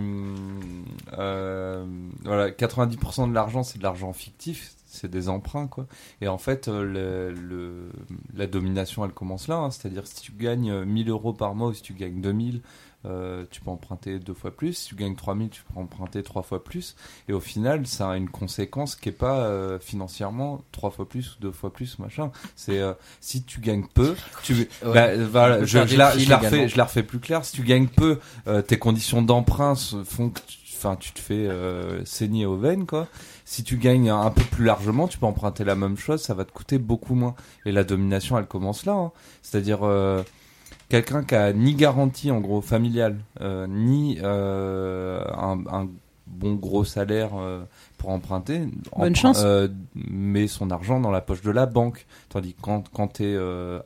euh, 1.18 1.86
voilà, 2.24 2.50
90% 2.52 3.30
de 3.30 3.34
l'argent, 3.34 3.64
c'est 3.64 3.78
de 3.78 3.84
l'argent 3.84 4.12
fictif, 4.12 4.72
c'est 4.88 5.10
des 5.10 5.30
emprunts, 5.30 5.68
quoi. 5.68 5.86
Et 6.22 6.28
en 6.28 6.38
fait, 6.38 6.68
euh, 6.68 6.84
le, 6.84 7.32
le- 7.34 7.92
la 8.36 8.48
domination, 8.48 9.06
elle 9.06 9.12
commence 9.12 9.48
là. 9.48 9.58
hein. 9.58 9.72
C'est-à-dire, 9.72 10.08
si 10.08 10.16
tu 10.22 10.32
gagnes 10.32 10.72
euh, 10.72 10.86
1000 10.86 11.10
euros 11.10 11.34
par 11.34 11.54
mois 11.56 11.70
ou 11.70 11.74
si 11.74 11.82
tu 11.84 11.94
gagnes 11.94 12.22
2000, 12.22 12.62
euh, 13.06 13.46
tu 13.50 13.62
peux 13.62 13.70
emprunter 13.70 14.20
deux 14.20 14.34
fois 14.34 14.52
plus. 14.52 14.74
Si 14.74 14.88
tu 14.90 14.96
gagnes 14.96 15.16
3000, 15.16 15.50
tu 15.50 15.62
peux 15.64 15.80
emprunter 15.80 16.22
trois 16.24 16.44
fois 16.44 16.64
plus. 16.64 16.96
Et 17.28 17.34
au 17.34 17.40
final, 17.40 17.88
ça 17.88 18.10
a 18.12 18.18
une 18.18 18.30
conséquence 18.30 18.96
qui 18.96 19.10
est 19.10 19.14
pas 19.14 19.38
euh, 19.40 19.80
financièrement 19.80 20.62
trois 20.72 20.90
fois 20.92 21.08
plus 21.08 21.36
ou 21.36 21.42
deux 21.42 21.52
fois 21.52 21.72
plus, 21.72 21.98
machin. 22.00 22.32
C'est 22.56 22.80
euh, 22.80 22.94
si 23.22 23.44
tu 23.44 23.62
gagnes 23.62 23.86
peu, 23.94 24.16
tu 24.44 24.54
Ouais. 24.54 24.68
bah, 25.18 25.26
voilà, 25.32 25.64
je, 25.66 25.78
la, 25.98 26.12
je 26.26 26.30
la 26.30 26.38
refais, 26.38 26.68
je 26.70 26.78
la 26.78 26.84
refais 26.86 27.04
plus 27.04 27.20
clair. 27.20 27.46
Si 27.46 27.54
tu 27.54 27.64
gagnes 27.64 27.88
peu, 27.88 28.20
euh, 28.48 28.62
tes 28.62 28.78
conditions 28.78 29.22
d'emprunt 29.22 29.76
font 30.04 30.30
que, 30.30 30.40
tu- 30.42 30.58
enfin, 30.78 30.96
tu 30.98 31.12
te 31.12 31.20
fais 31.20 31.48
euh, 31.48 32.04
saigner 32.06 32.46
aux 32.46 32.58
veines, 32.58 32.86
quoi. 32.86 33.08
Si 33.46 33.64
tu 33.64 33.78
gagnes 33.78 34.10
un 34.10 34.30
peu 34.30 34.44
plus 34.44 34.64
largement, 34.66 35.08
tu 35.08 35.18
peux 35.18 35.26
emprunter 35.26 35.64
la 35.64 35.76
même 35.76 35.98
chose, 35.98 36.22
ça 36.22 36.34
va 36.34 36.46
te 36.46 36.52
coûter 36.52 36.78
beaucoup 36.78 37.16
moins. 37.16 37.34
Et 37.66 37.72
la 37.72 37.84
domination, 37.84 38.38
elle 38.38 38.46
commence 38.46 38.86
là. 38.86 38.94
hein. 38.94 39.12
C'est-à-dire 39.42 39.80
euh, 39.84 40.22
quelqu'un 40.90 41.24
qui 41.24 41.36
a 41.36 41.54
ni 41.54 41.74
garantie 41.76 42.32
en 42.32 42.40
gros 42.42 42.62
familiale, 42.62 43.18
euh, 43.42 43.68
ni 43.68 44.18
euh, 44.22 45.24
un, 45.36 45.64
un 45.72 45.88
bon 46.28 46.56
gros 46.56 46.84
salaire 46.84 47.32
euh, 47.36 47.62
pour 47.98 48.10
emprunter, 48.10 48.62
Bonne 48.98 49.16
chance. 49.16 49.42
euh, 49.44 49.68
met 49.96 50.48
son 50.48 50.70
argent 50.72 51.00
dans 51.00 51.12
la 51.12 51.22
poche 51.22 51.42
de 51.42 51.52
la 51.52 51.66
banque. 51.66 52.06
Tandis 52.30 52.54
que 52.54 52.62
quand, 52.62 52.90
quand 52.92 53.08
t'es 53.08 53.24
euh, 53.26 53.80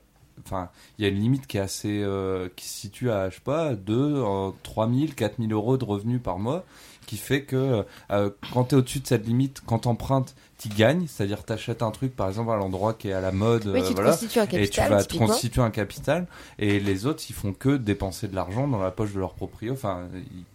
Enfin, 0.45 0.69
il 0.97 1.03
y 1.03 1.05
a 1.05 1.09
une 1.11 1.19
limite 1.19 1.47
qui 1.47 1.55
est 1.57 1.61
assez, 1.61 2.01
euh, 2.03 2.49
qui 2.57 2.67
se 2.67 2.73
situe 2.77 3.09
à, 3.11 3.29
je 3.29 3.35
sais 3.35 3.41
pas, 3.41 3.75
2, 3.75 3.93
euh, 4.17 4.49
3 4.63 4.89
000, 4.89 5.11
4 5.15 5.35
000 5.39 5.51
euros 5.51 5.77
de 5.77 5.85
revenus 5.85 6.21
par 6.21 6.37
mois, 6.37 6.65
qui 7.05 7.17
fait 7.17 7.43
que 7.43 7.85
euh, 8.11 8.29
quand 8.53 8.65
tu 8.65 8.75
es 8.75 8.77
au-dessus 8.77 8.99
de 8.99 9.07
cette 9.07 9.25
limite, 9.25 9.61
quand 9.65 9.79
t'empruntes, 9.79 10.35
tu 10.57 10.69
gagnes, 10.69 11.05
c'est-à-dire 11.07 11.43
t'achètes 11.43 11.81
un 11.83 11.91
truc, 11.91 12.15
par 12.15 12.27
exemple, 12.29 12.51
à 12.51 12.55
l'endroit 12.55 12.93
qui 12.93 13.09
est 13.09 13.13
à 13.13 13.21
la 13.21 13.31
mode, 13.31 13.67
Oui, 13.67 13.79
euh, 13.81 13.83
tu 13.83 13.89
te 13.89 13.93
voilà, 13.95 14.11
constitues 14.11 14.39
un 14.39 14.43
et 14.43 14.47
tu 14.47 14.55
capital, 14.55 14.89
vas 14.91 15.03
te 15.03 15.17
constituer 15.17 15.61
un 15.61 15.71
capital, 15.71 16.27
et 16.59 16.79
les 16.79 17.05
autres, 17.05 17.23
ils 17.29 17.33
font 17.33 17.53
que 17.53 17.75
dépenser 17.77 18.27
de 18.27 18.35
l'argent 18.35 18.67
dans 18.67 18.79
la 18.79 18.91
poche 18.91 19.13
de 19.13 19.19
leur 19.19 19.33
proprio, 19.33 19.73
enfin, 19.73 20.07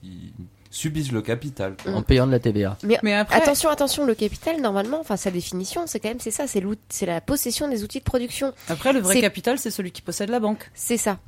ils, 0.03 0.09
ils 0.09 0.33
subissent 0.71 1.13
le 1.13 1.23
capital. 1.23 1.77
En 1.87 2.03
payant 2.03 2.27
de 2.27 2.33
la 2.33 2.39
TVA. 2.41 2.77
Mais 3.03 3.15
après, 3.15 3.37
Attention, 3.37 3.71
attention, 3.71 4.05
le 4.07 4.15
capital, 4.15 4.61
normalement, 4.61 5.01
enfin 5.01 5.17
sa 5.17 5.31
définition, 5.31 5.83
c'est 5.87 6.01
quand 6.01 6.09
même 6.09 6.21
c'est 6.21 6.31
ça, 6.31 6.47
c'est 6.47 6.63
c'est 6.89 7.07
la 7.07 7.21
possession 7.21 7.69
des 7.69 7.85
outils 7.85 8.01
de 8.01 8.05
production. 8.05 8.53
après 8.69 8.93
le 8.93 9.01
vrai 9.01 9.21
capital, 9.21 9.59
c'est 9.59 9.71
celui 9.71 9.93
qui 9.93 10.03
possède 10.03 10.29
la 10.31 10.41
banque. 10.41 10.71
C'est 10.75 10.99
ça. 10.99 11.19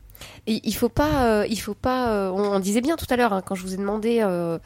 Et 0.46 0.60
il 0.64 0.74
faut 0.74 0.90
pas, 0.90 1.24
euh, 1.24 1.46
il 1.48 1.56
faut 1.58 1.72
pas. 1.74 2.12
euh, 2.12 2.30
on, 2.30 2.52
on 2.56 2.58
disait 2.58 2.82
bien 2.82 2.96
tout 2.96 3.06
à 3.08 3.16
l'heure 3.16 3.32
hein, 3.32 3.42
quand 3.42 3.54
je 3.54 3.62
vous 3.62 3.72
ai 3.72 3.78
demandé 3.78 4.18
euh, 4.20 4.58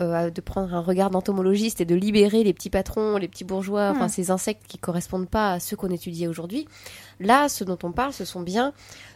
euh, 0.00 0.30
de 0.30 0.40
prendre 0.40 0.74
un 0.74 0.80
regard 0.80 1.10
d'entomologiste 1.10 1.80
et 1.80 1.84
de 1.84 1.94
libérer 1.94 2.42
les 2.44 2.52
petits 2.54 2.70
patrons, 2.70 3.16
les 3.18 3.28
petits 3.28 3.44
bourgeois, 3.44 3.90
enfin 3.90 4.06
Hmm. 4.06 4.10
ces 4.10 4.30
insectes 4.30 4.62
qui 4.66 4.78
correspondent 4.78 5.28
pas 5.28 5.52
à 5.52 5.60
ceux 5.60 5.76
qu'on 5.76 5.90
étudiait 5.90 6.26
aujourd'hui. 6.26 6.66
Là, 7.20 7.48
ce 7.48 7.64
dont 7.64 7.78
on 7.82 7.92
parle, 7.92 8.12
ce 8.12 8.24
sont 8.24 8.40
bien 8.40 8.72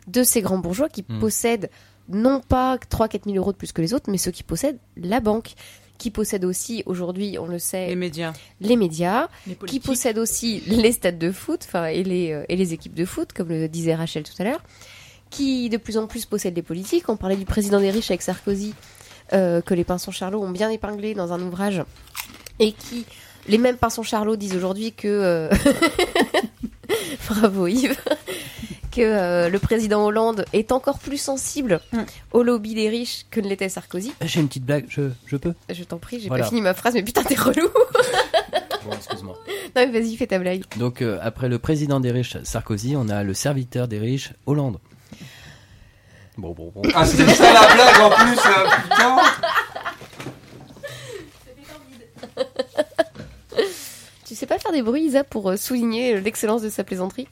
de 0.07 0.23
ces 0.23 0.43
grands 0.43 0.59
bourgeois 0.59 0.89
qui 0.89 1.05
Hmm. 1.09 1.19
possèdent 1.21 1.71
non 2.09 2.41
pas 2.41 2.77
3-4 2.77 3.25
000 3.25 3.37
euros 3.37 3.53
de 3.53 3.57
plus 3.57 3.73
que 3.73 3.81
les 3.81 3.95
autres, 3.95 4.11
mais 4.11 4.19
ceux 4.19 4.31
qui 4.31 4.43
possèdent 4.43 4.79
la 4.97 5.21
banque, 5.21 5.55
qui 5.97 6.11
possèdent 6.11 6.45
aussi 6.45 6.83
aujourd'hui, 6.87 7.39
on 7.39 7.47
le 7.47 7.59
sait, 7.59 7.87
Les 7.87 7.95
médias. 7.97 8.33
les 8.61 8.77
médias, 8.77 9.29
Les 9.47 9.53
qui 9.55 9.59
politiques. 9.59 9.83
possède 9.85 10.19
aussi 10.19 10.61
les 10.67 10.93
stades 10.93 11.19
de 11.19 11.33
foot, 11.33 11.63
enfin 11.67 11.87
et 11.87 12.03
les 12.05 12.33
euh, 12.33 12.45
et 12.51 12.57
les 12.57 12.75
équipes 12.75 12.95
de 12.95 13.05
foot, 13.07 13.33
comme 13.33 13.49
le 13.49 13.69
disait 13.69 13.95
Rachel 13.95 14.25
tout 14.25 14.35
à 14.39 14.45
l'heure, 14.45 14.61
qui 15.31 15.69
de 15.71 15.77
plus 15.79 15.97
en 15.97 16.07
plus 16.07 16.27
possède 16.27 16.55
les 16.57 16.63
politiques. 16.63 17.09
On 17.09 17.17
parlait 17.17 17.37
du 17.37 17.45
président 17.47 17.81
des 17.81 17.91
riches 17.91 18.11
avec 18.11 18.23
Sarkozy, 18.23 18.75
euh, 19.33 19.61
que 19.61 19.75
les 19.75 19.85
Pinsons 19.85 20.11
Charlot 20.13 20.43
ont 20.43 20.51
bien 20.51 20.71
épinglé 20.71 21.15
dans 21.15 21.33
un 21.33 21.41
ouvrage, 21.41 21.83
et 22.59 22.73
qui 22.73 23.07
les 23.49 23.59
mêmes 23.59 23.77
Pinsons 23.77 24.03
Charlot 24.03 24.37
disent 24.37 24.57
aujourd'hui 24.57 24.93
que 24.93 25.09
euh, 25.09 25.49
Bravo 27.29 27.67
Yves. 27.67 27.97
que 28.91 29.01
euh, 29.01 29.49
le 29.49 29.59
président 29.59 30.05
Hollande 30.05 30.45
est 30.53 30.71
encore 30.73 30.99
plus 30.99 31.17
sensible 31.19 31.81
Mm. 31.93 32.03
au 32.33 32.43
lobby 32.43 32.75
des 32.75 32.89
riches 32.89 33.27
que 33.31 33.41
ne 33.41 33.49
l'était 33.49 33.69
Sarkozy. 33.69 34.13
J'ai 34.23 34.41
une 34.41 34.49
petite 34.49 34.65
blague, 34.65 34.85
je, 34.89 35.11
je 35.27 35.37
peux? 35.37 35.53
Je 35.69 35.83
t'en 35.85 35.99
prie, 35.99 36.21
j'ai 36.21 36.29
Voilà. 36.29 36.45
pas 36.45 36.49
fini 36.49 36.61
ma 36.61 36.75
phrase, 36.75 36.95
mais 36.95 37.03
putain, 37.03 37.23
t'es 37.23 37.35
relou. 37.35 37.69
Bon, 38.85 38.93
excuse-moi. 38.93 39.35
non, 39.77 39.87
mais 39.91 40.01
vas-y, 40.01 40.15
fais 40.17 40.27
ta 40.27 40.39
blague. 40.39 40.63
Donc, 40.77 41.03
euh, 41.03 41.19
après 41.23 41.49
le 41.49 41.59
président 41.59 42.01
des 42.01 42.13
riches, 42.13 42.37
Sarkozy, 42.45 42.95
on 42.97 43.09
a 43.09 43.23
le 43.25 43.35
serviteur 43.35 43.89
des 43.89 43.99
riches, 43.99 44.33
Hollande. 44.47 44.79
Bon, 46.37 46.51
bon, 46.53 46.73
bon. 46.75 46.83
Ah, 46.95 47.07
c'était 47.07 47.33
ça 47.33 47.53
la 47.53 47.75
blague 47.75 48.01
en 48.01 48.11
plus, 48.11 48.35
là, 48.37 48.65
putain 48.83 49.17
Tu 54.27 54.35
sais 54.35 54.47
pas 54.47 54.59
faire 54.59 54.73
des 54.73 54.83
bruits, 54.83 55.05
Isa, 55.05 55.23
pour 55.23 55.51
euh, 55.51 55.57
souligner 55.57 56.21
l'excellence 56.21 56.63
de 56.63 56.69
sa 56.71 56.83
plaisanterie? 56.83 57.29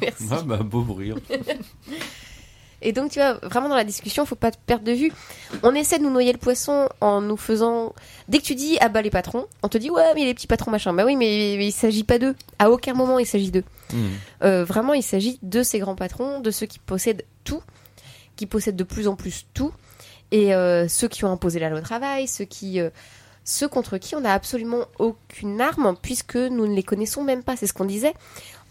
Merci. 0.00 0.24
Ah, 0.30 0.42
bah, 0.44 0.58
beau 0.58 0.82
bruit. 0.82 1.12
Et 2.84 2.92
donc, 2.92 3.12
tu 3.12 3.20
vois, 3.20 3.34
vraiment 3.42 3.68
dans 3.68 3.76
la 3.76 3.84
discussion, 3.84 4.26
faut 4.26 4.34
pas 4.34 4.50
te 4.50 4.56
perdre 4.66 4.84
de 4.84 4.92
vue. 4.92 5.12
On 5.62 5.74
essaie 5.74 5.98
de 5.98 6.02
nous 6.02 6.10
noyer 6.10 6.32
le 6.32 6.38
poisson 6.38 6.88
en 7.00 7.20
nous 7.20 7.36
faisant. 7.36 7.94
Dès 8.28 8.38
que 8.38 8.44
tu 8.44 8.54
dis 8.56 8.76
ah 8.80 8.88
bah 8.88 9.02
les 9.02 9.10
patrons, 9.10 9.46
on 9.62 9.68
te 9.68 9.78
dit 9.78 9.88
ouais 9.88 10.12
mais 10.14 10.24
les 10.24 10.34
petits 10.34 10.48
patrons 10.48 10.72
machin. 10.72 10.92
Bah 10.92 11.04
oui 11.06 11.14
mais, 11.14 11.54
mais 11.58 11.68
il 11.68 11.72
s'agit 11.72 12.02
pas 12.02 12.18
d'eux. 12.18 12.34
À 12.58 12.70
aucun 12.70 12.92
moment 12.94 13.20
il 13.20 13.26
s'agit 13.26 13.52
d'eux. 13.52 13.62
Euh, 14.42 14.64
vraiment, 14.64 14.94
il 14.94 15.02
s'agit 15.02 15.38
de 15.42 15.62
ces 15.62 15.78
grands 15.78 15.94
patrons, 15.94 16.40
de 16.40 16.50
ceux 16.50 16.66
qui 16.66 16.78
possèdent 16.78 17.24
tout, 17.44 17.62
qui 18.36 18.46
possèdent 18.46 18.76
de 18.76 18.84
plus 18.84 19.08
en 19.08 19.16
plus 19.16 19.46
tout, 19.54 19.72
et 20.30 20.54
euh, 20.54 20.88
ceux 20.88 21.08
qui 21.08 21.24
ont 21.24 21.32
imposé 21.32 21.58
la 21.58 21.68
loi 21.68 21.80
au 21.80 21.82
travail, 21.82 22.26
ceux 22.26 22.44
qui, 22.44 22.80
euh, 22.80 22.90
ceux 23.44 23.68
contre 23.68 23.98
qui 23.98 24.14
on 24.14 24.20
n'a 24.20 24.32
absolument 24.32 24.86
aucune 24.98 25.60
arme, 25.60 25.96
puisque 26.00 26.36
nous 26.36 26.66
ne 26.66 26.74
les 26.74 26.82
connaissons 26.82 27.22
même 27.22 27.42
pas. 27.42 27.56
C'est 27.56 27.66
ce 27.66 27.72
qu'on 27.72 27.84
disait. 27.84 28.14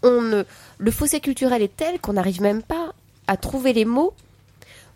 On 0.02 0.44
le 0.78 0.90
fossé 0.90 1.20
culturel 1.20 1.62
est 1.62 1.76
tel 1.76 2.00
qu'on 2.00 2.14
n'arrive 2.14 2.40
même 2.40 2.62
pas 2.62 2.92
à 3.28 3.36
trouver 3.36 3.72
les 3.72 3.84
mots 3.84 4.14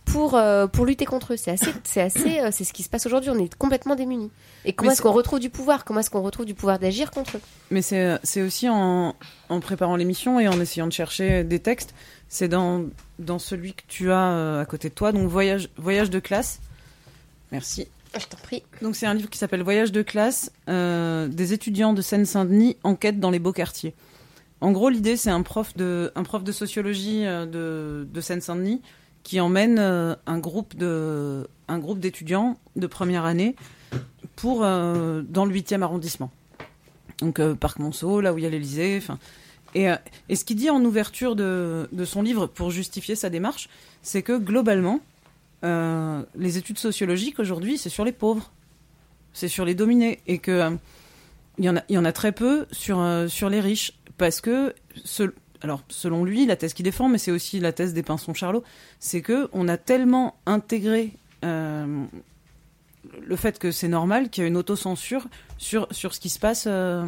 pour 0.07 0.35
euh, 0.35 0.67
pour 0.67 0.87
lutter 0.87 1.05
contre 1.05 1.35
eux. 1.35 1.37
C'est 1.37 1.51
assez, 1.51 1.71
c'est 1.85 2.01
assez, 2.01 2.41
euh, 2.41 2.49
c'est 2.51 2.65
ce 2.65 2.73
qui 2.73 2.83
se 2.83 2.89
passe 2.89 3.05
aujourd'hui. 3.05 3.29
On 3.29 3.39
est 3.39 3.55
complètement 3.55 3.95
démunis. 3.95 4.31
Et 4.65 4.73
comment 4.73 4.93
est-ce 4.93 5.03
qu'on 5.03 5.13
retrouve 5.13 5.41
du 5.41 5.51
pouvoir? 5.51 5.85
Comment 5.85 6.01
est-ce 6.01 6.09
qu'on 6.09 6.23
retrouve 6.23 6.47
du 6.47 6.55
pouvoir 6.55 6.79
d'agir 6.79 7.11
contre 7.11 7.37
eux? 7.37 7.41
Mais 7.71 7.83
c'est 7.83 8.19
c'est 8.23 8.41
aussi 8.41 8.71
en, 8.71 9.15
en 9.51 9.61
préparant 9.61 9.97
l'émission 9.97 10.41
et 10.41 10.49
en 10.49 10.59
essayant 10.59 10.87
de 10.87 10.93
chercher 10.93 11.45
des 11.45 11.59
textes. 11.61 11.93
C'est 12.29 12.49
dans, 12.49 12.87
dans 13.21 13.39
celui 13.39 13.75
que 13.75 13.83
tu 13.87 14.11
as 14.11 14.33
euh, 14.33 14.61
à 14.61 14.65
côté 14.65 14.89
de 14.89 14.95
toi, 14.95 15.13
donc 15.13 15.29
Voyage, 15.29 15.69
voyage 15.77 16.11
de 16.11 16.19
classe. 16.19 16.59
Merci. 17.53 17.87
Je 18.19 18.27
t'en 18.27 18.39
prie. 18.39 18.65
Donc 18.83 18.97
c'est 18.97 19.07
un 19.07 19.15
livre 19.15 19.31
qui 19.31 19.39
s'appelle 19.39 19.63
Voyage 19.63 19.93
de 19.93 20.03
classe, 20.03 20.51
euh, 20.69 21.29
des 21.29 21.53
étudiants 21.53 21.93
de 21.93 22.03
Seine-Saint-Denis 22.03 22.79
enquête 22.83 23.21
dans 23.21 23.31
les 23.31 23.39
beaux 23.39 23.53
quartiers. 23.53 23.95
En 24.61 24.73
gros, 24.73 24.89
l'idée 24.89 25.17
c'est 25.17 25.31
un 25.31 25.43
prof 25.43 25.77
de 25.77 26.11
un 26.17 26.25
prof 26.25 26.43
de 26.43 26.51
sociologie 26.51 27.27
euh, 27.27 27.47
de, 27.47 28.09
de 28.11 28.21
Seine-Saint-Denis 28.21 28.83
qui 29.27 29.41
emmène 29.41 29.79
euh, 29.81 30.15
un 30.27 30.39
groupe 30.39 30.77
de 30.77 31.49
un 31.67 31.79
groupe 31.81 31.99
d'étudiants 31.99 32.59
de 32.77 32.87
première 32.87 33.25
année 33.25 33.57
pour 34.37 34.63
euh, 34.63 35.23
dans 35.29 35.45
le 35.45 35.53
8e 35.53 35.83
arrondissement. 35.83 36.31
Donc 37.21 37.41
euh, 37.41 37.57
Parc 37.57 37.81
Monceau, 37.81 38.21
là 38.21 38.33
où 38.33 38.39
il 38.39 38.45
y 38.45 38.47
a 38.47 38.51
l'Élysée, 38.51 38.97
enfin. 39.03 39.19
Et, 39.75 39.89
et 40.29 40.37
ce 40.37 40.45
qu'il 40.45 40.57
dit 40.57 40.71
en 40.71 40.83
ouverture 40.85 41.35
de, 41.35 41.89
de 41.91 42.05
son 42.05 42.23
livre 42.23 42.47
pour 42.47 42.71
justifier 42.71 43.17
sa 43.17 43.29
démarche, 43.29 43.69
c'est 44.01 44.23
que 44.23 44.39
globalement, 44.39 45.01
les 45.65 46.57
études 46.59 46.79
sociologiques 46.79 47.41
aujourd'hui, 47.41 47.77
c'est 47.77 47.89
sur 47.91 48.05
les 48.05 48.13
pauvres, 48.13 48.53
c'est 49.33 49.49
sur 49.49 49.65
les 49.65 49.75
dominés, 49.75 50.21
et 50.29 50.39
que 50.39 50.71
il 51.59 51.65
y 51.65 51.69
en 51.69 51.77
a, 51.77 51.83
y 51.89 51.99
en 51.99 52.05
a 52.05 52.13
très 52.13 52.31
peu 52.33 52.67
sur 52.71 53.05
sur 53.29 53.51
les 53.51 53.61
riches, 53.61 53.93
parce 54.19 54.41
que 54.41 54.73
ce- 55.05 55.33
alors 55.63 55.83
selon 55.89 56.25
lui, 56.25 56.47
la 56.47 56.57
thèse 56.57 56.75
qu'il 56.75 56.85
défend, 56.85 57.09
mais 57.09 57.19
c'est 57.19 57.31
aussi 57.31 57.61
la 57.61 57.73
thèse 57.73 57.95
des 57.95 58.03
Pinsons 58.03 58.35
Charlot, 58.35 58.65
c'est 59.01 59.23
que 59.23 59.49
on 59.53 59.69
a 59.69 59.77
tellement 59.77 60.37
intégré 60.47 61.13
euh, 61.45 62.05
le 63.23 63.37
fait 63.37 63.59
que 63.59 63.71
c'est 63.71 63.89
normal 63.89 64.31
qu'il 64.31 64.43
y 64.43 64.45
a 64.45 64.49
une 64.49 64.57
autocensure 64.57 65.29
sur 65.59 65.89
sur 65.91 66.15
ce 66.15 66.21
qui 66.21 66.29
se 66.29 66.39
passe 66.39 66.65
euh, 66.67 67.05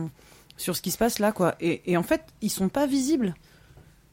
sur 0.56 0.76
ce 0.76 0.82
qui 0.82 0.90
se 0.90 0.98
passe 0.98 1.18
là 1.18 1.32
quoi. 1.32 1.54
Et, 1.60 1.90
et 1.90 1.96
en 1.96 2.02
fait, 2.02 2.22
ils 2.40 2.50
sont 2.50 2.68
pas 2.68 2.86
visibles. 2.86 3.34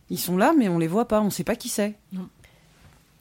Ils 0.09 0.19
sont 0.19 0.37
là, 0.37 0.53
mais 0.57 0.69
on 0.69 0.77
les 0.77 0.87
voit 0.87 1.07
pas. 1.07 1.21
On 1.21 1.29
sait 1.29 1.43
pas 1.43 1.55
qui 1.55 1.69
c'est. 1.69 1.95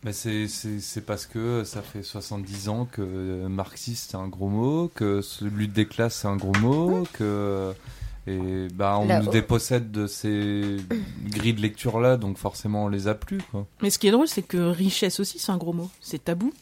Mais 0.05 0.13
c'est, 0.13 0.49
c'est, 0.49 0.81
c'est 0.81 1.01
parce 1.01 1.25
que 1.25 1.65
ça 1.65 1.81
fait 1.81 2.03
70 2.03 2.69
ans 2.69 2.85
que 2.85 3.47
marxiste 3.47 4.11
c'est 4.11 4.19
un 4.19 4.29
gros 4.29 4.51
mot, 4.51 4.91
que 4.95 5.23
lutte 5.43 5.73
des 5.73 5.87
classes 5.87 6.17
c'est 6.17 6.29
un 6.29 6.37
gros 6.37 6.53
mot, 6.61 7.09
que 7.15 7.73
et 8.27 8.69
bah 8.75 8.97
on 9.01 9.07
Là- 9.07 9.21
nous 9.21 9.31
dépossède 9.31 9.91
de 9.91 10.07
ces 10.07 10.77
grilles 11.27 11.53
de 11.55 11.61
lecture 11.61 12.01
là, 12.01 12.17
donc 12.17 12.39
forcément 12.39 12.85
on 12.85 12.89
les 12.89 13.07
a 13.09 13.15
plus 13.15 13.43
quoi. 13.51 13.67
Mais 13.83 13.91
ce 13.91 13.99
qui 13.99 14.09
est 14.09 14.13
drôle, 14.13 14.29
c'est 14.29 14.43
que 14.43 14.57
richesse 14.57 15.21
aussi, 15.21 15.39
c'est 15.39 15.53
un 15.53 15.57
gros 15.59 15.73
mot. 15.75 15.91
C'est 16.01 16.25
tabou. 16.25 16.53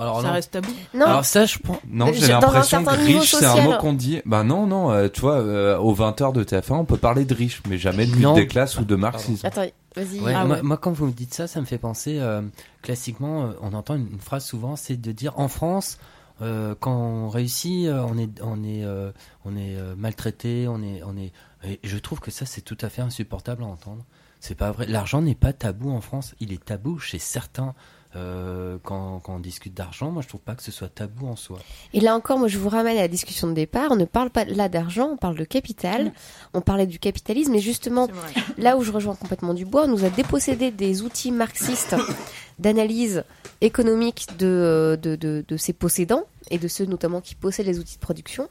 Alors, 0.00 0.20
ça 0.20 0.28
non. 0.28 0.32
reste 0.34 0.52
tabou. 0.52 0.70
Non, 0.94 1.06
Alors 1.06 1.24
ça, 1.24 1.44
je 1.44 1.58
prends... 1.58 1.80
Non, 1.90 2.12
j'ai 2.12 2.28
l'impression 2.28 2.84
que 2.84 2.90
riche 2.90 3.34
c'est 3.34 3.44
un 3.44 3.62
mot 3.62 3.72
qu'on 3.78 3.92
dit. 3.94 4.20
Bah 4.24 4.44
non 4.44 4.64
non, 4.64 4.92
euh, 4.92 5.08
tu 5.08 5.20
vois, 5.20 5.38
euh, 5.40 5.76
aux 5.76 5.92
20h 5.92 6.32
de 6.32 6.44
TF1 6.44 6.74
on 6.74 6.84
peut 6.84 6.96
parler 6.96 7.24
de 7.24 7.34
riche, 7.34 7.60
mais 7.68 7.78
jamais 7.78 8.06
de 8.06 8.12
lutte 8.14 8.34
des 8.34 8.46
classes 8.46 8.78
ou 8.78 8.84
de 8.84 8.94
marxisme. 8.94 9.44
attends, 9.44 9.66
vas-y. 9.96 10.20
Ouais, 10.20 10.32
Ah 10.36 10.44
moi, 10.44 10.56
ouais. 10.56 10.62
moi, 10.62 10.76
quand 10.76 10.92
vous 10.92 11.06
me 11.06 11.10
dites 11.12 11.34
ça, 11.34 11.48
ça 11.48 11.60
me 11.60 11.66
fait 11.66 11.78
penser, 11.78 12.18
euh, 12.20 12.42
classiquement, 12.82 13.46
euh, 13.46 13.52
on 13.60 13.72
entend 13.74 13.96
une, 13.96 14.06
une 14.12 14.20
phrase 14.20 14.44
souvent, 14.44 14.76
c'est 14.76 15.00
de 15.00 15.10
dire 15.10 15.32
en 15.36 15.48
France, 15.48 15.98
euh, 16.40 16.74
quand 16.78 16.96
on 16.96 17.28
réussit, 17.28 17.86
euh, 17.86 18.04
on 18.06 18.16
est, 18.64 18.84
euh, 18.84 19.96
maltraité, 19.96 20.68
on 20.68 20.82
est, 20.82 21.02
on 21.02 21.16
est. 21.16 21.32
Et 21.64 21.80
je 21.82 21.98
trouve 21.98 22.20
que 22.20 22.30
ça, 22.30 22.46
c'est 22.46 22.60
tout 22.60 22.78
à 22.80 22.88
fait 22.88 23.02
insupportable 23.02 23.64
à 23.64 23.66
entendre. 23.66 24.04
C'est 24.40 24.54
pas 24.54 24.70
vrai. 24.70 24.86
L'argent 24.86 25.20
n'est 25.20 25.34
pas 25.34 25.52
tabou 25.52 25.90
en 25.90 26.00
France. 26.00 26.34
Il 26.38 26.52
est 26.52 26.64
tabou 26.64 26.98
chez 26.98 27.18
certains. 27.18 27.74
Euh, 28.16 28.78
quand, 28.84 29.20
quand 29.20 29.36
on 29.36 29.38
discute 29.38 29.74
d'argent, 29.74 30.10
moi 30.10 30.22
je 30.22 30.28
trouve 30.28 30.40
pas 30.40 30.54
que 30.54 30.62
ce 30.62 30.72
soit 30.72 30.88
tabou 30.88 31.26
en 31.26 31.36
soi. 31.36 31.58
Et 31.92 32.00
là 32.00 32.14
encore, 32.14 32.38
moi, 32.38 32.48
je 32.48 32.58
vous 32.58 32.68
ramène 32.68 32.96
à 32.96 33.02
la 33.02 33.08
discussion 33.08 33.48
de 33.48 33.52
départ. 33.52 33.90
On 33.90 33.96
ne 33.96 34.06
parle 34.06 34.30
pas 34.30 34.44
là 34.44 34.68
d'argent, 34.68 35.10
on 35.12 35.16
parle 35.16 35.36
de 35.36 35.44
capital. 35.44 36.12
On 36.54 36.60
parlait 36.60 36.86
du 36.86 36.98
capitalisme, 36.98 37.54
et 37.54 37.60
justement, 37.60 38.08
là 38.56 38.76
où 38.76 38.82
je 38.82 38.92
rejoins 38.92 39.14
complètement 39.14 39.52
Dubois, 39.52 39.84
on 39.84 39.88
nous 39.88 40.04
a 40.04 40.10
dépossédé 40.10 40.70
des 40.70 41.02
outils 41.02 41.32
marxistes 41.32 41.96
d'analyse 42.58 43.24
économique 43.60 44.26
de, 44.38 44.98
de, 45.02 45.16
de, 45.16 45.44
de 45.46 45.56
ses 45.56 45.72
possédants, 45.72 46.24
et 46.50 46.58
de 46.58 46.68
ceux 46.68 46.86
notamment 46.86 47.20
qui 47.20 47.34
possèdent 47.34 47.66
les 47.66 47.78
outils 47.78 47.96
de 47.96 48.00
production. 48.00 48.48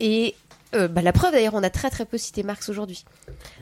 Et 0.00 0.34
euh, 0.74 0.88
bah, 0.88 1.02
la 1.02 1.12
preuve, 1.12 1.32
d'ailleurs, 1.32 1.54
on 1.54 1.62
a 1.62 1.70
très 1.70 1.90
très 1.90 2.04
peu 2.04 2.18
cité 2.18 2.42
Marx 2.42 2.68
aujourd'hui. 2.68 3.04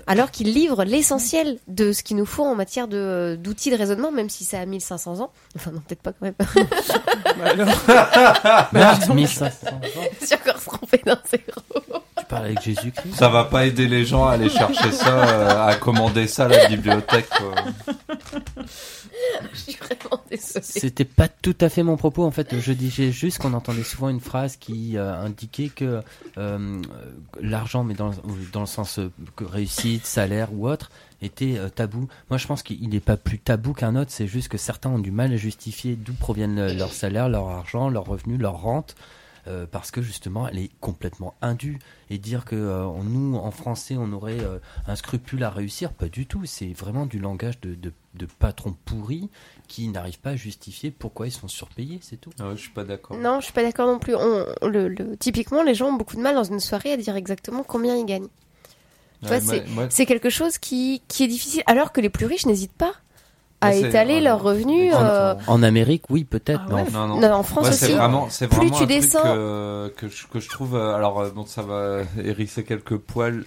Alors 0.07 0.31
qu'il 0.31 0.53
livre 0.53 0.85
l'essentiel 0.85 1.59
de 1.69 1.93
ce 1.93 2.03
qu'il 2.03 2.17
nous 2.17 2.27
faut 2.27 2.45
en 2.45 2.55
matière 2.55 2.89
de- 2.89 3.39
d'outils 3.41 3.71
de 3.71 3.77
raisonnement, 3.77 4.11
même 4.13 4.29
si 4.31 4.45
ça 4.45 4.61
a 4.61 4.67
1500 4.67 5.21
ans. 5.21 5.31
Enfin, 5.57 5.71
non, 5.73 5.81
peut-être 5.87 6.03
pas 6.03 6.13
quand 6.13 6.23
même. 6.23 6.35
Marx, 8.73 9.09
1500 9.09 9.47
ans. 9.69 9.81
J'ai 10.29 10.35
encore 10.35 10.61
trompé 10.63 11.01
d'un 11.05 11.19
zéro. 11.31 12.03
Tu 12.19 12.25
parles 12.27 12.45
avec 12.47 12.63
Jésus-Christ 12.63 13.15
Ça 13.17 13.29
va 13.29 13.45
pas 13.45 13.67
aider 13.67 13.87
les 13.89 14.05
gens 14.05 14.27
à 14.27 14.33
aller 14.33 14.49
chercher 14.49 14.93
ça, 14.93 15.09
euh, 15.29 15.67
à 15.69 15.75
commander 15.77 16.27
ça 16.27 16.45
à 16.45 16.49
la 16.49 16.67
bibliothèque. 16.69 17.29
quoi. 17.31 17.55
Je 19.53 19.57
suis. 19.59 19.77
C'était 20.81 21.05
pas 21.05 21.29
tout 21.29 21.57
à 21.61 21.69
fait 21.69 21.83
mon 21.83 21.97
propos. 21.97 22.25
En 22.25 22.31
fait, 22.31 22.59
je 22.61 22.73
disais 22.73 23.13
juste 23.13 23.39
qu'on 23.39 23.53
entendait 23.53 23.83
souvent 23.83 24.09
une 24.09 24.21
phrase 24.21 24.57
qui 24.57 24.97
euh, 24.97 25.15
indiquait 25.15 25.69
que 25.69 26.03
euh, 26.39 26.83
l'argent, 27.41 27.85
mais 27.85 27.95
dans, 27.95 28.11
le- 28.11 28.67
sens 28.67 28.99
euh, 28.99 29.11
réussite, 29.41 30.07
salaire 30.07 30.53
ou 30.53 30.69
autre, 30.69 30.91
était 31.23 31.59
tabou. 31.75 32.09
Moi, 32.31 32.39
je 32.39 32.47
pense 32.47 32.63
qu'il 32.63 32.89
n'est 32.89 33.01
pas 33.01 33.17
plus 33.17 33.39
tabou 33.39 33.73
qu'un 33.73 33.97
autre. 33.97 34.11
C'est 34.13 34.27
juste 34.27 34.49
que 34.49 34.59
certains 34.59 34.91
ont 34.91 34.99
du 34.99 35.11
mal 35.11 35.33
à 35.33 35.37
justifier 35.37 35.97
d'où 35.97 36.13
proviennent 36.15 36.57
le- 36.57 36.73
leur 36.75 36.93
salaire, 36.93 37.29
leur 37.29 37.49
argent, 37.49 37.89
leurs 37.89 38.07
revenus, 38.07 38.39
leur 38.41 38.61
rente. 38.61 38.95
Euh, 39.47 39.67
parce 39.71 39.91
que 39.91 40.03
justement, 40.03 40.47
elle 40.49 40.59
est 40.59 40.71
complètement 40.81 41.35
indue. 41.43 41.79
Et 42.11 42.19
dire 42.19 42.45
que 42.45 42.57
euh, 42.57 42.87
nous, 43.05 43.37
en 43.37 43.51
français, 43.51 43.97
on 43.99 44.13
aurait 44.13 44.41
euh, 44.41 44.59
un 44.87 44.97
scrupule 44.97 45.43
à 45.45 45.51
réussir, 45.51 45.93
pas 45.93 46.09
du 46.09 46.27
tout. 46.27 46.45
C'est 46.45 46.73
vraiment 46.73 47.07
du 47.07 47.19
langage 47.19 47.61
de, 47.61 47.75
de, 47.75 47.93
de 48.15 48.27
patrons 48.27 48.75
pourris 48.85 49.29
qui 49.69 49.89
n'arrivent 49.89 50.19
pas 50.21 50.31
à 50.31 50.37
justifier 50.37 50.91
pourquoi 50.91 51.29
ils 51.29 51.33
sont 51.33 51.49
surpayés, 51.49 52.01
c'est 52.03 52.21
tout. 52.21 52.31
Ah 52.41 52.49
ouais, 52.49 52.57
je 52.57 52.63
suis 52.63 52.71
pas 52.73 52.85
d'accord. 52.85 53.17
Non, 53.17 53.39
je 53.41 53.45
suis 53.45 53.53
pas 53.53 53.63
d'accord 53.63 53.87
non 53.87 53.99
plus. 53.99 54.15
On, 54.17 54.47
le, 54.67 54.89
le- 54.89 55.17
typiquement, 55.17 55.63
les 55.63 55.75
gens 55.75 55.89
ont 55.89 55.93
beaucoup 55.97 56.17
de 56.17 56.23
mal 56.23 56.35
dans 56.35 56.45
une 56.45 56.61
soirée 56.61 56.93
à 56.93 56.97
dire 56.97 57.17
exactement 57.17 57.63
combien 57.63 57.97
ils 57.97 58.07
gagnent. 58.07 58.29
Ouais, 59.23 59.39
C'est 59.91 60.07
quelque 60.07 60.31
chose 60.31 60.57
qui, 60.57 61.03
qui 61.07 61.25
est 61.25 61.29
difficile, 61.29 61.63
alors 61.67 61.93
que 61.93 62.01
les 62.01 62.09
plus 62.09 62.25
riches 62.25 62.47
n'hésitent 62.47 62.73
pas 62.73 62.95
à 63.61 63.73
c'est- 63.73 63.83
étaler 63.89 64.21
leurs 64.21 64.43
revenus. 64.43 64.93
En- 64.95 65.03
euh, 65.05 65.35
En 65.47 65.63
Amérique, 65.63 66.05
oui, 66.11 66.25
peut-être, 66.25 66.63
Ah 66.71 66.75
ouais. 66.75 66.85
non, 66.93 67.07
non. 67.09 67.21
non, 67.21 67.33
en 67.33 67.43
France 67.43 67.65
Ouais, 67.65 67.71
aussi. 67.71 67.79
c'est 67.87 67.93
vraiment, 67.95 68.29
c'est 68.31 68.49
Plus 68.49 68.57
vraiment 68.69 68.79
tu 68.79 68.87
descends- 68.87 69.23
que, 69.23 69.93
que, 69.97 70.09
je, 70.09 70.27
que 70.27 70.41
je 70.41 70.49
trouve. 70.49 70.77
euh, 70.77 70.95
Alors, 70.95 71.21
euh, 71.21 71.31
bon, 71.31 71.45
ça 71.47 71.63
va 71.63 72.01
hérisser 72.23 72.65
quelques 72.65 72.97
poils. 72.97 73.45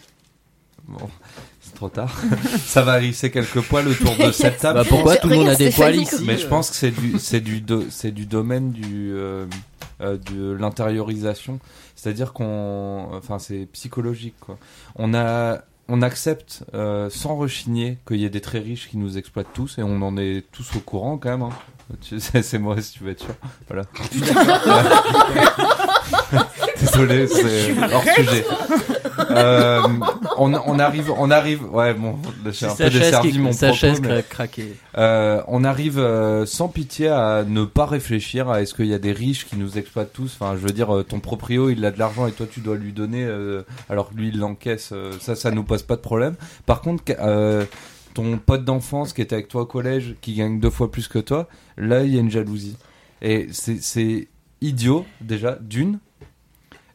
Bon, 0.88 1.10
trop 1.76 1.90
tard. 1.90 2.12
ça 2.66 2.82
va 2.82 2.94
risser 2.96 3.32
quelques 3.32 3.62
poils 3.62 3.88
autour 3.88 4.16
de 4.18 4.32
cette 4.32 4.58
table. 4.60 4.80
Bah, 4.80 4.86
pourquoi 4.88 5.16
tout 5.18 5.30
le 5.30 5.36
monde 5.38 5.48
a 5.50 5.56
des 5.56 5.70
poils 5.72 5.96
ici 5.96 6.24
Mais 6.26 6.38
je 6.38 6.46
pense 6.48 6.70
que 6.70 6.76
c'est 6.76 6.92
du, 6.92 7.18
c'est 7.20 7.40
du, 7.42 7.64
c'est 7.90 8.12
du 8.12 8.26
domaine 8.26 8.72
du, 8.72 9.12
euh, 9.14 9.46
euh, 10.02 10.18
de 10.32 10.52
l'intériorisation. 10.52 11.60
C'est-à-dire 11.96 12.34
qu'on, 12.34 13.08
enfin, 13.14 13.40
c'est 13.40 13.66
psychologique, 13.72 14.36
quoi. 14.42 14.58
On 14.98 15.14
a, 15.14 15.60
on 15.90 16.02
accepte 16.02 16.64
euh, 16.74 17.10
sans 17.10 17.36
rechigner 17.36 17.98
qu'il 18.08 18.18
y 18.18 18.26
ait 18.26 18.30
des 18.30 18.42
très 18.42 18.60
riches 18.60 18.90
qui 18.90 18.98
nous 18.98 19.18
exploitent 19.18 19.52
tous 19.54 19.78
et 19.78 19.84
on 19.84 20.02
en 20.02 20.18
est 20.18 20.46
tous 20.52 20.76
au 20.76 20.80
courant 20.80 21.18
quand 21.18 21.30
même. 21.30 21.42
Hein. 21.42 21.50
C'est 22.20 22.60
moi 22.60 22.82
si 22.82 22.94
tu 22.94 23.04
veux 23.04 23.12
être 23.12 23.24
sûr. 23.24 23.36
Voilà. 23.68 23.84
Désolé, 26.80 27.28
c'est 27.28 27.76
hors 27.94 28.04
sujet. 28.04 28.46
Euh, 29.30 29.82
on, 30.38 30.54
on, 30.54 30.80
arrive, 30.80 31.12
on 31.18 31.32
arrive. 31.32 31.64
Ouais, 31.74 31.94
bon, 31.94 32.18
j'ai 32.52 32.66
un 32.66 32.76
peu 32.76 32.90
desservi 32.90 33.40
mon 33.40 33.52
propos. 33.52 34.02
mais, 34.02 34.24
craqué. 34.28 34.76
Euh, 34.98 35.42
on 35.48 35.64
arrive 35.64 36.00
euh, 36.00 36.46
sans 36.46 36.68
pitié 36.68 37.08
à 37.10 37.44
ne 37.48 37.66
pas 37.66 37.86
réfléchir 37.86 38.50
à 38.50 38.62
est-ce 38.62 38.74
qu'il 38.74 38.88
y 38.88 38.94
a 38.94 39.00
des 39.00 39.12
riches 39.12 39.46
qui 39.46 39.56
nous 39.58 39.78
exploitent 39.78 40.14
tous. 40.14 40.38
Enfin, 40.40 40.56
je 40.56 40.62
veux 40.66 40.72
dire, 40.74 40.96
euh, 40.96 41.04
ton 41.04 41.20
proprio, 41.20 41.70
il 41.70 41.84
a 41.86 41.92
de 41.92 42.00
l'argent 42.00 42.28
et 42.28 42.32
toi, 42.32 42.46
tu 42.50 42.60
dois 42.60 42.76
lui 42.76 42.94
donner, 42.94 43.24
euh, 43.24 43.64
alors 43.90 44.10
que 44.10 44.16
lui, 44.16 44.30
il 44.30 44.40
l'encaisse. 44.40 44.92
euh, 44.94 45.12
ça, 45.20 45.36
ça 45.36 45.52
nous 45.52 45.64
pose 45.64 45.84
pas 45.84 45.96
de 45.96 46.02
problème. 46.02 46.36
Par 46.66 46.82
contre, 46.82 47.04
euh, 47.20 47.66
ton 48.14 48.38
pote 48.38 48.64
d'enfance 48.64 49.14
qui 49.14 49.22
était 49.22 49.36
avec 49.36 49.48
toi 49.48 49.64
au 49.64 49.66
collège, 49.66 50.16
qui 50.22 50.36
gagne 50.36 50.60
deux 50.60 50.70
fois 50.70 50.92
plus 50.92 51.08
que 51.08 51.20
toi, 51.20 51.48
là, 51.78 52.04
il 52.04 52.14
y 52.14 52.18
a 52.18 52.22
une 52.22 52.32
jalousie. 52.32 52.78
Et 53.22 53.48
c'est 53.52 53.82
c'est 53.82 54.28
idiot 54.62 55.06
déjà 55.22 55.58
d'une. 55.62 56.00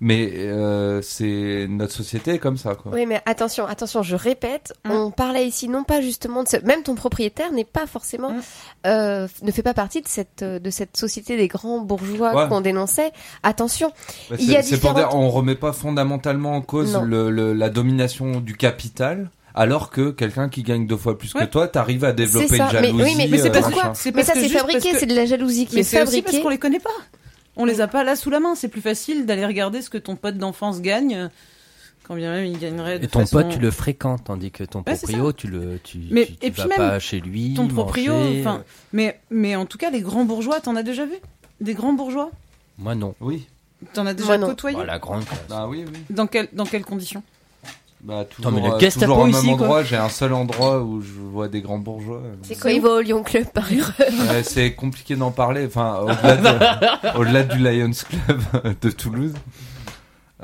Mais 0.01 0.31
euh, 0.37 1.03
c'est 1.03 1.67
notre 1.69 1.93
société 1.93 2.35
est 2.35 2.39
comme 2.39 2.57
ça 2.57 2.77
quoi. 2.77 2.93
Oui, 2.95 3.05
mais 3.05 3.21
attention, 3.27 3.67
attention, 3.67 4.03
je 4.05 4.15
répète, 4.15 4.73
Mm. 4.85 4.91
on 4.93 5.11
parlait 5.11 5.45
ici 5.47 5.69
non 5.69 5.83
pas 5.83 6.01
justement 6.01 6.45
de 6.45 6.49
ce... 6.49 6.57
Même 6.65 6.85
ton 6.85 6.95
propriétaire 6.95 7.51
n'est 7.53 7.65
pas 7.65 7.87
forcément... 7.89 8.31
Mm. 8.31 8.41
euh, 8.87 9.27
ne 9.43 9.51
fait 9.51 9.63
pas 9.65 9.75
partie 9.75 10.01
de 10.01 10.07
cette, 10.09 10.43
euh, 10.43 10.59
de 10.61 10.71
cette 10.71 10.97
société 10.97 11.37
des 11.37 11.49
grands 11.49 11.81
bourgeois 11.81 12.35
Ouais. 12.35 12.49
qu'on 12.49 12.61
dénonçait. 12.61 13.11
Attention, 13.43 13.91
Bah, 14.31 14.37
Il 14.39 14.51
y 14.51 14.57
a 14.57 14.63
c'est 14.63 14.77
c'est 14.77 14.81
pour 14.81 14.95
dire, 14.95 15.07
différentes- 15.09 15.25
on 15.25 15.31
remet 15.31 15.57
pas 15.57 15.73
fondamentalement 15.73 16.53
en 16.55 16.61
cause 16.61 16.97
le, 17.05 17.31
le- 17.31 17.53
la 17.53 17.69
domination 17.69 18.41
du 18.41 18.57
capital, 18.57 19.31
alors 19.55 19.91
que 19.91 20.11
quelqu'un 20.11 20.49
qui 20.49 20.63
gagne 20.63 20.87
deux 20.87 20.97
fois 20.97 21.19
plus 21.19 21.33
que 21.33 21.45
toi, 21.45 21.67
t'arrive 21.67 22.05
à 22.05 22.13
développer 22.13 22.57
une 22.57 22.63
Mais- 22.65 22.71
jalousie. 22.71 23.03
oui, 23.03 23.15
mais- 23.17 23.27
Mais 23.29 23.39
c'est 23.39 23.49
euh, 23.49 23.61
parce 23.61 23.73
quoi 23.73 23.93
mais 24.15 24.23
ça 24.23 24.35
c'est 24.35 24.49
fabriqué, 24.49 24.93
que- 24.93 24.99
c'est 24.99 25.07
de 25.07 25.15
la 25.17 25.27
jalousie 25.27 25.67
qui 25.67 25.75
Mais 25.75 25.81
est 25.81 25.85
c'est 25.85 26.01
aussi 26.03 26.23
parce 26.23 26.37
fabriquée. 26.37 26.43
qu'on 26.45 26.49
les 26.51 26.59
connaît 26.59 26.79
pas. 26.79 26.91
On 27.59 27.65
les 27.65 27.81
a 27.81 27.89
pas 27.89 28.05
là 28.05 28.17
sous 28.17 28.31
la 28.31 28.41
main. 28.41 28.55
C'est 28.55 28.69
plus 28.69 28.81
facile 28.81 29.27
d'aller 29.27 29.45
regarder 29.45 29.83
ce 29.83 29.91
que 29.91 29.99
ton 29.99 30.17
pote 30.17 30.37
d'enfance 30.39 30.81
gagne, 30.81 31.15
euh, 31.15 31.29
quand 32.05 32.15
bien 32.15 32.31
même 32.33 32.47
il 32.47 32.59
gagnerait. 32.59 32.99
De 32.99 33.05
Et 33.05 33.09
ton 33.09 33.21
façon- 33.21 33.37
pote, 33.43 33.49
tu 33.51 33.59
le 33.59 33.71
fréquentes, 33.71 34.25
tandis 34.25 34.51
que 34.51 34.65
ton 34.65 34.79
Ouais, 34.87 34.95
proprio, 34.97 35.33
tu 35.33 35.49
le, 35.49 35.79
tu, 35.83 35.99
Mais- 36.11 36.27
tu, 36.27 36.37
tu 36.37 36.47
et 36.47 36.51
puis 36.53 36.63
vas 36.63 36.69
même, 36.69 36.77
pas 36.79 36.99
chez 36.99 37.21
lui. 37.21 37.55
ton 37.55 37.69
proprio, 37.69 38.15
enfin- 38.41 38.59
euh, 38.61 38.71
Mais 38.93 39.21
mais 39.31 39.57
en 39.57 39.67
tout 39.67 39.77
cas, 39.79 39.91
les 39.91 40.01
grands 40.01 40.25
bourgeois, 40.25 40.61
t'en 40.61 40.77
as 40.77 40.83
déjà 40.83 41.05
vu? 41.05 41.17
Des 41.61 41.75
grands 41.75 41.93
bourgeois? 41.93 42.31
Moi 42.79 42.95
non. 42.95 43.15
Oui. 43.21 43.47
T'en 43.93 44.07
as 44.07 44.15
déjà 44.15 44.39
Moi, 44.39 44.49
côtoyé? 44.49 44.77
Bah, 44.77 44.85
la 44.85 44.99
grande 44.99 45.25
classe. 45.25 45.39
Ah 45.51 45.69
oui, 45.69 45.85
oui. 45.87 45.99
Dans 46.11 46.27
quelles 46.27 46.49
dans 46.53 46.65
quelles 46.65 46.85
conditions? 46.85 47.23
Bah, 48.09 48.25
toujours, 48.25 48.51
mais 48.53 48.63
le 48.63 48.73
euh, 48.75 48.79
Gestapo 48.81 49.05
toujours 49.13 49.19
au 49.23 49.27
même 49.27 49.35
ici, 49.35 49.45
quoi. 49.45 49.53
endroit. 49.55 49.83
J'ai 49.85 49.97
un 49.97 50.09
seul 50.09 50.33
endroit 50.33 50.83
où 50.83 51.03
je 51.03 51.13
vois 51.13 51.47
des 51.49 51.61
grands 51.61 51.79
bourgeois. 51.79 52.23
C'est 52.43 52.57
quand 52.57 52.71
il 52.71 52.81
va 52.81 52.89
au 52.95 53.01
Lyon 53.01 53.23
Club 53.23 53.45
par 53.53 53.67
heureux. 53.71 53.93
Ouais, 54.31 54.43
c'est 54.43 54.75
compliqué 54.75 55.15
d'en 55.15 55.31
parler. 55.31 55.67
Enfin, 55.67 56.01
au-delà 56.01 56.37
de- 56.37 57.19
au-delà 57.19 57.43
du 57.45 57.59
Lions 57.59 57.91
Club 57.93 58.77
de 58.81 58.91
Toulouse. 58.91 59.35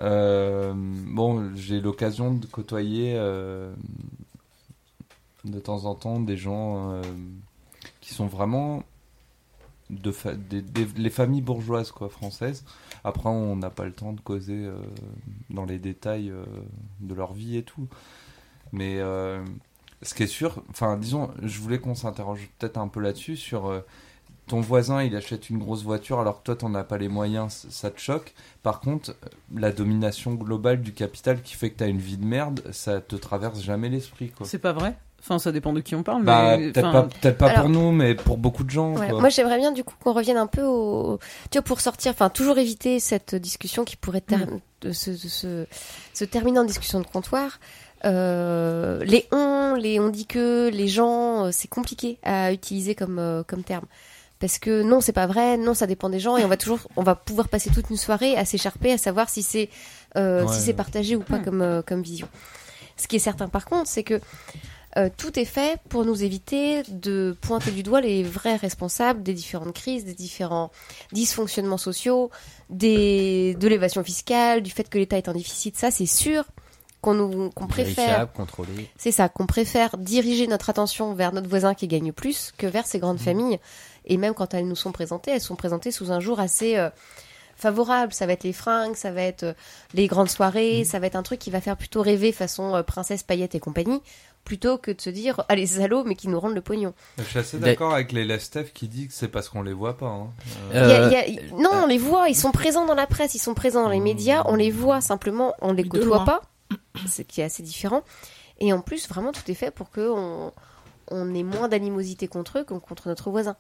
Euh, 0.01 0.73
bon, 0.77 1.51
j'ai 1.57 1.81
l'occasion 1.81 2.35
de 2.35 2.47
côtoyer 2.47 3.15
euh, 3.17 3.73
de 5.45 5.59
temps 5.59 5.85
en 5.87 5.95
temps 5.95 6.21
des 6.21 6.37
gens 6.37 6.91
euh, 6.93 7.03
qui 8.01 8.13
sont 8.13 8.27
vraiment 8.27 8.83
de 9.91 10.11
fa- 10.11 10.35
des, 10.35 10.63
des- 10.63 10.89
les 10.97 11.11
familles 11.11 11.43
bourgeoises 11.43 11.93
quoi 11.93 12.09
françaises. 12.09 12.65
Après, 13.05 13.29
on 13.29 13.57
n'a 13.57 13.71
pas 13.71 13.85
le 13.85 13.93
temps 13.93 14.13
de 14.13 14.21
causer 14.21 14.65
euh, 14.67 14.75
dans 15.51 15.65
les 15.65 15.79
détails 15.79 16.31
euh, 16.31 16.45
de 17.07 17.15
leur 17.15 17.33
vie 17.33 17.57
et 17.57 17.63
tout. 17.63 17.89
Mais 18.73 18.99
euh, 18.99 19.43
ce 20.03 20.15
qui 20.15 20.25
est 20.25 20.29
sûr, 20.29 20.63
enfin, 20.71 20.97
disons, 20.97 21.31
je 21.43 21.61
voulais 21.61 21.79
qu'on 21.79 21.95
s'interroge 21.95 22.49
peut-être 22.59 22.79
un 22.79 22.89
peu 22.89 23.01
là-dessus 23.01 23.37
sur 23.37 23.67
euh, 23.67 23.81
ton 24.47 24.61
voisin, 24.61 25.03
il 25.03 25.17
achète 25.17 25.49
une 25.49 25.59
grosse 25.59 25.83
voiture 25.83 26.21
alors 26.21 26.41
que 26.41 26.45
toi, 26.45 26.57
t'en 26.57 26.75
as 26.75 26.85
pas 26.85 26.99
les 26.99 27.09
moyens, 27.09 27.67
ça 27.71 27.91
te 27.91 28.01
choque. 28.01 28.35
Par 28.63 28.81
contre, 28.81 29.11
euh, 29.11 29.29
la 29.55 29.73
domination 29.73 30.35
globale 30.35 30.83
du 30.83 30.93
capital 30.93 31.41
qui 31.43 31.55
fait 31.55 31.71
que 31.71 31.79
t'as 31.79 31.89
une 31.89 31.99
vie 31.99 32.19
de 32.19 32.27
merde, 32.27 32.63
ça 32.73 33.01
te 33.01 33.17
traverse 33.17 33.63
jamais 33.63 33.89
l'esprit, 33.89 34.31
quoi. 34.31 34.47
C'est 34.47 34.59
pas 34.59 34.73
vrai? 34.73 34.99
Enfin, 35.27 35.39
ça 35.39 35.53
dépend 35.53 35.73
de 35.73 35.81
qui 35.81 35.95
on 35.95 36.03
parle. 36.03 36.23
Bah, 36.23 36.59
mais, 36.59 36.71
peut-être 36.71 36.87
enfin, 36.87 37.03
pas, 37.03 37.09
peut-être 37.21 37.39
pas 37.39 37.47
Alors- 37.49 37.61
pour 37.63 37.71
nous, 37.71 37.93
mais 37.93 38.15
pour 38.15 38.37
beaucoup 38.37 38.63
de 38.63 38.69
gens. 38.69 38.95
Ouais, 38.95 39.09
quoi. 39.09 39.21
moi 39.21 39.31
j'aimerais 39.31 39.57
bien 39.57 39.73
du 39.73 39.83
coup 39.83 39.95
qu'on 39.99 40.13
revienne 40.13 40.37
un 40.37 40.47
peu 40.47 40.63
au 40.63 41.19
tu 41.51 41.57
vois 41.59 41.63
pour 41.65 41.81
sortir 41.81 42.13
enfin 42.13 42.29
toujours 42.29 42.59
éviter 42.59 43.01
cette 43.01 43.35
discussion 43.35 43.85
qui 43.85 43.97
pourrait 43.97 44.21
ter- 44.21 44.47
de 44.83 44.93
se, 44.93 45.11
de 45.11 45.17
se, 45.17 45.67
se 46.13 46.25
terminer 46.27 46.59
en 46.59 46.65
discussion 46.65 47.01
de 47.01 47.07
comptoir 47.07 47.59
euh, 48.05 49.03
les 49.05 49.27
on 49.33 49.75
les 49.79 49.99
on 49.99 50.09
dit 50.11 50.27
que 50.27 50.69
les 50.73 50.89
gens 50.89 51.47
euh, 51.47 51.51
c'est 51.53 51.69
compliqué 51.69 52.19
à 52.23 52.53
utiliser 52.53 52.95
comme 52.95 53.19
euh, 53.19 53.43
comme 53.45 53.63
terme 53.63 53.87
parce 54.41 54.59
que 54.59 54.83
non 54.83 55.01
c'est 55.01 55.13
pas 55.15 55.27
vrai 55.27 55.57
non 55.57 55.73
ça 55.73 55.87
dépend 55.87 56.11
des 56.11 56.21
gens 56.21 56.37
et 56.37 56.45
on 56.45 56.49
va 56.49 56.59
toujours 56.59 56.81
on 56.97 57.03
va 57.03 57.15
pouvoir 57.15 57.49
passer 57.49 57.71
toute 57.71 57.89
une 57.89 57.97
soirée 57.97 58.37
à 58.37 58.45
s'écharper 58.45 58.93
à 58.93 58.99
savoir 58.99 59.31
si 59.31 59.43
c'est 59.43 59.71
euh, 60.17 60.45
Ouais, 60.45 60.53
si 60.53 60.61
c'est 60.61 60.75
partagé 60.75 61.17
ou 61.17 61.21
pas 61.21 61.39
comme 61.39 61.63
euh, 61.63 61.81
comme 61.81 62.03
vision 62.03 62.29
ce 62.99 63.09
qui 63.09 63.17
est 63.17 63.21
certain 63.21 63.49
par 63.49 63.65
contre 63.65 63.89
c'est 63.89 64.05
que 64.05 64.21
euh, 64.97 65.09
tout 65.17 65.39
est 65.39 65.45
fait 65.45 65.81
pour 65.89 66.05
nous 66.05 66.23
éviter 66.23 66.83
de 66.89 67.37
pointer 67.41 67.71
du 67.71 67.83
doigt 67.83 68.01
les 68.01 68.23
vrais 68.23 68.57
responsables 68.57 69.23
des 69.23 69.35
différentes 69.35 69.75
crises, 69.75 70.05
des 70.05 70.15
différents 70.15 70.71
dysfonctionnements 71.13 71.79
sociaux, 71.79 72.31
des, 72.71 73.55
de 73.55 73.69
l'évasion 73.69 74.05
fiscale, 74.05 74.63
du 74.63 74.71
fait 74.71 74.89
que 74.89 74.99
l'État 74.99 75.19
est 75.19 75.29
en 75.29 75.33
déficit. 75.33 75.77
Ça, 75.77 75.91
c'est 75.91 76.07
sûr 76.07 76.45
qu'on 77.01 77.15
nous, 77.15 77.51
qu'on 77.51 77.67
préfère, 77.67 78.29
c'est 78.97 79.13
ça, 79.13 79.29
qu'on 79.29 79.47
préfère 79.47 79.99
diriger 79.99 80.47
notre 80.47 80.71
attention 80.71 81.13
vers 81.13 81.33
notre 81.33 81.49
voisin 81.49 81.75
qui 81.75 81.87
gagne 81.87 82.13
plus 82.13 82.53
que 82.57 82.67
vers 82.67 82.87
ces 82.87 82.99
grandes 82.99 83.21
familles. 83.21 83.59
Et 84.07 84.17
même 84.17 84.33
quand 84.33 84.55
elles 84.55 84.67
nous 84.67 84.77
sont 84.77 84.93
présentées, 84.93 85.33
elles 85.33 85.41
sont 85.41 85.57
présentées 85.57 85.91
sous 85.91 86.13
un 86.13 86.21
jour 86.21 86.41
assez 86.41 86.77
euh, 86.77 86.89
favorable. 87.57 88.13
Ça 88.13 88.27
va 88.27 88.33
être 88.33 88.45
les 88.45 88.53
fringues, 88.53 88.97
ça 88.97 89.11
va 89.11 89.23
être 89.23 89.45
euh, 89.45 89.53
les 89.93 90.07
grandes 90.07 90.31
soirées, 90.31 90.85
ça 90.85 90.99
va 90.99 91.07
être 91.07 91.17
un 91.17 91.23
truc 91.23 91.39
qui 91.39 91.51
va 91.51 91.61
faire 91.61 91.77
plutôt 91.77 92.03
rêver 92.03 92.33
façon 92.33 92.75
euh, 92.75 92.83
princesse 92.83 93.23
paillette 93.23 93.55
et 93.55 93.61
compagnie, 93.61 94.01
plutôt 94.45 94.77
que 94.79 94.91
de 94.91 95.01
se 95.01 95.11
dire 95.11 95.43
allez 95.49 95.67
salauds 95.67 96.05
mais 96.05 96.15
qui 96.15 96.29
nous 96.29 96.39
rendent 96.39 96.55
le 96.55 96.61
pognon. 96.61 96.93
Je 97.19 97.23
suis 97.25 97.39
assez 97.39 97.57
Mais- 97.59 97.67
d'accord 97.69 97.95
avec 97.95 98.13
les 98.13 98.25
Lestef 98.25 98.73
qui 98.73 98.89
dit 98.89 99.09
que 99.09 99.15
c'est 99.15 99.29
parce 99.29 99.49
qu'on 99.49 99.63
les 99.63 99.73
voit 99.73 99.97
pas. 99.97 100.07
hein. 100.09 100.29
Euh, 100.75 101.09
Il 101.09 101.13
y 101.13 101.17
a- 101.17 101.23
Euh, 101.23 101.27
y 101.29 101.39
a- 101.39 101.57
non, 101.63 101.71
on 101.85 101.87
les 101.87 101.99
voit, 101.99 102.29
ils 102.29 102.37
sont 102.37 102.53
présents 102.53 102.87
dans 102.87 102.95
la 102.95 103.07
presse, 103.07 103.35
ils 103.35 103.39
sont 103.41 103.55
présents 103.55 103.83
dans 103.85 103.89
les 103.91 104.01
médias, 104.01 104.43
on 104.47 104.55
les 104.57 104.71
voit 104.71 105.01
simplement, 105.01 105.55
on 105.63 105.73
les 105.73 105.85
côtoie 105.89 106.25
pas, 106.25 106.43
ce 107.09 107.23
qui 107.23 107.41
est 107.41 107.45
assez 107.45 107.63
différent. 107.63 108.03
Et 108.61 108.73
en 108.73 108.81
plus, 108.81 109.09
vraiment, 109.09 109.33
tout 109.33 109.51
est 109.51 109.55
fait 109.55 109.71
pour 109.71 109.91
que 109.91 110.09
on, 110.11 110.53
on 111.11 111.35
ait 111.35 111.43
moins 111.43 111.69
d'animosité 111.69 112.29
contre 112.29 112.59
eux 112.61 112.65
que 112.65 112.75
contre 112.75 113.09
notre 113.09 113.31
voisin. 113.31 113.57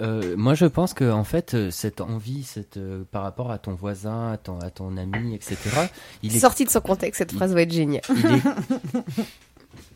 Euh, 0.00 0.34
moi, 0.36 0.54
je 0.54 0.66
pense 0.66 0.92
que 0.92 1.08
en 1.10 1.22
fait, 1.24 1.54
euh, 1.54 1.70
cette 1.70 2.00
envie, 2.00 2.42
cette 2.42 2.76
euh, 2.76 3.04
par 3.12 3.22
rapport 3.22 3.50
à 3.52 3.58
ton 3.58 3.74
voisin, 3.74 4.32
à 4.32 4.36
ton, 4.36 4.58
à 4.58 4.70
ton 4.70 4.96
ami, 4.96 5.34
etc. 5.36 5.56
Il 6.24 6.34
est, 6.34 6.40
Sorti 6.40 6.64
de 6.64 6.70
son 6.70 6.80
contexte, 6.80 7.18
cette 7.18 7.32
phrase 7.32 7.54
va 7.54 7.62
être 7.62 7.72
géniale. 7.72 8.02
il 8.10 8.26
est- 8.26 8.42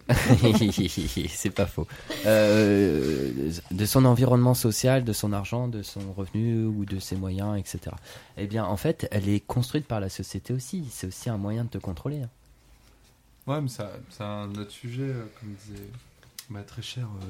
c'est 1.29 1.51
pas 1.51 1.67
faux. 1.67 1.87
Euh, 2.27 3.51
de 3.71 3.85
son 3.87 4.05
environnement 4.05 4.55
social, 4.55 5.05
de 5.05 5.13
son 5.13 5.33
argent, 5.33 5.69
de 5.69 5.83
son 5.83 6.13
revenu 6.13 6.65
ou 6.65 6.85
de 6.85 6.99
ses 6.99 7.17
moyens, 7.17 7.59
etc. 7.59 7.95
Eh 8.37 8.47
bien, 8.47 8.65
en 8.65 8.77
fait, 8.77 9.07
elle 9.11 9.29
est 9.29 9.41
construite 9.41 9.87
par 9.87 10.01
la 10.01 10.09
société 10.09 10.53
aussi. 10.53 10.85
C'est 10.91 11.07
aussi 11.07 11.29
un 11.31 11.37
moyen 11.37 11.65
de 11.65 11.69
te 11.71 11.79
contrôler. 11.79 12.23
hein. 12.23 12.31
Ouais, 13.47 13.61
mais 13.61 13.69
c'est 13.69 14.23
un 14.23 14.51
autre 14.57 14.71
sujet, 14.71 15.03
euh, 15.05 15.25
comme 15.41 15.55
disait 15.55 15.89
ma 16.51 16.63
très 16.63 16.83
chère. 16.83 17.09
euh, 17.23 17.27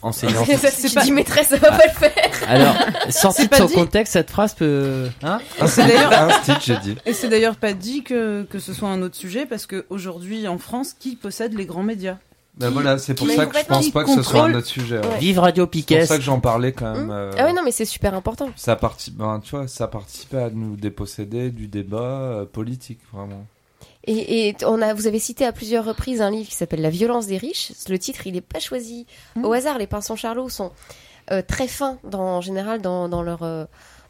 Enseignant. 0.00 0.44
Ça, 0.56 0.70
si 0.70 0.90
tu 0.90 0.98
dis 1.00 1.12
maîtresse, 1.12 1.48
ça 1.48 1.56
va 1.58 1.70
pas 1.70 1.84
le 1.86 1.92
faire. 1.92 2.30
Alors, 2.48 2.74
sorti 3.10 3.42
C'est 3.42 3.44
de 3.44 3.50
pas 3.50 3.58
son 3.58 3.66
dit. 3.66 3.74
contexte, 3.74 4.12
cette 4.14 4.30
phrase 4.30 4.54
peut. 4.54 5.08
Hein 5.22 5.38
C'est 5.66 5.86
d'ailleurs 5.86 6.12
un 6.12 6.30
Stitch, 6.30 6.66
j'ai 6.66 6.76
dit. 6.78 6.96
et 7.06 7.12
c'est 7.12 7.28
d'ailleurs 7.28 7.56
pas 7.56 7.72
dit 7.72 8.02
que 8.02 8.42
que 8.50 8.58
ce 8.58 8.72
soit 8.72 8.88
un 8.88 9.00
autre 9.02 9.14
sujet 9.16 9.46
parce 9.46 9.66
que 9.66 9.86
aujourd'hui 9.90 10.48
en 10.48 10.58
France, 10.58 10.94
qui 10.98 11.16
possède 11.16 11.54
les 11.56 11.66
grands 11.66 11.82
médias? 11.82 12.16
Ben 12.56 12.68
voilà, 12.68 12.98
c'est 12.98 13.14
pour 13.14 13.26
Mais 13.26 13.34
ça 13.36 13.46
que 13.46 13.56
je 13.58 13.64
pense 13.64 13.90
pas 13.90 14.04
que 14.04 14.10
ce 14.14 14.22
soit 14.22 14.42
un 14.44 14.54
autre 14.54 14.66
sujet. 14.66 14.98
ouais. 14.98 15.06
Ouais. 15.06 15.18
Vive 15.20 15.38
Radio 15.38 15.64
C'est 15.64 15.70
Piquet. 15.70 15.98
pour 16.00 16.08
ça 16.08 16.16
que 16.16 16.22
j'en 16.22 16.38
parlais 16.40 16.72
quand 16.72 16.92
même. 16.92 17.04
Hum. 17.04 17.10
euh, 17.10 17.30
Ah 17.38 17.44
ouais, 17.46 17.52
non, 17.54 17.62
mais 17.64 17.70
c'est 17.72 17.86
super 17.86 18.12
important. 18.14 18.50
Ça 18.56 18.76
participe, 18.76 19.16
ben, 19.16 19.40
tu 19.42 19.52
vois, 19.56 19.68
ça 19.68 19.88
participe 19.88 20.34
à 20.34 20.50
nous 20.50 20.76
déposséder 20.76 21.50
du 21.50 21.66
débat 21.68 21.98
euh, 22.02 22.44
politique, 22.44 22.98
vraiment. 23.12 23.46
Et, 24.04 24.48
et 24.48 24.56
on 24.64 24.82
a, 24.82 24.94
vous 24.94 25.06
avez 25.06 25.18
cité 25.20 25.44
à 25.44 25.52
plusieurs 25.52 25.84
reprises 25.84 26.20
un 26.20 26.30
livre 26.30 26.48
qui 26.48 26.56
s'appelle 26.56 26.80
La 26.80 26.90
violence 26.90 27.26
des 27.26 27.36
riches. 27.36 27.72
Le 27.88 27.98
titre, 27.98 28.26
il 28.26 28.34
n'est 28.34 28.40
pas 28.40 28.58
choisi 28.60 29.06
Mhm. 29.36 29.44
au 29.44 29.52
hasard. 29.52 29.78
Les 29.78 29.86
Pinsons 29.86 30.16
Charlot 30.16 30.48
sont 30.48 30.72
euh, 31.30 31.40
très 31.46 31.68
fins, 31.68 31.98
dans, 32.04 32.20
en 32.20 32.40
général, 32.40 32.82
dans, 32.82 33.08
dans 33.08 33.22
leur, 33.22 33.42
euh, 33.44 33.64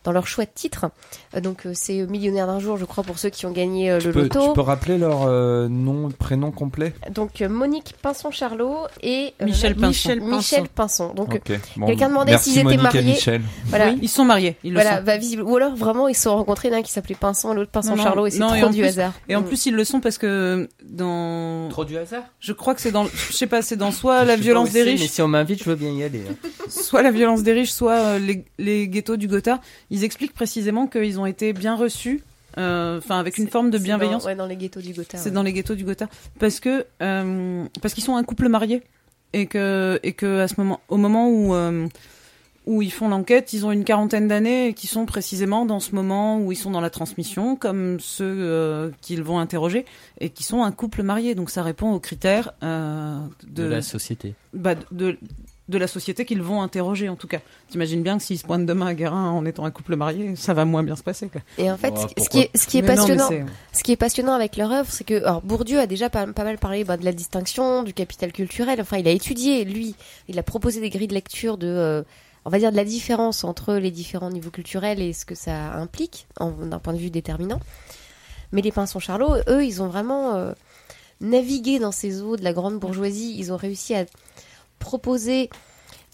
dans 0.04 0.12
leur 0.12 0.26
choix 0.26 0.44
de 0.44 0.50
titre. 0.54 0.86
Euh, 1.34 1.40
donc 1.40 1.66
euh, 1.66 1.72
c'est 1.74 2.02
Millionnaire 2.06 2.46
d'un 2.46 2.58
jour, 2.58 2.76
je 2.76 2.84
crois, 2.84 3.04
pour 3.04 3.18
ceux 3.18 3.30
qui 3.30 3.46
ont 3.46 3.52
gagné 3.52 3.90
euh, 3.90 4.00
le 4.00 4.10
loto. 4.12 4.48
Tu 4.48 4.52
peux 4.54 4.60
rappeler 4.60 4.98
leur 4.98 5.28
nom, 5.68 6.10
prénom 6.10 6.50
complet? 6.50 6.94
Donc 7.10 7.40
Monique 7.40 7.94
Pinson-Charlot 8.02 8.86
et 9.02 9.34
Michel, 9.40 9.74
Pinson. 9.74 10.18
Michel, 10.20 10.68
Pinson. 10.68 11.12
Donc 11.14 11.40
quelqu'un 11.42 12.08
demandait 12.08 12.38
s'ils 12.38 12.58
étaient 12.58 12.76
mariés. 12.76 13.18
Voilà. 13.66 13.90
ils 14.00 14.08
sont 14.08 14.24
mariés. 14.24 14.56
Ils 14.64 14.72
voilà, 14.72 15.00
le 15.00 15.06
sont. 15.06 15.18
visible. 15.18 15.42
Ou 15.42 15.56
alors 15.56 15.74
vraiment 15.74 16.08
ils 16.08 16.14
se 16.14 16.22
sont 16.22 16.36
rencontrés 16.36 16.70
l'un 16.70 16.82
qui 16.82 16.90
s'appelait 16.90 17.14
Pinson, 17.14 17.54
l'autre 17.54 17.70
Pinson-Charlot 17.70 18.26
et 18.26 18.30
c'est 18.30 18.40
trop 18.40 18.68
du 18.68 18.84
hasard. 18.84 19.12
Et 19.28 19.36
en 19.36 19.42
mm. 19.42 19.44
plus 19.44 19.66
ils 19.66 19.74
le 19.74 19.84
sont 19.84 20.00
parce 20.00 20.18
que 20.18 20.68
dans. 20.84 21.68
Trop 21.70 21.84
du 21.84 21.96
hasard? 21.96 22.22
Je 22.40 22.52
crois 22.52 22.74
que 22.74 22.80
c'est 22.80 22.92
dans, 22.92 23.04
je 23.04 23.32
sais 23.32 23.46
pas, 23.46 23.62
c'est 23.62 23.76
dans 23.76 23.92
soit 23.92 24.24
la 24.24 24.36
violence 24.36 24.72
des 24.72 24.82
riches. 24.82 25.00
Mais 25.00 25.06
si 25.06 25.22
on 25.22 25.28
m'invite, 25.28 25.62
je 25.62 25.70
veux 25.70 25.76
bien 25.76 25.90
y 25.90 26.02
aller. 26.02 26.22
Hein. 26.28 26.48
soit 26.68 27.02
la 27.02 27.10
violence 27.10 27.42
des 27.42 27.52
riches, 27.52 27.72
soit 27.72 28.18
les, 28.18 28.44
les 28.58 28.88
ghettos 28.88 29.16
du 29.16 29.28
Gotha. 29.28 29.60
Ils 29.92 30.04
expliquent 30.04 30.34
précisément 30.34 30.86
qu'ils 30.88 31.20
ont 31.20 31.26
été 31.26 31.52
bien 31.52 31.76
reçus 31.76 32.22
euh, 32.58 32.98
enfin 32.98 33.18
avec 33.18 33.38
une 33.38 33.48
forme 33.48 33.70
de 33.70 33.78
bienveillance. 33.78 34.24
Dans, 34.24 34.28
ouais, 34.28 34.34
dans 34.34 34.46
les 34.46 34.56
ghettos 34.56 34.80
du 34.80 34.92
Gotha. 34.92 35.18
C'est 35.18 35.30
dans 35.30 35.42
les 35.42 35.52
ghettos 35.52 35.74
du 35.74 35.84
Gotha 35.84 36.08
parce 36.38 36.60
que 36.60 36.86
euh, 37.02 37.64
parce 37.80 37.94
qu'ils 37.94 38.04
sont 38.04 38.16
un 38.16 38.24
couple 38.24 38.48
marié 38.48 38.82
et 39.32 39.46
que 39.46 39.98
et 40.02 40.12
que 40.12 40.40
à 40.40 40.48
ce 40.48 40.54
moment 40.58 40.80
au 40.88 40.96
moment 40.96 41.28
où 41.28 41.54
euh, 41.54 41.86
où 42.64 42.80
ils 42.80 42.92
font 42.92 43.08
l'enquête, 43.08 43.52
ils 43.52 43.66
ont 43.66 43.72
une 43.72 43.84
quarantaine 43.84 44.28
d'années 44.28 44.68
et 44.68 44.74
qui 44.74 44.86
sont 44.86 45.04
précisément 45.04 45.66
dans 45.66 45.80
ce 45.80 45.94
moment 45.94 46.38
où 46.40 46.52
ils 46.52 46.56
sont 46.56 46.70
dans 46.70 46.80
la 46.80 46.90
transmission, 46.90 47.56
comme 47.56 47.98
ceux 47.98 48.92
qu'ils 49.00 49.24
vont 49.24 49.40
interroger, 49.40 49.84
et 50.20 50.30
qui 50.30 50.44
sont 50.44 50.62
un 50.62 50.70
couple 50.70 51.02
marié. 51.02 51.34
Donc 51.34 51.50
ça 51.50 51.64
répond 51.64 51.90
aux 51.92 51.98
critères 51.98 52.52
de, 52.62 53.18
de, 53.48 53.64
la 53.64 53.82
société. 53.82 54.34
Bah, 54.52 54.76
de, 54.76 54.82
de 54.92 55.18
la 55.68 55.86
société 55.86 56.24
qu'ils 56.24 56.42
vont 56.42 56.62
interroger 56.62 57.08
en 57.08 57.16
tout 57.16 57.28
cas. 57.28 57.40
T'imagines 57.68 58.02
bien 58.02 58.18
que 58.18 58.22
s'ils 58.24 58.38
se 58.38 58.44
pointent 58.44 58.66
demain 58.66 58.86
à 58.86 58.94
Guérin 58.94 59.30
en 59.30 59.44
étant 59.46 59.64
un 59.64 59.70
couple 59.70 59.96
marié, 59.96 60.36
ça 60.36 60.54
va 60.54 60.64
moins 60.64 60.82
bien 60.82 60.96
se 60.96 61.02
passer. 61.02 61.28
Quoi. 61.28 61.40
Et 61.58 61.70
en 61.70 61.76
fait, 61.76 61.94
ce, 62.18 62.28
qui 62.28 62.40
est, 62.40 62.56
ce 62.56 62.66
qui 62.66 62.78
est 62.78 62.82
passionnant, 62.82 63.28
ce 63.72 63.82
qui 63.82 63.92
est 63.92 63.96
passionnant 63.96 64.32
avec 64.32 64.56
leur 64.56 64.72
œuvre, 64.72 64.90
c'est 64.90 65.04
que 65.04 65.22
alors 65.22 65.42
Bourdieu 65.42 65.78
a 65.78 65.86
déjà 65.86 66.10
pas, 66.10 66.26
mal 66.26 66.58
parlé 66.58 66.84
bah, 66.84 66.96
de 66.96 67.04
la 67.04 67.12
distinction, 67.12 67.82
du 67.82 67.94
capital 67.94 68.32
culturel. 68.32 68.80
Enfin, 68.80 68.98
il 68.98 69.08
a 69.08 69.12
étudié 69.12 69.64
lui, 69.64 69.94
il 70.28 70.38
a 70.38 70.42
proposé 70.42 70.80
des 70.80 70.90
grilles 70.90 71.08
de 71.08 71.14
lecture 71.14 71.58
de, 71.58 71.68
euh, 71.68 72.02
on 72.44 72.50
va 72.50 72.58
dire 72.58 72.72
de 72.72 72.76
la 72.76 72.84
différence 72.84 73.44
entre 73.44 73.74
les 73.74 73.90
différents 73.90 74.30
niveaux 74.30 74.50
culturels 74.50 75.00
et 75.00 75.12
ce 75.12 75.24
que 75.24 75.34
ça 75.34 75.74
implique 75.74 76.26
d'un 76.38 76.78
point 76.78 76.92
de 76.92 76.98
vue 76.98 77.10
déterminant. 77.10 77.60
Mais 78.52 78.60
les 78.60 78.72
Pinsons 78.72 78.98
Charlot, 78.98 79.36
eux, 79.48 79.64
ils 79.64 79.82
ont 79.82 79.88
vraiment 79.88 80.34
euh, 80.34 80.52
navigué 81.20 81.78
dans 81.78 81.92
ces 81.92 82.20
eaux 82.20 82.36
de 82.36 82.44
la 82.44 82.52
grande 82.52 82.78
bourgeoisie. 82.78 83.34
Ils 83.38 83.52
ont 83.52 83.56
réussi 83.56 83.94
à 83.94 84.04
proposer 84.82 85.48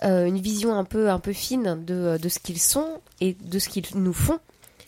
euh, 0.05 0.27
une 0.27 0.39
vision 0.39 0.75
un 0.75 0.85
peu, 0.85 1.11
un 1.11 1.19
peu 1.19 1.33
fine 1.33 1.85
de, 1.85 2.19
de 2.19 2.29
ce 2.29 2.39
qu'ils 2.39 2.61
sont 2.61 3.01
et 3.21 3.35
de 3.35 3.59
ce 3.59 3.69
qu'ils 3.69 3.87
nous 3.95 4.12
font, 4.12 4.39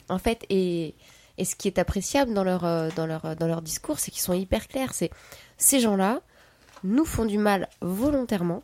en 0.09 0.19
fait. 0.19 0.45
Et, 0.51 0.95
et 1.39 1.45
ce 1.45 1.57
qui 1.57 1.67
est 1.67 1.79
appréciable 1.79 2.35
dans 2.35 2.45
leur, 2.45 2.65
euh, 2.65 2.91
dans 2.95 3.07
leur, 3.07 3.35
dans 3.37 3.49
leur 3.49 3.63
discours, 3.63 3.99
c'est 3.99 4.11
qu'ils 4.11 4.23
sont 4.23 4.35
hyper 4.35 4.69
clairs. 4.69 4.93
C'est 4.93 5.11
ces 5.57 5.81
gens-là 5.81 6.21
nous 6.85 7.05
font 7.05 7.25
du 7.25 7.39
mal 7.39 7.69
volontairement, 7.81 8.63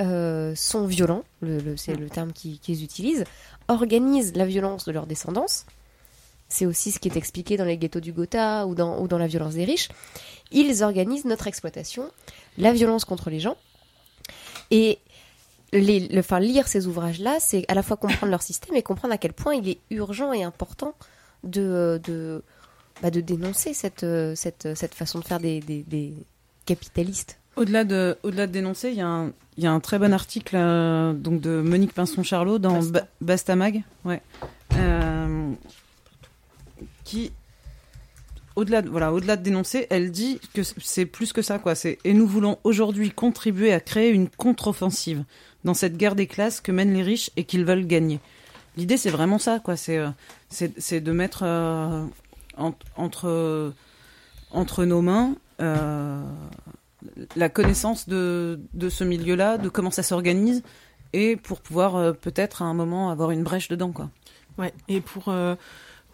euh, 0.00 0.54
sont 0.54 0.86
violents, 0.86 1.24
le, 1.40 1.76
c'est 1.76 1.94
le 1.94 2.08
terme 2.08 2.32
qu'ils 2.32 2.82
utilisent, 2.82 3.24
organisent 3.68 4.34
la 4.34 4.46
violence 4.46 4.84
de 4.84 4.92
leur 4.92 5.06
descendance. 5.06 5.66
C'est 6.48 6.66
aussi 6.66 6.92
ce 6.92 6.98
qui 6.98 7.08
est 7.08 7.16
expliqué 7.16 7.56
dans 7.56 7.64
les 7.64 7.76
ghettos 7.76 8.00
du 8.00 8.12
Gotha 8.12 8.66
ou 8.66 8.74
dans, 8.74 9.00
ou 9.00 9.08
dans 9.08 9.18
la 9.18 9.26
violence 9.26 9.54
des 9.54 9.64
riches. 9.64 9.88
Ils 10.52 10.84
organisent 10.84 11.24
notre 11.24 11.46
exploitation, 11.46 12.04
la 12.56 12.72
violence 12.72 13.04
contre 13.04 13.30
les 13.30 13.40
gens, 13.40 13.56
et 14.70 14.98
les, 15.72 16.08
le, 16.08 16.20
enfin, 16.20 16.40
lire 16.40 16.68
ces 16.68 16.86
ouvrages-là, 16.86 17.38
c'est 17.40 17.64
à 17.68 17.74
la 17.74 17.82
fois 17.82 17.96
comprendre 17.96 18.30
leur 18.30 18.42
système 18.42 18.76
et 18.76 18.82
comprendre 18.82 19.14
à 19.14 19.18
quel 19.18 19.32
point 19.32 19.54
il 19.54 19.68
est 19.68 19.78
urgent 19.90 20.32
et 20.32 20.42
important 20.42 20.94
de, 21.44 22.00
de, 22.04 22.42
bah, 23.02 23.10
de 23.10 23.20
dénoncer 23.20 23.74
cette, 23.74 24.06
cette, 24.34 24.74
cette 24.74 24.94
façon 24.94 25.18
de 25.18 25.24
faire 25.24 25.40
des, 25.40 25.60
des, 25.60 25.82
des 25.82 26.12
capitalistes. 26.66 27.38
Au-delà 27.56 27.84
de, 27.84 28.18
au-delà 28.22 28.46
de 28.46 28.52
dénoncer, 28.52 28.90
il 28.90 28.96
y, 28.96 29.00
a 29.00 29.06
un, 29.06 29.32
il 29.56 29.64
y 29.64 29.66
a 29.66 29.72
un 29.72 29.80
très 29.80 29.98
bon 29.98 30.12
article 30.12 30.56
euh, 30.56 31.14
donc 31.14 31.40
de 31.40 31.62
Monique 31.62 31.94
Pinson-Charlot 31.94 32.58
dans 32.58 32.80
Bastamag, 33.22 33.82
ouais, 34.04 34.20
euh, 34.74 35.52
qui 37.04 37.32
au-delà 38.56 38.82
de, 38.82 38.88
voilà, 38.88 39.12
au-delà 39.12 39.36
de 39.36 39.42
dénoncer, 39.42 39.86
elle 39.90 40.10
dit 40.10 40.40
que 40.54 40.62
c'est 40.62 41.06
plus 41.06 41.32
que 41.32 41.42
ça, 41.42 41.58
quoi. 41.58 41.74
Et 42.04 42.14
nous 42.14 42.26
voulons 42.26 42.58
aujourd'hui 42.64 43.10
contribuer 43.10 43.72
à 43.72 43.80
créer 43.80 44.10
une 44.10 44.28
contre-offensive 44.28 45.24
dans 45.64 45.74
cette 45.74 45.96
guerre 45.96 46.14
des 46.14 46.26
classes 46.26 46.60
que 46.60 46.72
mènent 46.72 46.94
les 46.94 47.02
riches 47.02 47.30
et 47.36 47.44
qu'ils 47.44 47.64
veulent 47.64 47.86
gagner. 47.86 48.18
L'idée, 48.76 48.96
c'est 48.96 49.10
vraiment 49.10 49.38
ça, 49.38 49.60
quoi. 49.60 49.76
C'est, 49.76 49.98
euh, 49.98 50.08
c'est, 50.48 51.00
de 51.00 51.12
mettre 51.12 51.40
euh, 51.42 52.04
entre, 52.56 53.72
entre 54.50 54.84
nos 54.84 55.02
mains 55.02 55.34
euh, 55.60 56.22
la 57.36 57.48
connaissance 57.48 58.08
de, 58.08 58.58
de 58.74 58.88
ce 58.88 59.04
milieu-là, 59.04 59.58
de 59.58 59.68
comment 59.68 59.90
ça 59.90 60.02
s'organise, 60.02 60.62
et 61.12 61.36
pour 61.36 61.60
pouvoir 61.60 62.14
peut-être 62.16 62.62
à 62.62 62.64
un 62.64 62.74
moment 62.74 63.10
avoir 63.10 63.30
une 63.30 63.42
brèche 63.42 63.68
dedans, 63.68 63.92
quoi. 63.92 64.10
Ouais, 64.58 64.72
et 64.88 65.02
pour 65.02 65.30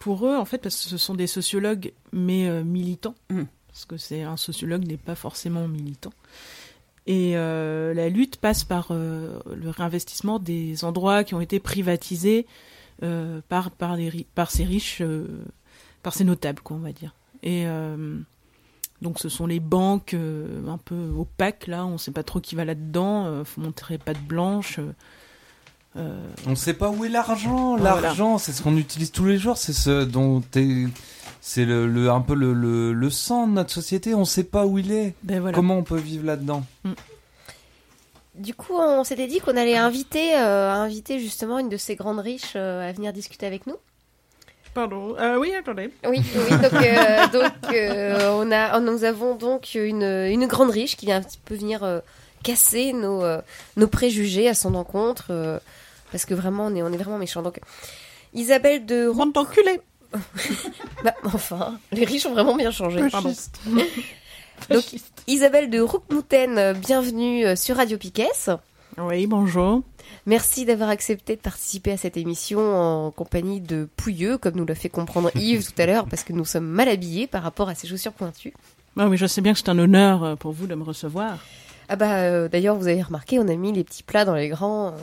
pour 0.03 0.27
eux, 0.27 0.35
en 0.35 0.43
fait, 0.43 0.57
parce 0.57 0.75
que 0.75 0.89
ce 0.89 0.97
sont 0.97 1.15
des 1.15 1.27
sociologues, 1.27 1.93
mais 2.11 2.49
euh, 2.49 2.61
militants, 2.61 3.15
mm. 3.29 3.43
parce 3.69 3.85
que 3.85 3.95
c'est 3.95 4.23
un 4.23 4.35
sociologue 4.35 4.85
n'est 4.85 4.97
pas 4.97 5.15
forcément 5.15 5.65
militant. 5.65 6.11
Et 7.07 7.37
euh, 7.37 7.93
la 7.93 8.09
lutte 8.09 8.35
passe 8.35 8.65
par 8.65 8.87
euh, 8.91 9.39
le 9.55 9.69
réinvestissement 9.69 10.39
des 10.39 10.83
endroits 10.83 11.23
qui 11.23 11.35
ont 11.35 11.39
été 11.39 11.61
privatisés 11.61 12.45
par, 13.47 13.71
par, 13.71 13.95
les, 13.95 14.25
par 14.35 14.51
ces 14.51 14.65
riches, 14.65 15.01
par 16.03 16.13
ces 16.13 16.25
notables, 16.25 16.61
quoi, 16.61 16.75
on 16.77 16.81
va 16.81 16.91
dire. 16.91 17.13
Et 17.41 17.65
donc 19.01 19.19
ce 19.19 19.27
sont 19.27 19.45
les 19.45 19.59
banques 19.59 20.13
un 20.13 20.77
peu 20.77 21.09
opaques, 21.17 21.67
là, 21.67 21.85
on 21.85 21.93
ne 21.93 21.97
sait 21.97 22.11
pas 22.11 22.23
trop 22.23 22.39
qui 22.39 22.55
va 22.55 22.63
là-dedans, 22.63 23.43
faut 23.43 23.59
montrer 23.59 23.97
pas 23.97 24.13
de 24.13 24.19
blanche. 24.19 24.79
Euh, 25.95 26.19
on 26.47 26.51
ne 26.51 26.55
sait 26.55 26.73
pas 26.73 26.89
où 26.89 27.05
est 27.05 27.09
l'argent. 27.09 27.75
L'argent, 27.75 28.37
c'est 28.37 28.51
ce 28.51 28.61
qu'on 28.61 28.77
utilise 28.77 29.11
tous 29.11 29.25
les 29.25 29.37
jours. 29.37 29.57
C'est 29.57 29.73
ce 29.73 30.03
dont 30.03 30.41
c'est 31.41 31.65
le, 31.65 32.09
un 32.09 32.21
peu 32.21 32.33
le, 32.33 32.93
le, 32.93 33.09
sang 33.09 33.47
de 33.47 33.53
notre 33.53 33.71
société. 33.71 34.15
On 34.15 34.21
ne 34.21 34.25
sait 34.25 34.43
pas 34.43 34.65
où 34.65 34.79
il 34.79 34.91
est. 34.91 35.13
Ben 35.23 35.51
Comment 35.53 35.77
on 35.77 35.83
peut 35.83 35.99
vivre 35.99 36.25
là-dedans 36.25 36.63
mm. 36.83 36.93
Du 38.35 38.55
coup, 38.55 38.73
on 38.73 39.03
s'était 39.03 39.27
dit 39.27 39.39
qu'on 39.39 39.55
allait 39.55 39.77
inviter, 39.77 40.35
euh, 40.35 40.71
inviter 40.71 41.19
justement 41.19 41.59
une 41.59 41.69
de 41.69 41.77
ces 41.77 41.95
grandes 41.95 42.17
riches 42.17 42.53
euh, 42.55 42.89
à 42.89 42.91
venir 42.91 43.13
discuter 43.13 43.45
avec 43.45 43.67
nous. 43.67 43.75
Pardon. 44.73 45.15
oui, 45.39 45.53
attendez. 45.53 45.91
Oui, 46.03 46.19
oui 46.35 46.57
donc, 47.31 47.51
on 48.31 48.51
a, 48.51 48.79
nous 48.79 49.03
avons 49.03 49.35
donc 49.35 49.75
une, 49.75 50.01
une 50.01 50.47
grande 50.47 50.71
riche 50.71 50.97
qui 50.97 51.05
vient 51.05 51.17
un 51.17 51.21
petit 51.21 51.37
peu 51.45 51.53
venir 51.53 52.01
casser 52.41 52.91
nos, 52.91 53.23
nos 53.77 53.87
préjugés 53.87 54.49
à 54.49 54.55
son 54.55 54.73
encontre 54.73 55.61
parce 56.13 56.25
que 56.25 56.35
vraiment, 56.35 56.67
on 56.67 56.75
est, 56.75 56.83
on 56.83 56.93
est 56.93 56.97
vraiment 56.97 57.17
méchants. 57.17 57.41
Donc, 57.41 57.59
Isabelle 58.33 58.85
de... 58.85 59.07
Rond 59.07 59.33
enculé 59.35 59.81
bah, 61.03 61.15
enfin, 61.23 61.79
les 61.91 62.05
riches 62.05 62.27
ont 62.27 62.33
vraiment 62.33 62.55
bien 62.55 62.69
changé. 62.69 62.99
Donc, 64.69 64.83
Isabelle 65.25 65.71
de 65.71 65.79
Roukmouten, 65.79 66.73
bienvenue 66.73 67.47
euh, 67.47 67.55
sur 67.55 67.77
Radio 67.77 67.97
Piquet. 67.97 68.29
Oui, 68.99 69.25
bonjour. 69.25 69.81
Merci 70.27 70.65
d'avoir 70.65 70.89
accepté 70.89 71.35
de 71.35 71.41
participer 71.41 71.93
à 71.93 71.97
cette 71.97 72.15
émission 72.15 72.59
en 72.59 73.09
compagnie 73.09 73.59
de 73.59 73.89
Pouilleux, 73.97 74.37
comme 74.37 74.55
nous 74.55 74.67
l'a 74.67 74.75
fait 74.75 74.89
comprendre 74.89 75.31
Yves 75.35 75.73
tout 75.73 75.81
à 75.81 75.87
l'heure, 75.87 76.05
parce 76.05 76.23
que 76.23 76.31
nous 76.31 76.45
sommes 76.45 76.67
mal 76.67 76.89
habillés 76.89 77.25
par 77.25 77.41
rapport 77.41 77.69
à 77.69 77.73
ces 77.73 77.87
chaussures 77.87 78.13
pointues. 78.13 78.53
Ah 78.99 79.07
oui, 79.07 79.17
je 79.17 79.25
sais 79.25 79.41
bien 79.41 79.53
que 79.53 79.59
c'est 79.59 79.69
un 79.69 79.79
honneur 79.79 80.23
euh, 80.23 80.35
pour 80.35 80.51
vous 80.51 80.67
de 80.67 80.75
me 80.75 80.83
recevoir. 80.83 81.39
Ah 81.89 81.95
bah, 81.95 82.17
euh, 82.17 82.47
d'ailleurs, 82.49 82.75
vous 82.75 82.87
avez 82.87 83.01
remarqué, 83.01 83.39
on 83.39 83.47
a 83.47 83.55
mis 83.55 83.71
les 83.71 83.83
petits 83.83 84.03
plats 84.03 84.25
dans 84.25 84.35
les 84.35 84.49
grands. 84.49 84.93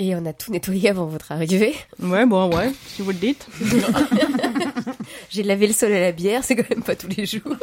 Et 0.00 0.14
on 0.14 0.24
a 0.26 0.32
tout 0.32 0.52
nettoyé 0.52 0.90
avant 0.90 1.06
votre 1.06 1.32
arrivée. 1.32 1.74
Ouais, 2.00 2.24
bon, 2.24 2.54
ouais, 2.56 2.72
si 2.86 3.02
vous 3.02 3.10
le 3.10 3.16
dites. 3.16 3.48
J'ai 5.30 5.42
lavé 5.42 5.66
le 5.66 5.72
sol 5.72 5.92
à 5.92 6.00
la 6.00 6.12
bière, 6.12 6.44
c'est 6.44 6.54
quand 6.54 6.70
même 6.70 6.84
pas 6.84 6.94
tous 6.94 7.08
les 7.08 7.26
jours. 7.26 7.56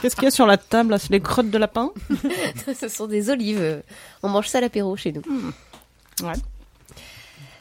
Qu'est-ce 0.00 0.16
qu'il 0.16 0.24
y 0.24 0.28
a 0.28 0.30
sur 0.30 0.46
la 0.46 0.56
table 0.56 0.98
C'est 0.98 1.10
les 1.10 1.20
crottes 1.20 1.50
de 1.50 1.58
lapin? 1.58 1.92
Ce 2.80 2.88
sont 2.88 3.06
des 3.06 3.28
olives. 3.28 3.82
On 4.22 4.30
mange 4.30 4.48
ça 4.48 4.56
à 4.56 4.60
l'apéro 4.62 4.96
chez 4.96 5.12
nous. 5.12 5.20
Hmm. 5.20 5.50
Ouais. 6.22 6.32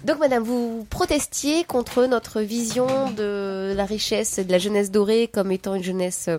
Donc, 0.05 0.19
madame, 0.19 0.43
vous 0.43 0.87
protestiez 0.89 1.65
contre 1.65 2.05
notre 2.05 2.39
vision 2.39 3.11
de 3.11 3.73
la 3.75 3.83
richesse 3.83 4.37
et 4.37 4.45
de 4.45 4.51
la 4.53 4.59
jeunesse 4.59 4.91
dorée 4.91 5.27
comme 5.27 5.51
étant 5.51 5.75
une 5.75 5.83
jeunesse 5.83 6.29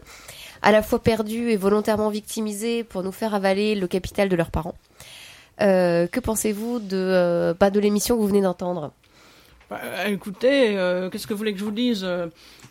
à 0.62 0.72
la 0.72 0.82
fois 0.82 0.98
perdue 1.02 1.50
et 1.50 1.56
volontairement 1.56 2.08
victimisée 2.08 2.84
pour 2.84 3.02
nous 3.02 3.12
faire 3.12 3.34
avaler 3.34 3.74
le 3.74 3.86
capital 3.86 4.30
de 4.30 4.36
leurs 4.36 4.50
parents. 4.50 4.76
Euh, 5.60 6.06
que 6.06 6.20
pensez-vous 6.20 6.78
de, 6.78 6.96
euh, 6.96 7.54
bah, 7.58 7.70
de 7.70 7.80
l'émission 7.80 8.16
que 8.16 8.20
vous 8.20 8.28
venez 8.28 8.40
d'entendre? 8.40 8.92
Bah, 9.68 10.08
Écoutez, 10.08 10.76
euh, 10.76 11.10
qu'est-ce 11.10 11.26
que 11.26 11.34
vous 11.34 11.38
voulez 11.38 11.52
que 11.52 11.58
je 11.58 11.64
vous 11.64 11.70
dise? 11.70 12.06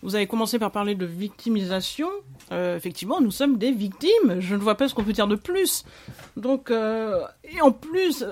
Vous 0.01 0.15
avez 0.15 0.27
commencé 0.27 0.59
par 0.59 0.71
parler 0.71 0.95
de 0.95 1.05
victimisation. 1.05 2.09
effectivement, 2.51 3.21
nous 3.21 3.31
sommes 3.31 3.57
des 3.57 3.71
victimes. 3.71 4.39
Je 4.39 4.55
ne 4.55 4.61
vois 4.61 4.75
pas 4.75 4.87
ce 4.87 4.95
qu'on 4.95 5.03
peut 5.03 5.13
dire 5.13 5.27
de 5.27 5.35
plus. 5.35 5.85
Donc, 6.35 6.71
et 6.71 7.61
en 7.61 7.71
plus, 7.71 8.25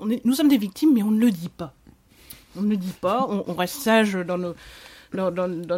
nous 0.00 0.34
sommes 0.34 0.48
des 0.48 0.58
victimes, 0.58 0.94
mais 0.94 1.02
on 1.02 1.10
ne 1.10 1.20
le 1.20 1.30
dit 1.30 1.50
pas. 1.50 1.74
On 2.56 2.62
ne 2.62 2.74
dit 2.74 2.94
pas, 3.00 3.26
on, 3.28 3.54
reste 3.54 3.76
sage 3.80 4.14
dans, 4.14 4.54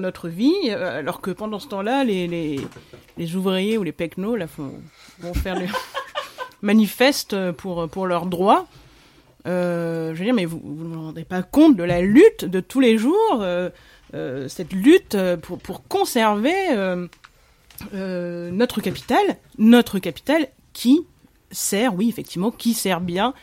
notre 0.01 0.29
vie, 0.29 0.71
alors 0.71 1.21
que 1.21 1.31
pendant 1.31 1.59
ce 1.59 1.69
temps-là, 1.69 2.03
les, 2.03 2.27
les, 2.27 2.61
les, 3.17 3.37
ouvriers 3.37 3.79
ou 3.79 3.85
les 3.85 3.93
pecnos 3.93 4.37
là, 4.37 4.47
font, 4.49 4.73
vont 5.21 5.35
faire 5.35 5.57
les 5.57 5.69
manifestes 6.65 7.53
pour, 7.53 7.89
pour 7.89 8.07
leurs 8.07 8.27
droits. 8.27 8.67
Euh, 9.47 10.15
je 10.15 10.19
veux 10.19 10.25
dire, 10.25 10.35
mais 10.35 10.47
vous 10.47 10.61
ne 10.65 10.95
vous 10.95 11.03
rendez 11.03 11.25
pas 11.25 11.43
compte 11.43 11.77
de 11.77 11.83
la 11.83 12.01
lutte 12.01 12.45
de 12.45 12.61
tous 12.61 12.81
les 12.81 12.97
jours, 12.97 13.39
euh, 13.41 13.69
euh, 14.15 14.49
cette 14.49 14.73
lutte 14.73 15.17
pour, 15.43 15.59
pour 15.59 15.87
conserver 15.87 16.55
notre 17.93 18.81
capital, 18.81 19.23
notre 19.59 19.99
capital 19.99 20.49
qui 20.73 21.07
sert, 21.51 21.95
oui, 21.95 22.09
effectivement, 22.09 22.51
qui 22.51 22.75
sert 22.75 23.01
bien 23.01 23.35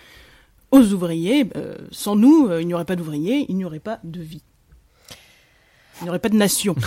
aux 0.72 0.94
ouvriers. 0.94 1.48
sans 1.92 2.16
nous, 2.16 2.50
il 2.60 2.66
n'y 2.66 2.74
aurait 2.74 2.86
pas 2.86 2.96
d'ouvriers, 2.96 3.46
il 3.50 3.58
n'y 3.58 3.66
aurait 3.66 3.80
pas 3.80 4.00
de 4.04 4.22
vie. 4.22 4.44
Il 6.00 6.06
n'y 6.06 6.10
aurait 6.10 6.20
pas 6.20 6.30
de 6.30 6.38
nation. 6.38 6.76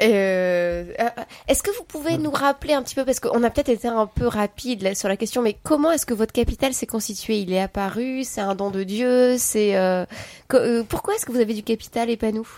Euh, 0.00 0.92
euh, 0.98 1.08
est-ce 1.46 1.62
que 1.62 1.70
vous 1.76 1.84
pouvez 1.84 2.16
nous 2.16 2.30
rappeler 2.30 2.72
un 2.72 2.82
petit 2.82 2.94
peu, 2.94 3.04
parce 3.04 3.20
qu'on 3.20 3.42
a 3.42 3.50
peut-être 3.50 3.68
été 3.68 3.86
un 3.88 4.06
peu 4.06 4.26
rapide 4.26 4.96
sur 4.96 5.08
la 5.08 5.16
question, 5.16 5.42
mais 5.42 5.56
comment 5.62 5.92
est-ce 5.92 6.06
que 6.06 6.14
votre 6.14 6.32
capital 6.32 6.72
s'est 6.72 6.86
constitué 6.86 7.40
Il 7.40 7.52
est 7.52 7.60
apparu 7.60 8.24
C'est 8.24 8.40
un 8.40 8.54
don 8.54 8.70
de 8.70 8.82
Dieu 8.82 9.36
C'est 9.38 9.76
euh, 9.76 10.06
pourquoi 10.88 11.14
est-ce 11.14 11.26
que 11.26 11.32
vous 11.32 11.40
avez 11.40 11.54
du 11.54 11.62
capital 11.62 12.08
et 12.08 12.16
pas 12.16 12.32
nous 12.32 12.48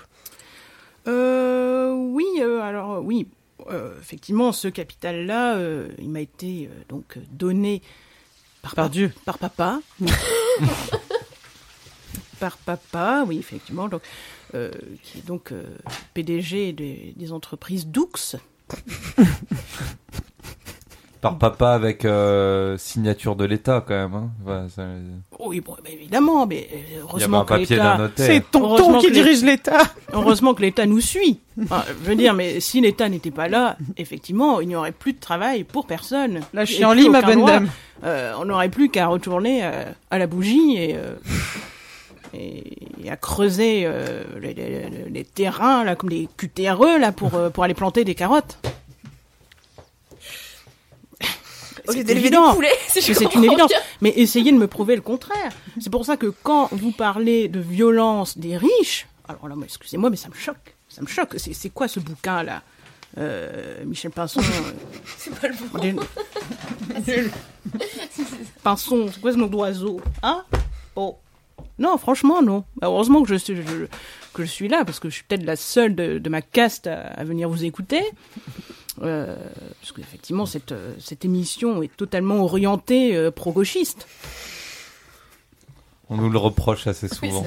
Oui, 1.07 2.27
alors 2.41 3.03
oui, 3.03 3.27
effectivement, 4.01 4.53
ce 4.53 4.69
capital-là, 4.69 5.59
il 5.99 6.11
m'a 6.11 6.21
été 6.21 6.71
donc 6.89 7.19
donné 7.33 7.83
par, 8.63 8.75
par 8.77 8.91
Dieu, 8.91 9.13
par 9.25 9.39
papa. 9.39 9.81
par 12.43 12.57
papa, 12.57 13.25
oui, 13.27 13.39
effectivement. 13.39 13.89
Donc, 13.89 14.03
euh, 14.55 14.71
qui 15.03 15.19
est 15.19 15.27
donc 15.27 15.51
euh, 15.51 15.63
PDG 16.13 16.73
des, 16.73 17.33
entreprises 17.33 17.87
Doux. 17.87 18.11
Par 21.23 21.39
papa 21.39 21.71
avec 21.71 22.05
euh, 22.05 22.77
signature 22.77 23.35
de 23.35 23.47
l'État 23.47 23.83
quand 23.87 23.95
même. 23.95 24.31
Hein. 24.47 24.67
Oui, 25.39 25.61
bon, 25.61 25.77
évidemment, 25.91 26.47
mais 26.47 26.69
heureusement 27.01 27.47
que 27.47 27.55
l'État, 27.55 28.11
c'est 28.17 28.51
tonton 28.51 28.99
qui 28.99 29.11
dirige 29.11 29.43
l'État. 29.43 29.85
Heureusement 30.13 30.53
que 30.53 30.61
l'État 30.61 30.85
nous 30.85 31.01
suit. 31.01 31.41
je 31.57 31.65
veux 32.03 32.17
dire, 32.17 32.35
mais 32.35 32.61
si 32.61 32.83
l'État 32.83 33.09
n'était 33.09 33.31
pas 33.31 33.49
là, 33.49 33.79
effectivement, 33.97 34.61
il 34.61 34.69
n'y 34.69 34.77
aurait 34.77 34.93
plus 34.93 35.15
de 35.15 35.21
travail 35.21 35.65
pour 35.65 35.87
personne. 35.87 36.41
Là, 36.53 36.67
je 36.67 36.75
suis 36.75 36.85
en 36.85 36.93
ligne, 36.93 37.11
ma 37.11 37.23
bonne 37.23 37.47
dame. 37.47 37.71
on 38.03 38.45
n'aurait 38.45 38.69
plus 38.69 38.91
qu'à 38.91 39.07
retourner 39.07 39.63
à 39.63 40.19
la 40.19 40.27
bougie 40.27 40.77
et 40.77 40.97
et, 42.35 43.11
à 43.11 43.17
creuser 43.17 43.83
euh, 43.85 44.23
les, 44.41 45.25
terrains 45.25 45.85
là 45.85 45.97
comme 45.97 46.11
des 46.11 46.29
QTRE 46.37 46.99
là 46.99 47.13
pour 47.13 47.35
euh, 47.35 47.51
pour 47.51 47.65
aller 47.65 47.75
planter 47.75 48.05
des 48.05 48.15
carottes. 48.15 48.59
C'est 51.89 52.09
évident. 52.11 52.57
C'est 52.89 53.35
une 53.35 53.45
évidence. 53.45 53.73
Mais 54.01 54.13
essayez 54.17 54.53
de 54.53 54.57
me 54.57 54.69
prouver 54.69 54.95
le 54.95 55.03
contraire. 55.03 55.53
C'est 55.81 55.91
pour 55.91 56.05
ça 56.05 56.17
que 56.17 56.33
quand 56.43 56.69
vous 56.73 56.93
parlez 56.93 57.49
de 57.49 57.59
violence 57.59 58.39
des 58.39 58.57
riches, 58.57 59.09
alors 59.29 59.49
là, 59.49 59.57
excusez-moi, 59.65 60.09
mais 60.09 60.17
ça 60.17 60.29
me 60.29 60.35
choque. 60.35 60.75
Ça 60.89 61.03
me 61.03 61.07
choque. 61.07 61.35
C'est 61.39 61.71
quoi 61.71 61.89
ce 61.89 62.01
bouquin 62.01 62.43
là 62.43 62.63
euh, 63.19 63.85
Michel 63.85 64.11
Pinson. 64.11 64.41
c'est 65.19 65.35
pas 65.39 65.49
le 65.49 65.55
bon. 65.55 66.03
Pinson, 68.63 69.09
c'est 69.13 69.21
quoi 69.21 69.33
ce 69.33 69.37
nom 69.37 69.47
d'oiseau 69.47 70.01
Hein? 70.23 70.45
Oh. 70.97 71.19
Non, 71.83 71.99
franchement, 71.99 72.43
non. 72.43 72.63
Heureusement 72.81 73.23
que 73.25 73.29
je 73.29 74.45
suis, 74.45 74.69
là, 74.69 74.85
parce 74.85 75.01
que 75.01 75.11
je 75.11 75.15
suis 75.15 75.25
peut-être 75.25 75.45
la 75.45 75.57
seule 75.57 75.97
de, 75.97 76.29
ma 76.29 76.41
caste 76.41 76.87
à, 76.87 77.25
venir 77.25 77.49
vous 77.49 77.65
écouter. 77.65 78.03
Euh, 79.03 79.35
parce 79.81 79.91
qu'effectivement, 79.91 80.47
cette, 80.47 80.73
cette 81.01 81.25
émission 81.25 81.83
est 81.83 81.95
totalement 81.97 82.45
orientée 82.45 83.17
euh, 83.17 83.33
pro-gauchiste. 83.33 84.07
On 86.13 86.17
nous 86.17 86.29
le 86.29 86.39
reproche 86.39 86.87
assez 86.87 87.09
souvent. 87.09 87.45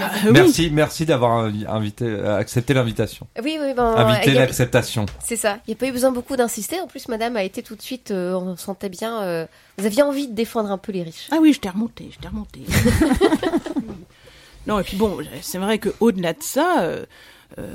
Ah, 0.00 0.10
merci, 0.32 0.70
merci 0.70 1.04
d'avoir 1.04 1.44
invité, 1.68 2.18
accepté 2.20 2.72
l'invitation. 2.72 3.26
Oui, 3.42 3.58
oui, 3.60 3.74
ben, 3.74 3.94
invité 3.94 4.32
l'acceptation. 4.32 5.04
C'est 5.22 5.36
ça. 5.36 5.58
Il 5.66 5.70
n'y 5.70 5.74
a 5.74 5.76
pas 5.76 5.86
eu 5.88 5.92
besoin 5.92 6.10
beaucoup 6.10 6.36
d'insister. 6.36 6.80
En 6.80 6.86
plus, 6.86 7.06
Madame 7.08 7.36
a 7.36 7.44
été 7.44 7.62
tout 7.62 7.76
de 7.76 7.82
suite. 7.82 8.10
Euh, 8.10 8.32
on 8.32 8.56
sentait 8.56 8.88
bien. 8.88 9.22
Euh, 9.22 9.46
vous 9.76 9.84
aviez 9.84 10.02
envie 10.02 10.26
de 10.26 10.32
défendre 10.32 10.70
un 10.70 10.78
peu 10.78 10.90
les 10.90 11.02
riches. 11.02 11.28
Ah 11.30 11.36
oui, 11.38 11.52
je 11.52 11.60
t'ai 11.60 11.68
remonté, 11.68 12.08
je 12.10 12.18
t'ai 12.18 12.28
remonté. 12.28 12.62
non, 14.66 14.80
et 14.80 14.84
puis 14.84 14.96
bon, 14.96 15.18
c'est 15.42 15.58
vrai 15.58 15.76
que 15.76 15.90
au-delà 16.00 16.32
de 16.32 16.42
ça, 16.42 16.80
euh, 16.80 17.04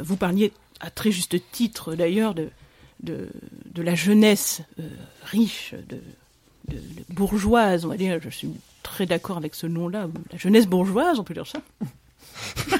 vous 0.01 0.15
parliez 0.15 0.51
à 0.79 0.89
très 0.89 1.11
juste 1.11 1.37
titre 1.51 1.93
d'ailleurs 1.93 2.33
de, 2.33 2.49
de, 3.03 3.29
de 3.71 3.81
la 3.83 3.93
jeunesse 3.93 4.63
riche, 5.25 5.75
de, 5.87 6.01
de, 6.69 6.81
bourgeoise, 7.09 7.85
on 7.85 7.89
va 7.89 7.97
dire. 7.97 8.19
Je 8.19 8.29
suis 8.29 8.49
très 8.83 9.05
d'accord 9.05 9.37
avec 9.37 9.55
ce 9.55 9.67
nom-là, 9.67 10.07
la 10.31 10.37
jeunesse 10.37 10.67
bourgeoise, 10.67 11.19
on 11.19 11.23
peut 11.23 11.33
dire 11.33 11.47
ça. 11.47 11.61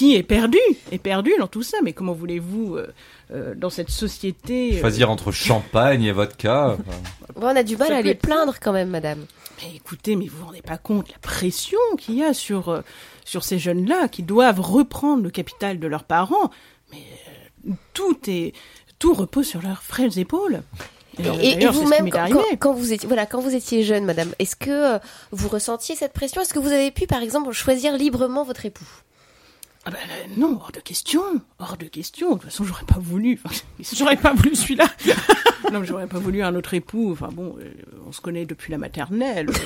qui 0.00 0.16
est 0.16 0.22
perdu, 0.22 0.58
est 0.92 0.98
perdu 0.98 1.32
dans 1.38 1.46
tout 1.46 1.62
ça. 1.62 1.76
Mais 1.82 1.92
comment 1.92 2.14
voulez-vous, 2.14 2.76
euh, 2.76 2.90
euh, 3.32 3.54
dans 3.54 3.68
cette 3.68 3.90
société... 3.90 4.76
Euh, 4.78 4.80
Choisir 4.80 5.10
entre 5.10 5.30
champagne 5.30 6.04
et 6.04 6.12
vodka 6.12 6.78
bon, 7.34 7.42
On 7.42 7.54
a 7.54 7.62
du 7.62 7.76
mal 7.76 7.92
à 7.92 8.00
les 8.00 8.14
plaindre 8.14 8.54
quand 8.58 8.72
même, 8.72 8.88
madame. 8.88 9.26
Mais 9.58 9.76
écoutez, 9.76 10.16
mais 10.16 10.26
vous 10.26 10.38
vous 10.38 10.46
rendez 10.46 10.62
pas 10.62 10.78
compte 10.78 11.10
la 11.10 11.18
pression 11.18 11.78
qu'il 11.98 12.14
y 12.14 12.24
a 12.24 12.32
sur, 12.32 12.82
sur 13.26 13.44
ces 13.44 13.58
jeunes-là 13.58 14.08
qui 14.08 14.22
doivent 14.22 14.60
reprendre 14.60 15.22
le 15.22 15.30
capital 15.30 15.78
de 15.78 15.86
leurs 15.86 16.04
parents. 16.04 16.50
Mais 16.92 17.02
tout 17.92 18.18
est... 18.26 18.54
Tout 18.98 19.12
repose 19.12 19.46
sur 19.46 19.60
leurs 19.60 19.82
frêles 19.82 20.18
épaules. 20.18 20.62
Et, 21.42 21.66
vous-même, 21.66 22.10
quand, 22.58 22.72
vous 22.72 22.92
étiez, 22.92 23.06
voilà, 23.06 23.26
quand 23.26 23.40
vous 23.40 23.54
étiez 23.54 23.82
jeune, 23.82 24.04
madame, 24.04 24.32
est-ce 24.38 24.56
que 24.56 24.94
euh, 24.94 24.98
vous 25.32 25.48
ressentiez 25.48 25.94
cette 25.96 26.12
pression? 26.12 26.40
Est-ce 26.42 26.54
que 26.54 26.58
vous 26.58 26.72
avez 26.72 26.90
pu, 26.90 27.06
par 27.06 27.22
exemple, 27.22 27.52
choisir 27.52 27.96
librement 27.96 28.44
votre 28.44 28.66
époux? 28.66 28.88
Ah 29.84 29.90
ben, 29.90 29.98
euh, 29.98 30.34
non, 30.36 30.58
hors 30.60 30.72
de 30.72 30.80
question, 30.80 31.22
hors 31.58 31.78
de 31.78 31.86
question. 31.86 32.30
De 32.30 32.34
toute 32.34 32.44
façon, 32.44 32.64
j'aurais 32.64 32.84
pas 32.84 32.98
voulu. 32.98 33.40
j'aurais 33.96 34.16
pas 34.16 34.34
voulu 34.34 34.54
celui-là. 34.54 34.86
non, 35.72 35.84
j'aurais 35.84 36.06
pas 36.06 36.18
voulu 36.18 36.42
un 36.42 36.54
autre 36.54 36.74
époux. 36.74 37.12
Enfin 37.12 37.28
bon, 37.32 37.56
euh, 37.58 37.72
on 38.06 38.12
se 38.12 38.20
connaît 38.20 38.44
depuis 38.44 38.72
la 38.72 38.78
maternelle. 38.78 39.48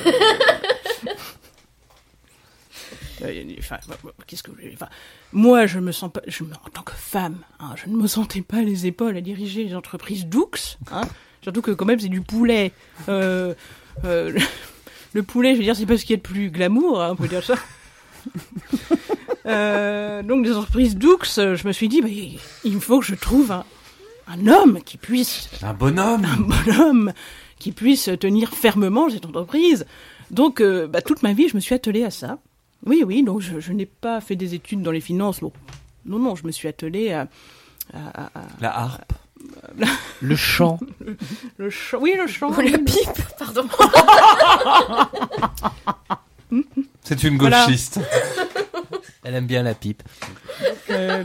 Enfin, 3.59 3.78
qu'est-ce 4.26 4.42
que 4.42 4.50
enfin, 4.74 4.88
moi, 5.32 5.66
je 5.66 5.78
me 5.78 5.92
sens 5.92 6.12
pas, 6.12 6.20
je 6.26 6.44
en 6.44 6.70
tant 6.70 6.82
que 6.82 6.92
femme, 6.92 7.38
hein, 7.59 7.74
je 7.76 7.88
ne 7.88 7.96
me 7.96 8.07
sentais 8.07 8.42
pas 8.42 8.61
les 8.61 8.86
épaules 8.86 9.16
à 9.16 9.20
diriger 9.20 9.64
les 9.64 9.74
entreprises 9.74 10.26
Doux. 10.26 10.50
Hein, 10.92 11.02
Surtout 11.45 11.61
que 11.61 11.72
quand 11.72 11.84
même 11.84 12.01
c'est 12.01 12.09
du 12.09 12.22
poulet. 12.22 12.72
Euh, 13.11 13.53
euh, 14.07 14.32
le, 15.12 15.22
poulet, 15.22 15.53
je 15.53 15.59
veux 15.59 15.62
dire, 15.62 15.76
c'est 15.76 15.84
pas 15.84 15.99
ce 15.99 16.07
qu'il 16.07 16.12
y 16.12 16.14
a 16.14 16.16
de 16.16 16.22
plus 16.22 16.51
glamour, 16.51 17.03
hein, 17.03 17.11
on 17.12 17.16
peut 17.16 17.28
dire 17.28 17.45
ça. 17.45 17.55
Euh, 19.47 20.22
donc 20.22 20.42
des 20.42 20.53
entreprises 20.57 20.97
Doux, 20.97 21.18
je 21.22 21.66
me 21.66 21.72
suis 21.72 21.90
dit, 21.90 22.01
bah, 22.01 22.09
il 22.64 22.80
faut 22.80 23.01
que 23.01 23.05
je 23.05 23.14
trouve 23.14 23.53
un, 23.53 24.47
homme 24.47 24.80
qui 24.82 24.97
puisse... 24.97 25.51
Un 25.62 25.74
bonhomme 25.74 26.24
Un 26.24 26.40
bonhomme 26.40 27.12
qui 27.59 27.70
puisse 27.70 28.09
tenir 28.18 28.55
fermement 28.55 29.11
cette 29.11 29.26
entreprise. 29.26 29.84
Donc 30.30 30.62
bah, 30.62 31.03
toute 31.03 31.22
ma 31.22 31.34
vie, 31.34 31.51
je 31.51 31.57
me 31.57 31.61
suis 31.61 31.74
attelée 31.74 32.05
à 32.05 32.11
ça. 32.11 32.38
Oui, 32.86 33.05
oui, 33.07 33.22
donc 33.22 33.42
je, 33.42 33.72
n'ai 33.74 33.84
pas 33.84 34.22
fait 34.22 34.34
des 34.34 34.55
études 34.55 34.80
dans 34.80 34.92
les 34.92 35.03
finances. 35.03 35.42
Non, 35.42 35.53
non, 36.07 36.36
je 36.36 36.47
me 36.47 36.51
suis 36.51 36.66
attelée 36.66 37.12
à... 37.12 37.28
La 38.62 38.74
harpe 38.74 39.12
le 40.22 40.36
chant. 40.36 40.78
Le 41.57 41.70
chant, 41.70 41.98
oui, 42.00 42.14
le 42.16 42.26
chant. 42.26 42.50
la 42.50 42.78
pipe, 42.78 43.22
pardon. 43.38 43.66
C'est 47.02 47.22
une 47.24 47.36
gauchiste. 47.36 48.00
Elle 49.24 49.34
aime 49.34 49.46
bien 49.46 49.62
la 49.62 49.74
pipe. 49.74 50.02
Euh, 50.90 51.24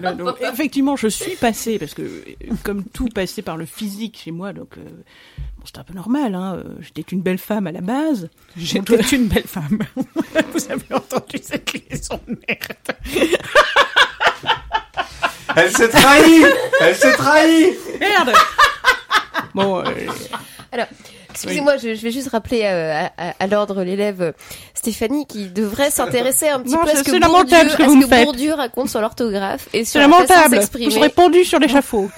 effectivement, 0.52 0.96
je 0.96 1.08
suis 1.08 1.36
passée, 1.36 1.78
parce 1.78 1.94
que 1.94 2.24
comme 2.64 2.86
tout 2.86 3.10
passait 3.10 3.42
par 3.42 3.58
le 3.58 3.66
physique 3.66 4.20
chez 4.24 4.32
moi, 4.32 4.54
donc 4.54 4.78
euh, 4.78 4.82
c'était 5.66 5.80
un 5.80 5.84
peu 5.84 5.94
normal. 5.94 6.34
Hein, 6.34 6.56
euh, 6.56 6.76
J'étais 6.80 7.02
une 7.02 7.22
belle 7.22 7.38
femme 7.38 7.68
à 7.68 7.74
la 7.74 7.82
base. 7.82 8.30
J'étais 8.56 9.02
une 9.16 9.28
belle 9.28 9.44
femme. 9.44 9.80
Vous 10.54 10.72
avez 10.72 10.94
entendu 10.94 11.40
cette 11.42 11.74
liaison 11.74 12.20
de 12.28 12.40
merde 12.48 12.98
elle 15.56 15.72
s'est 15.72 15.90
trahie 15.90 16.44
Elle 16.82 16.96
s'est 16.96 17.14
trahie 17.14 17.78
Merde 18.00 18.34
Bon. 19.54 19.80
Euh, 19.80 19.84
Alors, 20.72 20.88
excusez-moi, 21.32 21.78
je, 21.78 21.90
vais 21.90 22.12
juste 22.12 22.30
rappeler 22.30 22.64
euh, 22.64 23.08
à, 23.18 23.48
l'ordre 23.48 23.84
l'élève 23.84 24.22
euh, 24.22 24.32
Stéphanie 24.74 25.26
qui 25.26 25.48
devrait 25.48 25.92
s'intéresser 25.92 26.50
un 26.50 26.62
petit 26.62 26.76
peu 26.76 26.90
à 26.90 26.96
ce 26.96 27.04
que, 27.04 27.26
Bourdieu, 27.26 27.70
ce 27.70 27.76
que, 27.76 28.24
Bourdieu 28.24 28.54
raconte 28.54 28.90
sur 28.90 29.02
l'orthographe 29.02 29.68
et 29.74 29.86
sur 29.86 30.00
la 30.00 30.10
façon 30.10 30.50
d'exprimer. 30.50 30.92
J'aurais 30.92 31.10
pendu 31.10 31.44
sur 31.44 31.60
l'échafaud. 31.60 32.10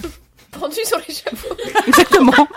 pendu 0.58 0.78
sur 0.84 0.98
l'échafaud. 0.98 1.56
Exactement. 1.86 2.48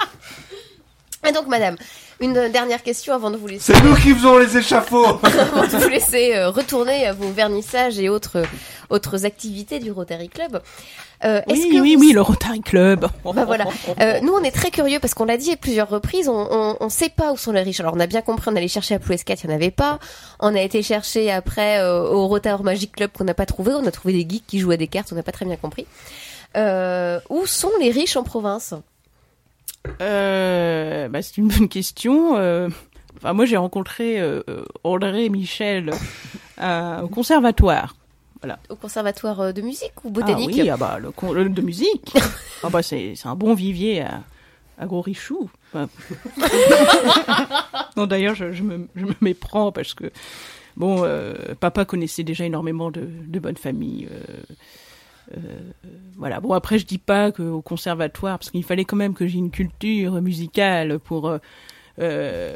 Et 1.27 1.31
donc, 1.31 1.47
madame, 1.47 1.77
Une 2.23 2.47
dernière 2.47 2.81
question 2.83 3.13
avant 3.13 3.31
de 3.31 3.37
vous 3.37 3.47
laisser. 3.47 3.73
C'est 3.73 3.83
nous 3.83 3.95
qui 3.95 4.13
faisons 4.13 4.37
les 4.37 4.57
échafauds 4.57 5.05
avant 5.23 5.63
de 5.67 5.77
vous 5.77 5.89
laisser 5.89 6.35
euh, 6.35 6.49
retourner 6.49 7.05
à 7.05 7.11
vos 7.11 7.29
vernissages 7.29 7.99
et 7.99 8.07
autres, 8.07 8.43
autres 8.89 9.25
activités 9.25 9.79
du 9.79 9.91
Rotary 9.91 10.29
Club. 10.29 10.61
Euh, 11.25 11.41
oui, 11.49 11.69
que 11.69 11.81
oui, 11.81 11.97
oui, 11.99 12.13
le 12.13 12.21
Rotary 12.21 12.61
Club. 12.61 13.07
Bah 13.23 13.45
voilà. 13.45 13.65
Euh, 13.99 14.21
nous, 14.21 14.33
on 14.33 14.41
est 14.41 14.51
très 14.51 14.71
curieux 14.71 14.99
parce 14.99 15.13
qu'on 15.13 15.25
l'a 15.25 15.37
dit 15.37 15.51
à 15.51 15.57
plusieurs 15.57 15.89
reprises, 15.89 16.29
on, 16.29 16.77
on, 16.79 16.89
sait 16.89 17.09
pas 17.09 17.31
où 17.31 17.37
sont 17.37 17.51
les 17.51 17.61
riches. 17.61 17.79
Alors, 17.79 17.93
on 17.93 17.99
a 17.99 18.07
bien 18.07 18.21
compris, 18.21 18.49
on 18.51 18.55
allait 18.55 18.67
chercher 18.67 18.95
à 18.95 18.99
Ploues 18.99 19.15
4, 19.15 19.43
il 19.43 19.47
n'y 19.47 19.53
en 19.53 19.55
avait 19.55 19.71
pas. 19.71 19.99
On 20.39 20.55
a 20.55 20.61
été 20.61 20.81
chercher 20.81 21.31
après 21.31 21.79
euh, 21.79 22.03
au 22.03 22.27
Rotary 22.27 22.63
Magic 22.63 22.93
Club 22.93 23.11
qu'on 23.11 23.23
n'a 23.23 23.33
pas 23.33 23.45
trouvé. 23.45 23.73
On 23.73 23.85
a 23.85 23.91
trouvé 23.91 24.13
des 24.13 24.29
geeks 24.29 24.47
qui 24.47 24.59
jouaient 24.59 24.77
des 24.77 24.87
cartes, 24.87 25.09
on 25.11 25.15
n'a 25.15 25.23
pas 25.23 25.31
très 25.31 25.45
bien 25.45 25.57
compris. 25.57 25.87
Euh, 26.55 27.19
où 27.29 27.45
sont 27.45 27.71
les 27.79 27.91
riches 27.91 28.15
en 28.15 28.23
province? 28.23 28.73
Euh, 30.01 31.07
bah, 31.09 31.21
C'est 31.21 31.37
une 31.37 31.47
bonne 31.47 31.69
question. 31.69 32.37
Euh, 32.37 32.69
enfin, 33.17 33.33
moi, 33.33 33.45
j'ai 33.45 33.57
rencontré 33.57 34.19
euh, 34.19 34.41
André 34.83 35.29
Michel 35.29 35.91
au 36.61 37.07
conservatoire. 37.07 37.95
Voilà. 38.41 38.59
Au 38.69 38.75
conservatoire 38.75 39.53
de 39.53 39.61
musique 39.61 40.03
ou 40.03 40.09
botanique 40.09 40.49
Ah 40.53 40.61
oui, 40.63 40.69
ah 40.69 40.77
bah, 40.77 40.99
le, 40.99 41.49
de 41.49 41.61
musique. 41.61 42.13
ah 42.63 42.69
bah, 42.69 42.83
c'est 42.83 43.15
un 43.23 43.35
bon 43.35 43.53
vivier 43.53 44.01
à, 44.01 44.21
à 44.77 44.85
Gros 44.85 45.01
Richou. 45.01 45.49
non, 47.97 48.05
d'ailleurs, 48.05 48.35
je, 48.35 48.51
je, 48.51 48.63
me, 48.63 48.87
je 48.95 49.05
me 49.05 49.15
méprends 49.21 49.71
parce 49.71 49.93
que, 49.93 50.11
bon, 50.75 51.07
papa 51.59 51.85
connaissait 51.85 52.23
déjà 52.23 52.43
énormément 52.45 52.91
de, 52.91 53.07
de 53.07 53.39
bonnes 53.39 53.57
familles. 53.57 54.09
Euh, 54.11 54.43
voilà. 56.17 56.39
Bon, 56.39 56.53
après, 56.53 56.79
je 56.79 56.85
dis 56.85 56.97
pas 56.97 57.31
qu'au 57.31 57.61
conservatoire, 57.61 58.39
parce 58.39 58.51
qu'il 58.51 58.63
fallait 58.63 58.85
quand 58.85 58.95
même 58.95 59.13
que 59.13 59.27
j'ai 59.27 59.37
une 59.37 59.51
culture 59.51 60.21
musicale 60.21 60.99
pour 60.99 61.27
euh, 61.27 61.37
euh 61.99 62.55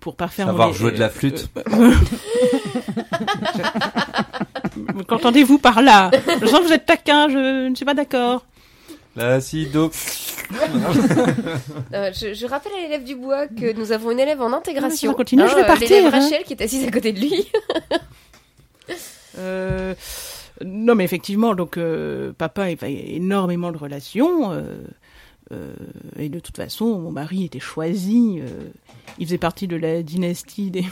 pour 0.00 0.16
parfaire 0.16 0.46
savoir 0.46 0.72
jouer 0.72 0.92
de 0.92 1.00
la 1.00 1.10
flûte. 1.10 1.50
Qu'entendez-vous 5.08 5.58
par 5.58 5.82
là? 5.82 6.10
Je 6.40 6.46
sens 6.46 6.60
que 6.60 6.66
vous 6.66 6.72
êtes 6.72 6.86
taquin, 6.86 7.28
je 7.28 7.68
ne 7.68 7.74
suis 7.74 7.84
pas 7.84 7.94
d'accord. 7.94 8.44
L'acido. 9.16 9.90
euh, 11.92 12.12
je, 12.14 12.34
je, 12.34 12.46
rappelle 12.46 12.72
à 12.72 12.82
l'élève 12.82 13.04
du 13.04 13.16
bois 13.16 13.48
que 13.48 13.72
nous 13.72 13.90
avons 13.90 14.12
une 14.12 14.20
élève 14.20 14.40
en 14.40 14.52
intégration. 14.52 15.12
continue, 15.14 15.42
je 15.48 15.54
vais 15.56 15.66
partir. 15.66 15.88
L'élève 15.88 16.14
hein. 16.14 16.20
Rachel 16.20 16.44
qui 16.44 16.52
est 16.52 16.62
assise 16.62 16.86
à 16.86 16.90
côté 16.90 17.12
de 17.12 17.20
lui. 17.20 17.48
euh, 19.38 19.94
non, 20.64 20.94
mais 20.94 21.04
effectivement, 21.04 21.54
donc 21.54 21.76
euh, 21.76 22.32
papa 22.32 22.64
avait 22.64 23.14
énormément 23.14 23.70
de 23.72 23.76
relations. 23.76 24.52
Euh, 24.52 24.76
euh, 25.52 25.72
et 26.18 26.28
de 26.28 26.40
toute 26.40 26.56
façon, 26.56 26.98
mon 26.98 27.10
mari 27.10 27.44
était 27.44 27.60
choisi. 27.60 28.40
il 29.18 29.26
faisait 29.26 29.38
partie 29.38 29.68
de 29.68 29.76
la 29.76 30.02
dynastie 30.02 30.70
des. 30.70 30.84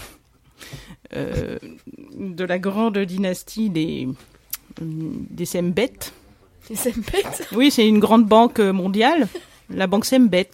de 1.12 2.44
la 2.44 2.58
grande 2.58 2.98
dynastie 2.98 3.70
des. 3.70 4.08
des 4.80 5.44
Sembet. 5.44 6.12
Des 6.68 6.76
Sembet? 6.76 7.24
Oui, 7.52 7.70
c'est 7.70 7.86
une 7.86 7.98
grande 7.98 8.26
banque 8.26 8.60
mondiale. 8.60 9.28
La 9.68 9.86
banque 9.88 10.04
Sembet. 10.04 10.50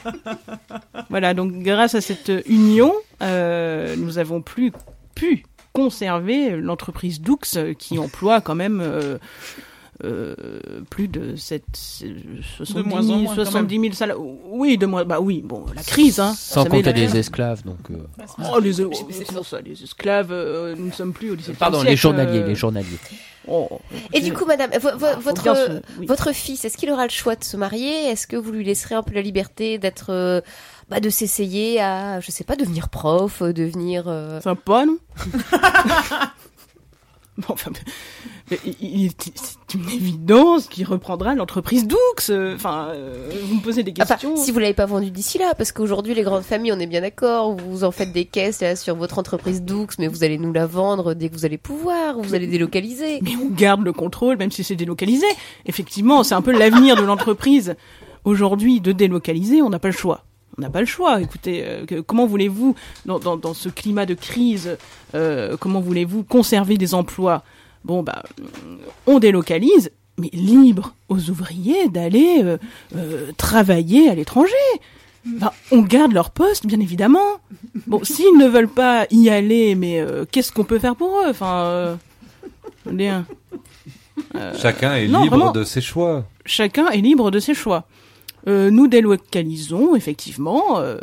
voilà, 1.08 1.34
donc 1.34 1.52
grâce 1.52 1.94
à 1.94 2.00
cette 2.00 2.32
union, 2.46 2.92
nous 3.20 4.18
avons 4.18 4.42
plus 4.42 4.72
pu 5.14 5.44
conserver 5.76 6.56
l'entreprise 6.56 7.20
Doux 7.20 7.38
euh, 7.56 7.74
qui 7.74 7.98
emploie 8.06 8.40
quand 8.40 8.54
même 8.54 8.80
euh, 8.80 9.18
euh, 10.04 10.34
plus 10.90 11.08
de 11.08 11.36
7, 11.36 11.62
70, 12.56 13.06
000, 13.06 13.34
70 13.34 13.80
000 13.80 13.92
salariés. 13.94 14.22
Oui, 14.46 14.78
de 14.78 14.86
moins. 14.86 15.04
Bah 15.04 15.20
oui, 15.20 15.42
bon, 15.44 15.64
la 15.74 15.82
crise. 15.82 16.18
Hein, 16.20 16.34
Sans 16.36 16.64
compter 16.64 16.92
les 16.92 17.16
esclaves, 17.16 17.62
donc. 17.64 17.78
Oh, 18.52 18.58
les, 18.58 18.72
ça, 18.72 19.60
les 19.60 19.82
esclaves, 19.82 20.32
nous 20.78 20.86
ne 20.86 20.92
sommes 20.92 21.12
plus 21.12 21.30
au 21.30 21.34
lycée. 21.34 21.52
Pardon, 21.52 21.82
les 21.82 21.96
journaliers, 21.96 22.42
les 22.42 22.54
journaliers. 22.54 22.98
Oh, 23.48 23.68
Et 24.12 24.20
du 24.20 24.32
coup, 24.32 24.44
madame, 24.44 24.70
votre, 24.80 25.80
votre 26.04 26.32
fils, 26.32 26.64
est-ce 26.64 26.76
qu'il 26.76 26.90
aura 26.90 27.04
le 27.04 27.12
choix 27.12 27.36
de 27.36 27.44
se 27.44 27.56
marier? 27.56 28.08
Est-ce 28.08 28.26
que 28.26 28.36
vous 28.36 28.50
lui 28.50 28.64
laisserez 28.64 28.96
un 28.96 29.04
peu 29.04 29.14
la 29.14 29.22
liberté 29.22 29.78
d'être 29.78 30.42
bah, 30.88 31.00
de 31.00 31.10
s'essayer 31.10 31.80
à, 31.80 32.20
je 32.20 32.30
sais 32.30 32.44
pas, 32.44 32.56
devenir 32.56 32.88
prof, 32.88 33.42
euh, 33.42 33.52
devenir. 33.52 34.04
Euh... 34.06 34.40
Sympa, 34.40 34.86
non? 34.86 34.98
Bon, 37.38 37.52
enfin, 37.52 37.70
c'est 38.48 39.74
une 39.74 39.90
évidence 39.90 40.68
qu'il 40.68 40.86
reprendra 40.86 41.34
l'entreprise 41.34 41.86
Doux. 41.86 41.98
Euh, 42.30 42.54
enfin, 42.54 42.88
euh, 42.94 43.30
vous 43.44 43.56
me 43.56 43.60
posez 43.60 43.82
des 43.82 43.92
questions. 43.92 44.36
si 44.36 44.52
vous 44.52 44.58
l'avez 44.58 44.72
pas 44.72 44.86
vendu 44.86 45.10
d'ici 45.10 45.36
là, 45.36 45.54
parce 45.54 45.70
qu'aujourd'hui 45.70 46.14
les 46.14 46.22
grandes 46.22 46.44
familles, 46.44 46.72
on 46.72 46.78
est 46.78 46.86
bien 46.86 47.02
d'accord, 47.02 47.54
vous 47.54 47.84
en 47.84 47.90
faites 47.90 48.10
des 48.10 48.24
caisses 48.24 48.62
là, 48.62 48.74
sur 48.74 48.96
votre 48.96 49.18
entreprise 49.18 49.62
Doux, 49.62 49.86
mais 49.98 50.08
vous 50.08 50.24
allez 50.24 50.38
nous 50.38 50.52
la 50.52 50.66
vendre 50.66 51.12
dès 51.12 51.28
que 51.28 51.34
vous 51.34 51.44
allez 51.44 51.58
pouvoir, 51.58 52.18
vous 52.18 52.34
allez 52.34 52.46
délocaliser. 52.46 53.18
Mais 53.20 53.36
on 53.36 53.50
garde 53.50 53.84
le 53.84 53.92
contrôle, 53.92 54.38
même 54.38 54.50
si 54.50 54.64
c'est 54.64 54.76
délocalisé. 54.76 55.26
Effectivement, 55.66 56.24
c'est 56.24 56.34
un 56.34 56.42
peu 56.42 56.56
l'avenir 56.58 56.96
de 56.96 57.02
l'entreprise. 57.02 57.76
Aujourd'hui, 58.24 58.80
de 58.80 58.92
délocaliser, 58.92 59.60
on 59.60 59.68
n'a 59.68 59.78
pas 59.78 59.88
le 59.88 59.94
choix 59.94 60.24
on 60.58 60.62
n'a 60.62 60.70
pas 60.70 60.80
le 60.80 60.86
choix. 60.86 61.20
Écoutez, 61.20 61.64
euh, 61.64 62.02
comment 62.06 62.26
voulez-vous, 62.26 62.74
dans, 63.04 63.18
dans, 63.18 63.36
dans, 63.36 63.54
ce 63.54 63.68
climat 63.68 64.06
de 64.06 64.14
crise, 64.14 64.78
euh, 65.14 65.56
comment 65.58 65.80
voulez-vous 65.80 66.22
conserver 66.22 66.76
des 66.76 66.94
emplois? 66.94 67.42
Bon, 67.84 68.02
bah, 68.02 68.24
on 69.06 69.18
délocalise, 69.18 69.90
mais 70.18 70.30
libre 70.32 70.94
aux 71.08 71.30
ouvriers 71.30 71.88
d'aller 71.88 72.42
euh, 72.42 72.58
euh 72.96 73.30
travailler 73.36 74.08
à 74.08 74.14
l'étranger. 74.14 74.54
Enfin, 75.36 75.50
on 75.70 75.82
garde 75.82 76.12
leur 76.12 76.30
poste, 76.30 76.66
bien 76.66 76.80
évidemment. 76.80 77.40
Bon, 77.86 78.00
s'ils 78.04 78.36
ne 78.38 78.46
veulent 78.46 78.68
pas 78.68 79.06
y 79.10 79.28
aller, 79.28 79.74
mais 79.74 80.00
euh, 80.00 80.24
qu'est-ce 80.30 80.52
qu'on 80.52 80.64
peut 80.64 80.78
faire 80.78 80.96
pour 80.96 81.20
eux? 81.20 81.28
Enfin, 81.28 81.64
euh, 81.64 81.96
Chacun 84.60 84.94
est 84.94 85.06
libre 85.06 85.52
de 85.52 85.64
ses 85.64 85.80
choix. 85.80 86.24
Chacun 86.44 86.88
est 86.88 87.00
libre 87.00 87.30
de 87.30 87.38
ses 87.38 87.54
choix. 87.54 87.84
Euh, 88.48 88.70
nous 88.70 88.86
délocalisons 88.86 89.96
effectivement. 89.96 90.78
Euh, 90.78 90.98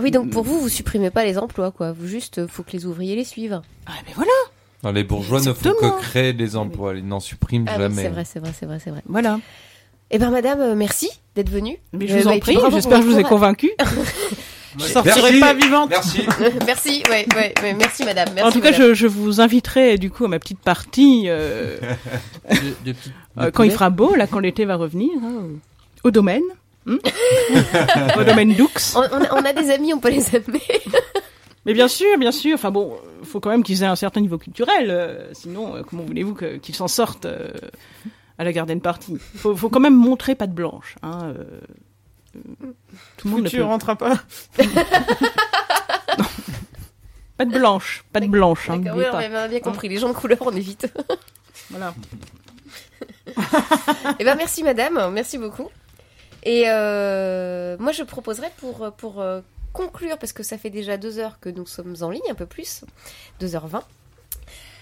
oui, 0.00 0.10
donc 0.12 0.30
pour 0.30 0.44
vous, 0.44 0.60
vous 0.60 0.68
supprimez 0.68 1.10
pas 1.10 1.24
les 1.24 1.36
emplois, 1.36 1.72
quoi. 1.72 1.92
Vous 1.92 2.06
juste, 2.06 2.38
euh, 2.38 2.46
faut 2.46 2.62
que 2.62 2.72
les 2.72 2.86
ouvriers 2.86 3.16
les 3.16 3.24
suivent. 3.24 3.60
Ah, 3.86 3.92
mais 4.06 4.12
voilà. 4.14 4.92
les 4.92 5.02
bourgeois 5.02 5.40
ne 5.40 5.52
font 5.52 5.72
que 5.72 6.00
créer 6.00 6.32
des 6.32 6.54
emplois, 6.54 6.94
ils 6.94 7.06
n'en 7.06 7.20
suppriment 7.20 7.66
ah 7.68 7.78
jamais. 7.78 8.02
c'est 8.02 8.08
vrai, 8.08 8.24
c'est 8.24 8.38
vrai, 8.38 8.50
c'est 8.58 8.66
vrai, 8.66 8.78
c'est 8.82 8.90
vrai. 8.90 9.02
Voilà. 9.06 9.40
Eh 10.12 10.18
ben, 10.18 10.30
madame, 10.30 10.74
merci 10.74 11.10
d'être 11.34 11.50
venue. 11.50 11.78
Mais 11.92 12.06
je 12.06 12.18
vous 12.18 12.28
en 12.28 12.38
prie, 12.38 12.56
j'espère 12.70 13.00
que 13.00 13.06
je 13.06 13.10
vous 13.10 13.18
ai 13.18 13.24
convaincu. 13.24 13.72
je 14.78 14.84
sortirai 14.86 15.40
pas 15.40 15.54
vivante. 15.54 15.90
Merci. 15.90 16.20
merci, 16.66 17.02
ouais, 17.10 17.26
ouais, 17.34 17.54
ouais, 17.60 17.74
merci 17.74 18.04
madame. 18.04 18.28
Merci, 18.36 18.48
en 18.48 18.52
tout 18.52 18.60
cas, 18.60 18.72
je, 18.72 18.94
je, 18.94 19.08
vous 19.08 19.40
inviterai 19.40 19.98
du 19.98 20.10
coup 20.10 20.26
à 20.26 20.28
ma 20.28 20.38
petite 20.38 20.60
partie 20.60 21.24
euh, 21.26 21.76
de, 22.84 22.92
de 22.92 23.50
quand 23.50 23.64
il 23.64 23.72
fera 23.72 23.90
beau, 23.90 24.14
là, 24.14 24.28
quand 24.28 24.38
l'été 24.38 24.64
va 24.64 24.76
revenir. 24.76 25.10
Hein 25.24 25.46
au 26.04 26.10
domaine. 26.10 26.42
Hmm 26.84 26.96
au 28.18 28.24
domaine 28.24 28.54
Doux. 28.54 28.70
On, 28.96 29.00
on, 29.00 29.44
a 29.44 29.52
des 29.52 29.70
amis, 29.70 29.94
on 29.94 30.00
peut 30.00 30.10
les 30.10 30.34
amener. 30.34 30.62
Mais 31.64 31.74
bien 31.74 31.88
sûr, 31.88 32.18
bien 32.18 32.32
sûr. 32.32 32.54
Enfin 32.54 32.70
bon, 32.70 32.98
faut 33.22 33.40
quand 33.40 33.50
même 33.50 33.62
qu'ils 33.62 33.82
aient 33.82 33.86
un 33.86 33.96
certain 33.96 34.20
niveau 34.20 34.38
culturel. 34.38 34.90
Euh, 34.90 35.32
sinon, 35.32 35.76
euh, 35.76 35.82
comment 35.82 36.02
voulez-vous 36.02 36.34
qu'ils 36.34 36.74
s'en 36.74 36.88
sortent 36.88 37.26
euh, 37.26 37.52
à 38.38 38.44
la 38.44 38.52
garden 38.52 38.80
party? 38.80 39.18
Faut, 39.36 39.54
faut 39.54 39.68
quand 39.68 39.80
même 39.80 39.94
montrer 39.94 40.34
pas 40.34 40.48
de 40.48 40.54
blanche. 40.54 40.96
Hein, 41.02 41.34
tout 43.16 43.28
le 43.28 43.34
monde 43.34 43.48
ne 43.52 43.62
rentrera 43.62 43.96
pas. 43.96 44.18
Pas 47.38 47.46
de 47.46 47.58
blanche, 47.58 48.04
pas 48.12 48.20
de 48.20 48.26
blanche. 48.26 48.68
Hein, 48.70 48.82
oui, 48.94 49.04
on 49.10 49.16
a 49.16 49.48
bien 49.48 49.60
compris. 49.60 49.88
Les 49.88 49.96
gens 49.96 50.10
de 50.10 50.14
couleur, 50.14 50.38
on 50.42 50.52
évite. 50.52 50.86
voilà. 51.70 51.94
Eh 54.18 54.24
ben 54.24 54.36
merci 54.36 54.62
madame, 54.62 55.10
merci 55.12 55.38
beaucoup. 55.38 55.68
Et 56.42 56.64
euh, 56.66 57.76
moi, 57.78 57.92
je 57.92 58.02
proposerais 58.02 58.52
pour, 58.58 58.92
pour 58.92 59.20
euh, 59.20 59.40
conclure, 59.72 60.18
parce 60.18 60.32
que 60.32 60.42
ça 60.42 60.58
fait 60.58 60.70
déjà 60.70 60.96
deux 60.96 61.18
heures 61.18 61.38
que 61.40 61.48
nous 61.48 61.66
sommes 61.66 61.96
en 62.00 62.10
ligne, 62.10 62.22
un 62.30 62.34
peu 62.34 62.46
plus, 62.46 62.84
2h20. 63.40 63.82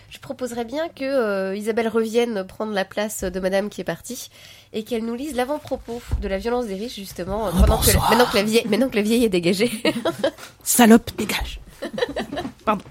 Je 0.08 0.18
proposerais 0.18 0.64
bien 0.64 0.88
que 0.88 1.04
euh, 1.04 1.54
Isabelle 1.54 1.86
revienne 1.86 2.44
prendre 2.44 2.72
la 2.72 2.84
place 2.84 3.22
de 3.22 3.38
Madame 3.38 3.68
qui 3.68 3.80
est 3.80 3.84
partie 3.84 4.30
et 4.72 4.82
qu'elle 4.82 5.04
nous 5.04 5.14
lise 5.14 5.36
l'avant-propos 5.36 6.02
de 6.20 6.26
la 6.26 6.38
violence 6.38 6.66
des 6.66 6.74
riches 6.74 6.96
justement 6.96 7.48
oh, 7.48 7.56
maintenant, 7.56 7.78
que, 7.78 7.92
maintenant, 8.10 8.26
que, 8.26 8.36
la 8.36 8.42
vieille, 8.42 8.66
maintenant 8.66 8.88
que 8.88 8.96
la 8.96 9.02
vieille 9.02 9.24
est 9.24 9.28
dégagée. 9.28 9.70
Salope, 10.64 11.12
dégage. 11.16 11.60
Pardon, 12.64 12.84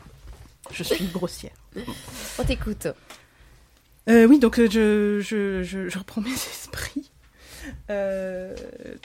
je 0.71 0.83
suis 0.83 1.05
grossière. 1.07 1.51
On 2.37 2.43
t'écoute. 2.45 2.87
oui, 4.07 4.39
donc 4.39 4.55
je, 4.55 5.19
je, 5.19 5.61
je, 5.61 5.89
je 5.89 5.99
reprends 5.99 6.21
mes 6.21 6.31
esprits. 6.33 7.11
Euh, 7.89 8.55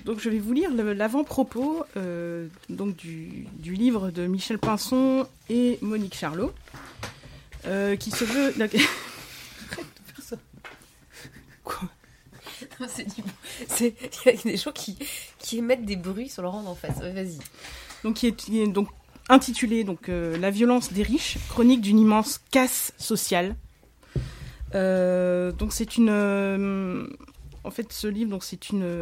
donc 0.04 0.20
je 0.20 0.28
vais 0.28 0.38
vous 0.38 0.52
lire 0.52 0.70
l'avant-propos 0.72 1.84
euh, 1.96 2.48
donc 2.68 2.96
du, 2.96 3.46
du, 3.54 3.74
livre 3.74 4.10
de 4.10 4.26
Michel 4.26 4.58
Pinson 4.58 5.26
et 5.48 5.78
Monique 5.80 6.14
Charlot, 6.14 6.52
euh, 7.66 7.96
qui 7.96 8.10
se 8.10 8.24
veut. 8.24 8.54
Arrête 8.60 8.70
de 8.70 10.12
faire 10.12 10.24
ça. 10.24 10.36
Quoi? 11.64 11.88
C'est 13.68 13.94
Il 14.26 14.26
y 14.26 14.28
a 14.28 14.42
des 14.42 14.56
gens 14.56 14.72
qui, 14.72 14.96
qui 14.96 15.06
qu'ils 15.38 15.62
mettent 15.62 15.84
des 15.84 15.96
bruits 15.96 16.28
sur 16.28 16.42
leur 16.42 16.52
rang 16.52 16.64
en 16.66 16.74
face. 16.74 16.98
Vas-y. 16.98 17.38
Donc, 18.02 18.16
qui 18.16 18.26
est, 18.60 18.66
donc 18.66 18.88
intitulé 19.28 19.84
donc 19.84 20.08
La 20.08 20.50
violence 20.50 20.92
des 20.92 21.02
riches, 21.02 21.38
chronique 21.48 21.80
d'une 21.80 21.98
immense 21.98 22.40
casse 22.50 22.92
sociale. 22.98 23.56
donc 24.72 25.72
c'est 25.72 25.96
une 25.96 27.08
en 27.64 27.70
fait, 27.70 27.92
ce 27.92 28.06
livre, 28.06 28.30
donc 28.30 28.44
c'est 28.44 28.70
une, 28.70 29.00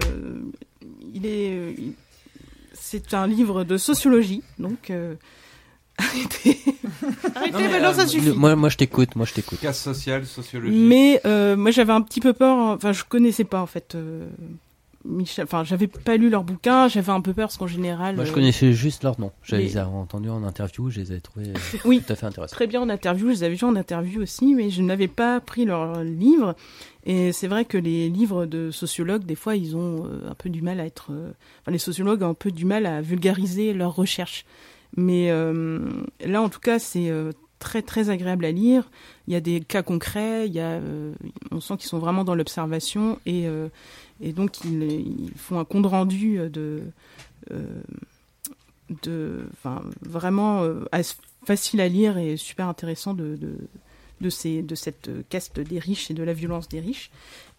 il 1.12 1.26
est, 1.26 1.74
c'est 2.72 3.14
un 3.14 3.26
livre 3.26 3.64
de 3.64 3.76
sociologie, 3.76 4.42
donc. 4.58 4.90
Euh, 4.90 5.14
arrêtez, 5.98 6.58
arrêtez, 7.34 7.68
maintenant 7.68 7.92
ça 7.92 8.02
euh, 8.02 8.06
suffit. 8.06 8.30
Moi, 8.30 8.56
moi, 8.56 8.70
je 8.70 8.76
t'écoute, 8.78 9.14
moi, 9.14 9.26
je 9.26 9.34
t'écoute. 9.34 9.60
Casse 9.60 9.82
sociale, 9.82 10.24
sociologie. 10.26 10.74
Mais 10.74 11.20
euh, 11.26 11.54
moi, 11.54 11.70
j'avais 11.70 11.92
un 11.92 12.00
petit 12.00 12.20
peu 12.20 12.32
peur. 12.32 12.56
Enfin, 12.56 12.92
je 12.92 13.04
connaissais 13.04 13.44
pas 13.44 13.60
en 13.60 13.66
fait. 13.66 13.96
Michel, 15.04 15.44
enfin, 15.44 15.64
j'avais 15.64 15.88
pas 15.88 16.16
lu 16.16 16.30
leur 16.30 16.44
bouquin, 16.44 16.88
j'avais 16.88 17.10
un 17.10 17.20
peu 17.20 17.32
peur 17.32 17.48
parce 17.48 17.56
qu'en 17.56 17.66
général. 17.66 18.16
Moi, 18.16 18.24
je 18.24 18.32
connaissais 18.32 18.72
juste 18.72 19.02
leur 19.02 19.20
nom. 19.20 19.32
J'avais 19.42 19.64
les... 19.64 19.78
entendu 19.78 20.28
en 20.28 20.44
interview, 20.44 20.90
je 20.90 21.00
les 21.00 21.10
avais 21.10 21.20
trouvés 21.20 21.52
oui, 21.84 22.00
tout 22.00 22.12
à 22.12 22.16
fait 22.16 22.26
intéressants. 22.26 22.54
Très 22.54 22.66
bien 22.66 22.80
en 22.80 22.88
interview, 22.88 23.28
je 23.28 23.32
les 23.32 23.42
avais 23.44 23.54
vus 23.54 23.64
en 23.64 23.74
interview 23.74 24.22
aussi, 24.22 24.54
mais 24.54 24.70
je 24.70 24.82
n'avais 24.82 25.08
pas 25.08 25.40
pris 25.40 25.64
leur 25.64 26.04
livre. 26.04 26.54
Et 27.04 27.32
c'est 27.32 27.48
vrai 27.48 27.64
que 27.64 27.78
les 27.78 28.08
livres 28.08 28.46
de 28.46 28.70
sociologues, 28.70 29.24
des 29.24 29.34
fois, 29.34 29.56
ils 29.56 29.76
ont 29.76 30.06
euh, 30.06 30.30
un 30.30 30.34
peu 30.34 30.50
du 30.50 30.62
mal 30.62 30.78
à 30.78 30.86
être. 30.86 31.08
Euh, 31.10 31.32
enfin, 31.62 31.72
les 31.72 31.78
sociologues 31.78 32.22
ont 32.22 32.30
un 32.30 32.34
peu 32.34 32.52
du 32.52 32.64
mal 32.64 32.86
à 32.86 33.00
vulgariser 33.00 33.72
leurs 33.72 33.94
recherches. 33.94 34.44
Mais 34.96 35.30
euh, 35.30 35.80
là, 36.24 36.42
en 36.42 36.48
tout 36.48 36.60
cas, 36.60 36.78
c'est 36.78 37.10
très 37.58 37.82
très 37.82 38.10
agréable 38.10 38.44
à 38.44 38.52
lire. 38.52 38.90
Il 39.26 39.32
y 39.32 39.36
a 39.36 39.40
des 39.40 39.60
cas 39.60 39.82
concrets, 39.82 40.46
il 40.46 40.52
y 40.52 40.60
a, 40.60 40.80
on 41.50 41.60
sent 41.60 41.76
qu'ils 41.78 41.88
sont 41.88 41.98
vraiment 41.98 42.24
dans 42.24 42.34
l'observation 42.34 43.18
et, 43.24 43.46
et 44.22 44.32
donc 44.32 44.64
ils, 44.64 45.30
font 45.36 45.58
un 45.58 45.64
compte 45.64 45.86
rendu 45.86 46.38
de, 46.48 46.82
de, 49.02 49.46
enfin, 49.52 49.82
vraiment 50.00 50.64
facile 51.44 51.80
à 51.80 51.88
lire 51.88 52.16
et 52.18 52.36
super 52.36 52.68
intéressant 52.68 53.14
de, 53.14 53.36
de 53.36 53.56
de, 54.22 54.30
ces, 54.30 54.62
de 54.62 54.74
cette 54.74 55.10
caste 55.28 55.60
des 55.60 55.78
riches 55.78 56.10
et 56.10 56.14
de 56.14 56.22
la 56.22 56.32
violence 56.32 56.68
des 56.68 56.80
riches. 56.80 57.10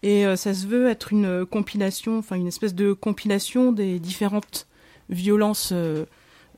Et 0.02 0.26
euh, 0.26 0.34
ça 0.34 0.52
se 0.52 0.66
veut 0.66 0.88
être 0.88 1.12
une 1.12 1.46
compilation, 1.46 2.18
enfin 2.18 2.34
une 2.34 2.48
espèce 2.48 2.74
de 2.74 2.92
compilation 2.92 3.70
des 3.70 4.00
différentes 4.00 4.66
violences, 5.08 5.70
euh, 5.72 6.06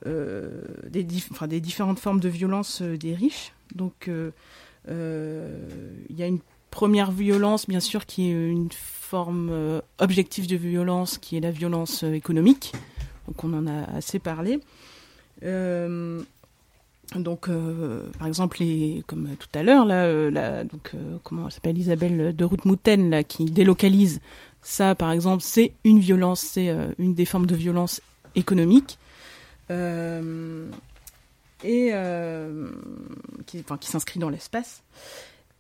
euh, 0.07 0.63
des, 0.89 1.03
différentes 1.03 1.99
formes 1.99 2.21
de 2.21 2.29
violence 2.31 2.81
des 2.81 3.15
riches. 3.15 3.53
Donc 3.75 4.09
il 4.89 6.17
y 6.17 6.23
a 6.23 6.27
une 6.27 6.41
première 6.77 7.11
violence, 7.11 7.67
bien 7.67 7.81
sûr, 7.81 8.05
qui 8.05 8.29
est 8.29 8.51
une 8.51 8.69
forme 8.73 9.81
objective 9.99 10.47
de 10.47 10.57
violence, 10.57 11.19
qui 11.19 11.37
est 11.37 11.41
la 11.41 11.51
violence 11.51 12.03
économique. 12.03 12.73
Donc 13.27 13.45
on 13.45 13.53
en 13.55 13.67
a 13.67 13.85
assez 13.97 14.19
parlé. 14.19 14.61
Donc, 17.15 17.49
euh, 17.49 18.03
par 18.19 18.27
exemple, 18.27 18.59
comme 19.07 19.29
tout 19.39 19.49
à 19.55 19.63
l'heure, 19.63 19.85
là, 19.85 20.07
euh, 20.07 20.65
donc, 20.65 20.91
euh, 20.95 21.51
s'appelle 21.51 21.79
Isabelle 21.79 22.35
de 22.35 22.45
Routmouten, 22.45 23.11
là, 23.11 23.23
qui 23.23 23.45
délocalise, 23.45 24.21
ça, 24.63 24.97
par 24.97 25.13
exemple, 25.13 25.43
c'est 25.43 25.73
une 25.85 26.01
violence, 26.01 26.41
c'est 26.41 26.75
une 26.99 27.15
des 27.15 27.25
formes 27.25 27.47
de 27.47 27.55
violence 27.55 28.01
économique, 28.35 28.99
et 29.71 31.93
qui 33.47 33.65
s'inscrit 33.83 34.19
dans 34.19 34.31
l'espace. 34.31 34.83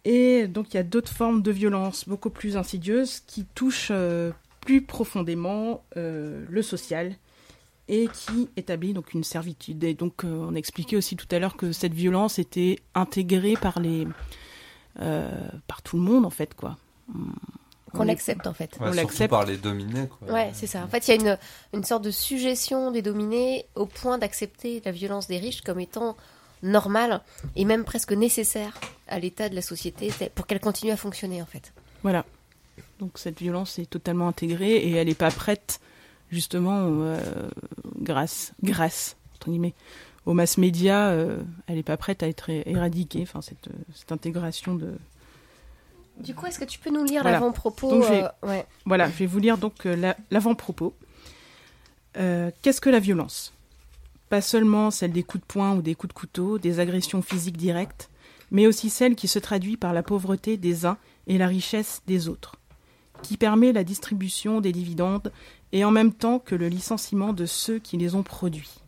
Et 0.08 0.46
donc, 0.46 0.72
il 0.72 0.76
y 0.76 0.80
a 0.80 0.84
d'autres 0.84 1.12
formes 1.12 1.42
de 1.42 1.50
violence 1.50 2.08
beaucoup 2.08 2.30
plus 2.30 2.56
insidieuses 2.56 3.20
qui 3.26 3.44
touchent 3.44 3.92
plus 4.60 4.82
profondément 4.82 5.84
le 5.94 6.62
social 6.62 7.16
et 7.88 8.08
qui 8.08 8.48
établit 8.56 8.92
donc 8.92 9.14
une 9.14 9.24
servitude. 9.24 9.84
Et 9.84 9.94
donc 9.94 10.24
euh, 10.24 10.46
on 10.48 10.54
expliquait 10.54 10.96
aussi 10.96 11.16
tout 11.16 11.28
à 11.30 11.38
l'heure 11.38 11.56
que 11.56 11.72
cette 11.72 11.94
violence 11.94 12.38
était 12.38 12.78
intégrée 12.94 13.54
par 13.54 13.80
les 13.80 14.06
euh, 15.00 15.30
par 15.66 15.82
tout 15.82 15.96
le 15.96 16.02
monde 16.02 16.26
en 16.26 16.30
fait 16.30 16.54
quoi. 16.54 16.76
Qu'on 17.92 18.04
l'accepte 18.04 18.46
en 18.46 18.52
fait. 18.52 18.76
on 18.80 18.90
l'accepte 18.90 19.30
par 19.30 19.46
les 19.46 19.56
dominés. 19.56 20.08
Quoi. 20.08 20.32
Ouais, 20.32 20.50
c'est 20.52 20.66
ça. 20.66 20.84
En 20.84 20.88
fait, 20.88 21.06
il 21.06 21.14
y 21.14 21.18
a 21.18 21.20
une, 21.32 21.38
une 21.72 21.84
sorte 21.84 22.02
de 22.04 22.10
suggestion 22.10 22.90
des 22.90 23.00
dominés 23.00 23.66
au 23.74 23.86
point 23.86 24.18
d'accepter 24.18 24.82
la 24.84 24.90
violence 24.90 25.28
des 25.28 25.38
riches 25.38 25.62
comme 25.62 25.80
étant 25.80 26.16
normale 26.66 27.22
et 27.54 27.64
même 27.64 27.84
presque 27.84 28.12
nécessaire 28.12 28.78
à 29.08 29.18
l'état 29.18 29.48
de 29.48 29.54
la 29.54 29.62
société 29.62 30.10
pour 30.34 30.46
qu'elle 30.46 30.60
continue 30.60 30.92
à 30.92 30.96
fonctionner 30.96 31.42
en 31.42 31.46
fait. 31.46 31.72
Voilà. 32.02 32.24
Donc 32.98 33.12
cette 33.18 33.38
violence 33.38 33.78
est 33.78 33.88
totalement 33.88 34.28
intégrée 34.28 34.76
et 34.76 34.92
elle 34.92 35.08
n'est 35.08 35.14
pas 35.14 35.30
prête 35.30 35.80
justement, 36.30 36.78
euh, 36.82 37.48
grâce, 38.00 38.52
grâce, 38.62 39.16
entre 39.34 39.50
guillemets, 39.50 39.74
aux 40.24 40.34
mass 40.34 40.58
médias, 40.58 41.10
euh, 41.10 41.38
elle 41.66 41.76
n'est 41.76 41.82
pas 41.82 41.96
prête 41.96 42.22
à 42.22 42.28
être 42.28 42.50
éradiquée, 42.50 43.22
enfin, 43.22 43.42
cette, 43.42 43.68
cette 43.94 44.12
intégration 44.12 44.74
de. 44.74 44.94
Du 46.18 46.34
coup, 46.34 46.46
est-ce 46.46 46.58
que 46.58 46.64
tu 46.64 46.78
peux 46.78 46.90
nous 46.90 47.04
lire 47.04 47.22
l'avant-propos 47.24 48.02
euh, 48.02 48.62
Voilà, 48.86 49.06
je 49.08 49.16
vais 49.16 49.26
vous 49.26 49.38
lire 49.38 49.58
donc 49.58 49.86
l'avant-propos. 50.30 50.94
Qu'est-ce 52.14 52.80
que 52.80 52.88
la 52.88 53.00
violence? 53.00 53.52
Pas 54.28 54.40
seulement 54.40 54.90
celle 54.90 55.12
des 55.12 55.22
coups 55.22 55.42
de 55.42 55.46
poing 55.46 55.76
ou 55.76 55.82
des 55.82 55.94
coups 55.94 56.12
de 56.12 56.18
couteau, 56.18 56.58
des 56.58 56.80
agressions 56.80 57.22
physiques 57.22 57.56
directes, 57.56 58.10
mais 58.50 58.66
aussi 58.66 58.90
celle 58.90 59.14
qui 59.14 59.28
se 59.28 59.38
traduit 59.38 59.76
par 59.76 59.92
la 59.92 60.02
pauvreté 60.02 60.56
des 60.56 60.84
uns 60.84 60.98
et 61.26 61.38
la 61.38 61.46
richesse 61.46 62.02
des 62.06 62.28
autres, 62.28 62.56
qui 63.22 63.36
permet 63.36 63.72
la 63.72 63.84
distribution 63.84 64.60
des 64.60 64.72
dividendes 64.72 65.32
et 65.72 65.84
en 65.84 65.90
même 65.90 66.12
temps 66.12 66.38
que 66.38 66.54
le 66.54 66.68
licenciement 66.68 67.32
de 67.32 67.46
ceux 67.46 67.78
qui 67.78 67.96
les 67.96 68.14
ont 68.14 68.22
produits. 68.22 68.80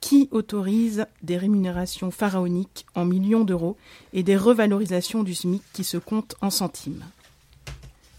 Qui 0.00 0.28
autorise 0.30 1.06
des 1.22 1.36
rémunérations 1.36 2.10
pharaoniques 2.10 2.86
en 2.94 3.04
millions 3.04 3.44
d'euros 3.44 3.76
et 4.12 4.22
des 4.22 4.36
revalorisations 4.36 5.22
du 5.22 5.34
SMIC 5.34 5.62
qui 5.72 5.84
se 5.84 5.96
comptent 5.96 6.36
en 6.40 6.50
centimes? 6.50 7.04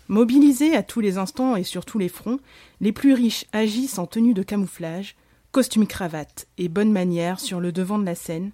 Mobilisés 0.08 0.76
à 0.76 0.84
tous 0.84 1.02
les 1.02 1.18
instants 1.18 1.56
et 1.56 1.64
sur 1.64 1.86
tous 1.86 2.00
les 2.00 2.10
fronts, 2.10 2.40
les 2.82 2.92
plus 2.92 3.14
riches 3.14 3.46
agissent 3.52 4.00
en 4.00 4.08
tenue 4.08 4.34
de 4.34 4.44
camouflage, 4.44 5.16
costume 5.58 5.88
cravate 5.88 6.46
et 6.60 6.70
bonne 6.70 6.92
manière 6.92 7.40
sur 7.40 7.60
le 7.60 7.72
devant 7.72 7.98
de 7.98 8.06
la 8.06 8.14
scène, 8.14 8.52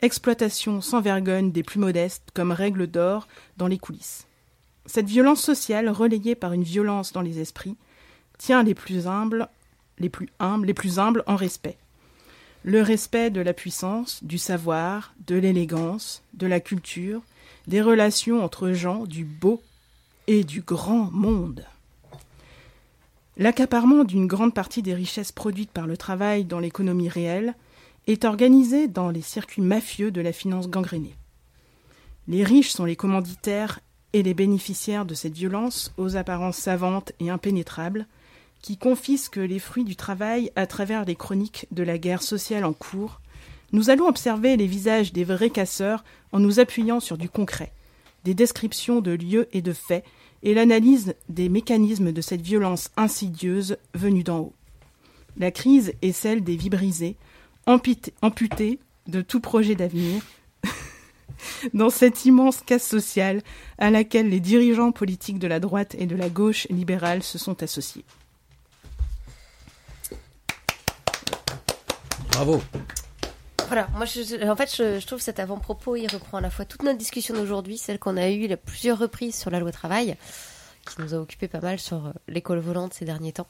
exploitation 0.00 0.80
sans 0.80 1.02
vergogne 1.02 1.52
des 1.52 1.62
plus 1.62 1.78
modestes 1.78 2.30
comme 2.32 2.50
règle 2.50 2.86
d'or 2.86 3.28
dans 3.58 3.66
les 3.66 3.76
coulisses. 3.76 4.26
Cette 4.86 5.04
violence 5.04 5.42
sociale, 5.42 5.90
relayée 5.90 6.34
par 6.34 6.54
une 6.54 6.62
violence 6.62 7.12
dans 7.12 7.20
les 7.20 7.40
esprits, 7.40 7.76
tient 8.38 8.62
les 8.62 8.74
plus 8.74 9.06
humbles, 9.06 9.48
les 9.98 10.08
plus 10.08 10.30
humbles, 10.38 10.66
les 10.66 10.72
plus 10.72 10.98
humbles 10.98 11.24
en 11.26 11.36
respect. 11.36 11.76
Le 12.62 12.80
respect 12.80 13.28
de 13.28 13.42
la 13.42 13.52
puissance, 13.52 14.24
du 14.24 14.38
savoir, 14.38 15.12
de 15.26 15.36
l'élégance, 15.36 16.22
de 16.32 16.46
la 16.46 16.60
culture, 16.60 17.20
des 17.66 17.82
relations 17.82 18.42
entre 18.42 18.70
gens 18.70 19.04
du 19.04 19.26
beau 19.26 19.60
et 20.26 20.42
du 20.42 20.62
grand 20.62 21.10
monde. 21.12 21.66
L'accaparement 23.38 24.04
d'une 24.04 24.26
grande 24.26 24.54
partie 24.54 24.82
des 24.82 24.94
richesses 24.94 25.32
produites 25.32 25.70
par 25.70 25.86
le 25.86 25.96
travail 25.96 26.44
dans 26.44 26.58
l'économie 26.58 27.10
réelle 27.10 27.54
est 28.06 28.24
organisé 28.24 28.88
dans 28.88 29.10
les 29.10 29.20
circuits 29.20 29.62
mafieux 29.62 30.10
de 30.10 30.20
la 30.22 30.32
finance 30.32 30.68
gangrénée. 30.68 31.16
Les 32.28 32.44
riches 32.44 32.70
sont 32.70 32.86
les 32.86 32.96
commanditaires 32.96 33.80
et 34.12 34.22
les 34.22 34.32
bénéficiaires 34.32 35.04
de 35.04 35.14
cette 35.14 35.34
violence 35.34 35.92
aux 35.98 36.16
apparences 36.16 36.56
savantes 36.56 37.12
et 37.20 37.28
impénétrables, 37.28 38.06
qui 38.62 38.78
confisque 38.78 39.36
les 39.36 39.58
fruits 39.58 39.84
du 39.84 39.96
travail 39.96 40.50
à 40.56 40.66
travers 40.66 41.04
les 41.04 41.14
chroniques 41.14 41.66
de 41.72 41.82
la 41.82 41.98
guerre 41.98 42.22
sociale 42.22 42.64
en 42.64 42.72
cours, 42.72 43.20
nous 43.72 43.90
allons 43.90 44.08
observer 44.08 44.56
les 44.56 44.66
visages 44.66 45.12
des 45.12 45.24
vrais 45.24 45.50
casseurs 45.50 46.04
en 46.32 46.40
nous 46.40 46.58
appuyant 46.58 47.00
sur 47.00 47.18
du 47.18 47.28
concret, 47.28 47.72
des 48.24 48.34
descriptions 48.34 49.00
de 49.00 49.10
lieux 49.10 49.48
et 49.52 49.60
de 49.60 49.72
faits, 49.72 50.04
et 50.42 50.54
l'analyse 50.54 51.14
des 51.28 51.48
mécanismes 51.48 52.12
de 52.12 52.20
cette 52.20 52.42
violence 52.42 52.90
insidieuse 52.96 53.76
venue 53.94 54.22
d'en 54.22 54.38
haut. 54.38 54.52
La 55.38 55.50
crise 55.50 55.92
est 56.02 56.12
celle 56.12 56.42
des 56.42 56.56
vies 56.56 56.70
brisées, 56.70 57.16
amputées 57.66 58.78
de 59.06 59.20
tout 59.20 59.40
projet 59.40 59.74
d'avenir, 59.74 60.22
dans 61.74 61.90
cette 61.90 62.24
immense 62.24 62.60
casse 62.60 62.86
sociale 62.86 63.42
à 63.78 63.90
laquelle 63.90 64.28
les 64.28 64.40
dirigeants 64.40 64.92
politiques 64.92 65.38
de 65.38 65.46
la 65.46 65.60
droite 65.60 65.94
et 65.98 66.06
de 66.06 66.16
la 66.16 66.28
gauche 66.28 66.66
libérale 66.70 67.22
se 67.22 67.38
sont 67.38 67.62
associés. 67.62 68.04
Bravo. 72.30 72.60
Voilà, 73.66 73.88
moi 73.94 74.04
je, 74.04 74.48
en 74.48 74.54
fait 74.54 74.74
je, 74.76 75.04
trouve 75.04 75.20
cet 75.20 75.40
avant-propos 75.40 75.96
il 75.96 76.06
reprend 76.06 76.38
à 76.38 76.40
la 76.40 76.50
fois 76.50 76.64
toute 76.64 76.84
notre 76.84 76.98
discussion 76.98 77.34
d'aujourd'hui, 77.34 77.78
celle 77.78 77.98
qu'on 77.98 78.16
a 78.16 78.30
eue 78.30 78.50
à 78.52 78.56
plusieurs 78.56 78.96
reprises 78.96 79.34
sur 79.36 79.50
la 79.50 79.58
loi 79.58 79.72
travail, 79.72 80.16
qui 80.86 81.02
nous 81.02 81.14
a 81.14 81.18
occupé 81.18 81.48
pas 81.48 81.60
mal 81.60 81.80
sur 81.80 82.06
euh, 82.06 82.12
l'école 82.28 82.60
volante 82.60 82.94
ces 82.94 83.04
derniers 83.04 83.32
temps. 83.32 83.48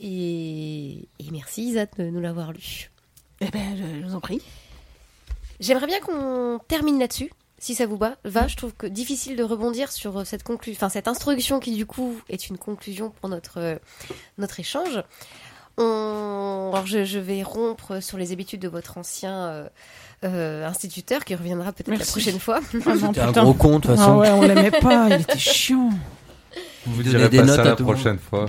Et, 0.00 1.08
merci 1.30 1.68
Isa 1.68 1.86
de 1.86 2.04
nous 2.04 2.20
l'avoir 2.20 2.52
lu. 2.52 2.90
Eh 3.40 3.48
ben 3.50 3.76
je, 3.76 4.06
vous 4.06 4.16
en 4.16 4.20
prie. 4.20 4.42
J'aimerais 5.60 5.86
bien 5.86 6.00
qu'on 6.00 6.58
termine 6.66 6.98
là-dessus, 6.98 7.30
si 7.58 7.76
ça 7.76 7.86
vous 7.86 7.96
va. 7.96 8.16
Va, 8.24 8.48
je 8.48 8.56
trouve 8.56 8.74
que 8.74 8.88
difficile 8.88 9.36
de 9.36 9.44
rebondir 9.44 9.92
sur 9.92 10.18
euh, 10.18 10.24
cette 10.24 10.42
conclusion, 10.42 10.78
enfin 10.78 10.88
cette 10.88 11.06
introduction 11.06 11.60
qui 11.60 11.76
du 11.76 11.86
coup 11.86 12.20
est 12.28 12.48
une 12.48 12.58
conclusion 12.58 13.10
pour 13.10 13.28
notre 13.28 13.58
euh, 13.58 13.76
notre 14.36 14.58
échange. 14.58 15.00
On... 15.78 16.70
Alors 16.72 16.86
je, 16.86 17.18
vais 17.18 17.42
rompre 17.42 18.02
sur 18.02 18.18
les 18.18 18.32
habitudes 18.32 18.60
de 18.60 18.68
votre 18.68 18.98
ancien 18.98 19.68
instituteur 20.22 21.24
qui 21.24 21.34
reviendra 21.34 21.72
peut-être 21.72 21.98
la 21.98 22.04
prochaine 22.04 22.38
fois. 22.38 22.60
Ah 22.62 22.92
C'était 23.00 23.20
un 23.20 23.32
gros 23.32 23.54
con 23.54 23.78
de 23.78 23.86
toute 23.86 23.96
façon. 23.96 24.12
Ah 24.12 24.16
ouais, 24.18 24.30
on 24.30 24.42
l'aimait 24.42 24.70
pas, 24.70 25.08
il 25.08 25.20
était 25.22 25.38
chiant. 25.38 25.90
Vous, 26.86 26.94
vous 26.94 27.02
direz 27.02 27.30
pas 27.30 27.46
ça 27.46 27.64
la 27.64 27.76
prochaine 27.76 28.18
fois. 28.18 28.46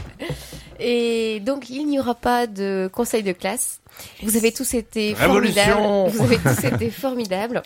Et 0.80 1.41
donc 1.41 1.69
il 1.69 1.86
n'y 1.88 1.99
aura 1.99 2.15
pas 2.15 2.47
de 2.47 2.89
conseil 2.91 3.23
de 3.23 3.34
classe. 3.34 3.82
Vous 4.23 4.38
avez 4.38 4.51
tous 4.51 4.73
été 4.73 5.13
formidables. 5.15 6.09
Vous 6.09 6.23
avez 6.23 6.38
tous 6.38 6.63
été 6.63 6.89
formidables. 6.89 7.61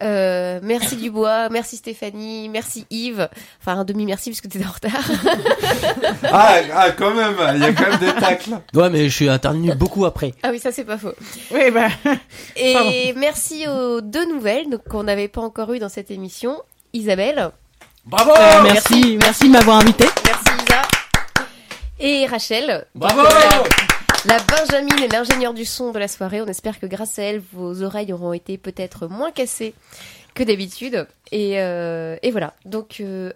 Euh, 0.00 0.60
merci 0.62 0.96
Dubois, 0.96 1.48
merci 1.48 1.76
Stéphanie, 1.76 2.48
merci 2.48 2.86
Yves. 2.90 3.28
Enfin, 3.60 3.80
un 3.80 3.84
demi-merci 3.84 4.30
puisque 4.30 4.48
tu 4.48 4.60
es 4.60 4.64
en 4.64 4.70
retard. 4.70 5.10
ah, 6.24 6.56
ah, 6.74 6.90
quand 6.92 7.14
même, 7.14 7.36
il 7.54 7.60
y 7.60 7.64
a 7.64 7.72
quand 7.72 7.90
même 7.90 7.98
des 7.98 8.20
tacles. 8.20 8.50
Ouais, 8.74 8.90
mais 8.90 9.08
je 9.08 9.14
suis 9.14 9.28
intervenu 9.28 9.74
beaucoup 9.74 10.04
après. 10.04 10.34
Ah 10.42 10.50
oui, 10.50 10.58
ça 10.58 10.72
c'est 10.72 10.84
pas 10.84 10.98
faux. 10.98 11.14
Oui, 11.50 11.70
bah. 11.72 11.88
Et 12.56 13.12
merci 13.16 13.66
aux 13.66 14.00
deux 14.00 14.26
nouvelles 14.32 14.70
donc, 14.70 14.84
qu'on 14.88 15.02
n'avait 15.02 15.28
pas 15.28 15.40
encore 15.40 15.72
eues 15.72 15.78
dans 15.78 15.88
cette 15.88 16.10
émission. 16.10 16.62
Isabelle. 16.92 17.50
Bravo 18.04 18.30
euh, 18.30 18.62
merci, 18.62 19.18
merci 19.20 19.48
de 19.48 19.52
m'avoir 19.52 19.78
invité. 19.78 20.06
Merci 20.24 20.64
Isa. 20.64 20.82
Et 22.00 22.26
Rachel. 22.26 22.86
Bravo 22.94 23.22
la 24.24 24.38
Benjamin 24.38 24.96
est 25.02 25.12
l'ingénieur 25.12 25.54
du 25.54 25.64
son 25.64 25.92
de 25.92 25.98
la 25.98 26.08
soirée. 26.08 26.42
On 26.42 26.46
espère 26.46 26.80
que 26.80 26.86
grâce 26.86 27.18
à 27.18 27.22
elle, 27.22 27.42
vos 27.52 27.82
oreilles 27.82 28.12
auront 28.12 28.32
été 28.32 28.58
peut-être 28.58 29.06
moins 29.08 29.30
cassées 29.30 29.74
que 30.34 30.42
d'habitude. 30.42 31.06
Et, 31.32 31.60
euh, 31.60 32.16
voilà. 32.32 32.54
Donc, 32.64 32.96
euh, 33.00 33.32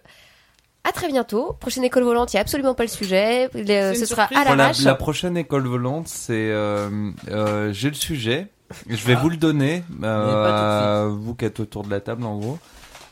à 0.84 0.92
très 0.92 1.08
bientôt. 1.08 1.56
Prochaine 1.60 1.84
école 1.84 2.02
volante, 2.02 2.32
il 2.32 2.36
n'y 2.36 2.38
a 2.38 2.42
absolument 2.42 2.74
pas 2.74 2.82
le 2.82 2.88
sujet. 2.88 3.48
ce 3.54 4.04
sera 4.06 4.24
à 4.34 4.44
la 4.44 4.56
la, 4.56 4.72
la 4.84 4.94
prochaine 4.94 5.36
école 5.36 5.66
volante, 5.66 6.08
c'est 6.08 6.32
euh, 6.32 7.72
j'ai 7.72 7.88
le 7.88 7.94
sujet. 7.94 8.48
Je 8.88 9.04
vais 9.06 9.14
ah. 9.14 9.20
vous 9.20 9.28
le 9.28 9.36
donner, 9.36 9.84
vous 9.90 11.34
qui 11.34 11.44
êtes 11.44 11.60
autour 11.60 11.84
de 11.84 11.90
la 11.90 12.00
table 12.00 12.24
en 12.24 12.38
gros 12.38 12.58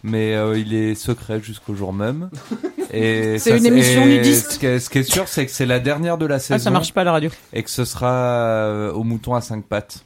mais 0.03 0.35
euh, 0.35 0.59
il 0.59 0.75
est 0.75 0.95
secret 0.95 1.41
jusqu'au 1.41 1.75
jour 1.75 1.93
même. 1.93 2.31
Et 2.93 3.39
c'est 3.39 3.59
une 3.59 3.67
émission 3.67 4.05
nudiste. 4.05 4.53
Ce 4.53 4.59
qui, 4.59 4.67
est, 4.67 4.79
ce 4.81 4.91
qui 4.91 4.99
est 4.99 5.03
sûr, 5.05 5.29
c'est 5.29 5.47
que 5.47 5.53
c'est 5.53 5.67
la 5.67 5.79
dernière 5.79 6.19
de 6.19 6.27
la 6.27 6.39
saison. 6.39 6.57
Ah, 6.57 6.59
ça 6.59 6.71
marche 6.71 6.93
pas 6.93 7.03
à 7.03 7.05
la 7.05 7.13
radio. 7.13 7.31
Et 7.53 7.63
que 7.63 7.71
ce 7.71 7.85
sera 7.85 8.13
euh, 8.13 8.93
au 8.93 9.05
mouton 9.05 9.35
à 9.35 9.41
cinq 9.41 9.65
pattes, 9.65 10.05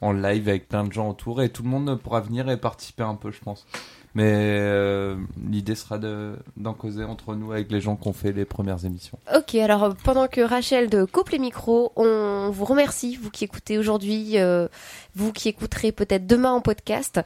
en 0.00 0.12
live 0.12 0.48
avec 0.48 0.68
plein 0.68 0.84
de 0.84 0.92
gens 0.92 1.08
autour, 1.08 1.42
et 1.42 1.48
tout 1.48 1.62
le 1.62 1.68
monde 1.68 1.98
pourra 2.02 2.20
venir 2.20 2.50
et 2.50 2.56
participer 2.56 3.04
un 3.04 3.14
peu, 3.14 3.30
je 3.30 3.38
pense. 3.38 3.66
Mais 4.14 4.58
euh, 4.58 5.16
l'idée 5.48 5.74
sera 5.74 5.98
d'en 5.98 6.74
causer 6.74 7.04
entre 7.04 7.34
nous 7.34 7.52
avec 7.52 7.70
les 7.70 7.80
gens 7.80 7.94
qui 7.94 8.08
ont 8.08 8.12
fait 8.12 8.32
les 8.32 8.44
premières 8.44 8.84
émissions. 8.84 9.18
Ok, 9.36 9.54
alors 9.54 9.94
pendant 10.02 10.26
que 10.26 10.40
Rachel 10.40 10.88
de 10.88 11.04
coupe 11.04 11.28
les 11.28 11.38
micros, 11.38 11.92
on 11.94 12.50
vous 12.50 12.64
remercie, 12.64 13.16
vous 13.16 13.30
qui 13.30 13.44
écoutez 13.44 13.78
aujourd'hui, 13.78 14.38
euh, 14.38 14.66
vous 15.14 15.32
qui 15.32 15.48
écouterez 15.48 15.92
peut-être 15.92 16.26
demain 16.26 16.52
en 16.52 16.60
podcast. 16.60 17.20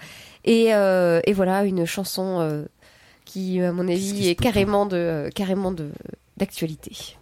Et, 0.45 0.67
et 0.67 1.33
voilà, 1.33 1.65
une 1.65 1.85
chanson 1.85 2.67
qui, 3.25 3.61
à 3.61 3.73
mon 3.73 3.89
avis, 3.89 4.29
est 4.29 4.35
carrément 4.35 4.87
de 4.87 5.31
carrément 5.35 5.75
d'actualité. 6.37 7.17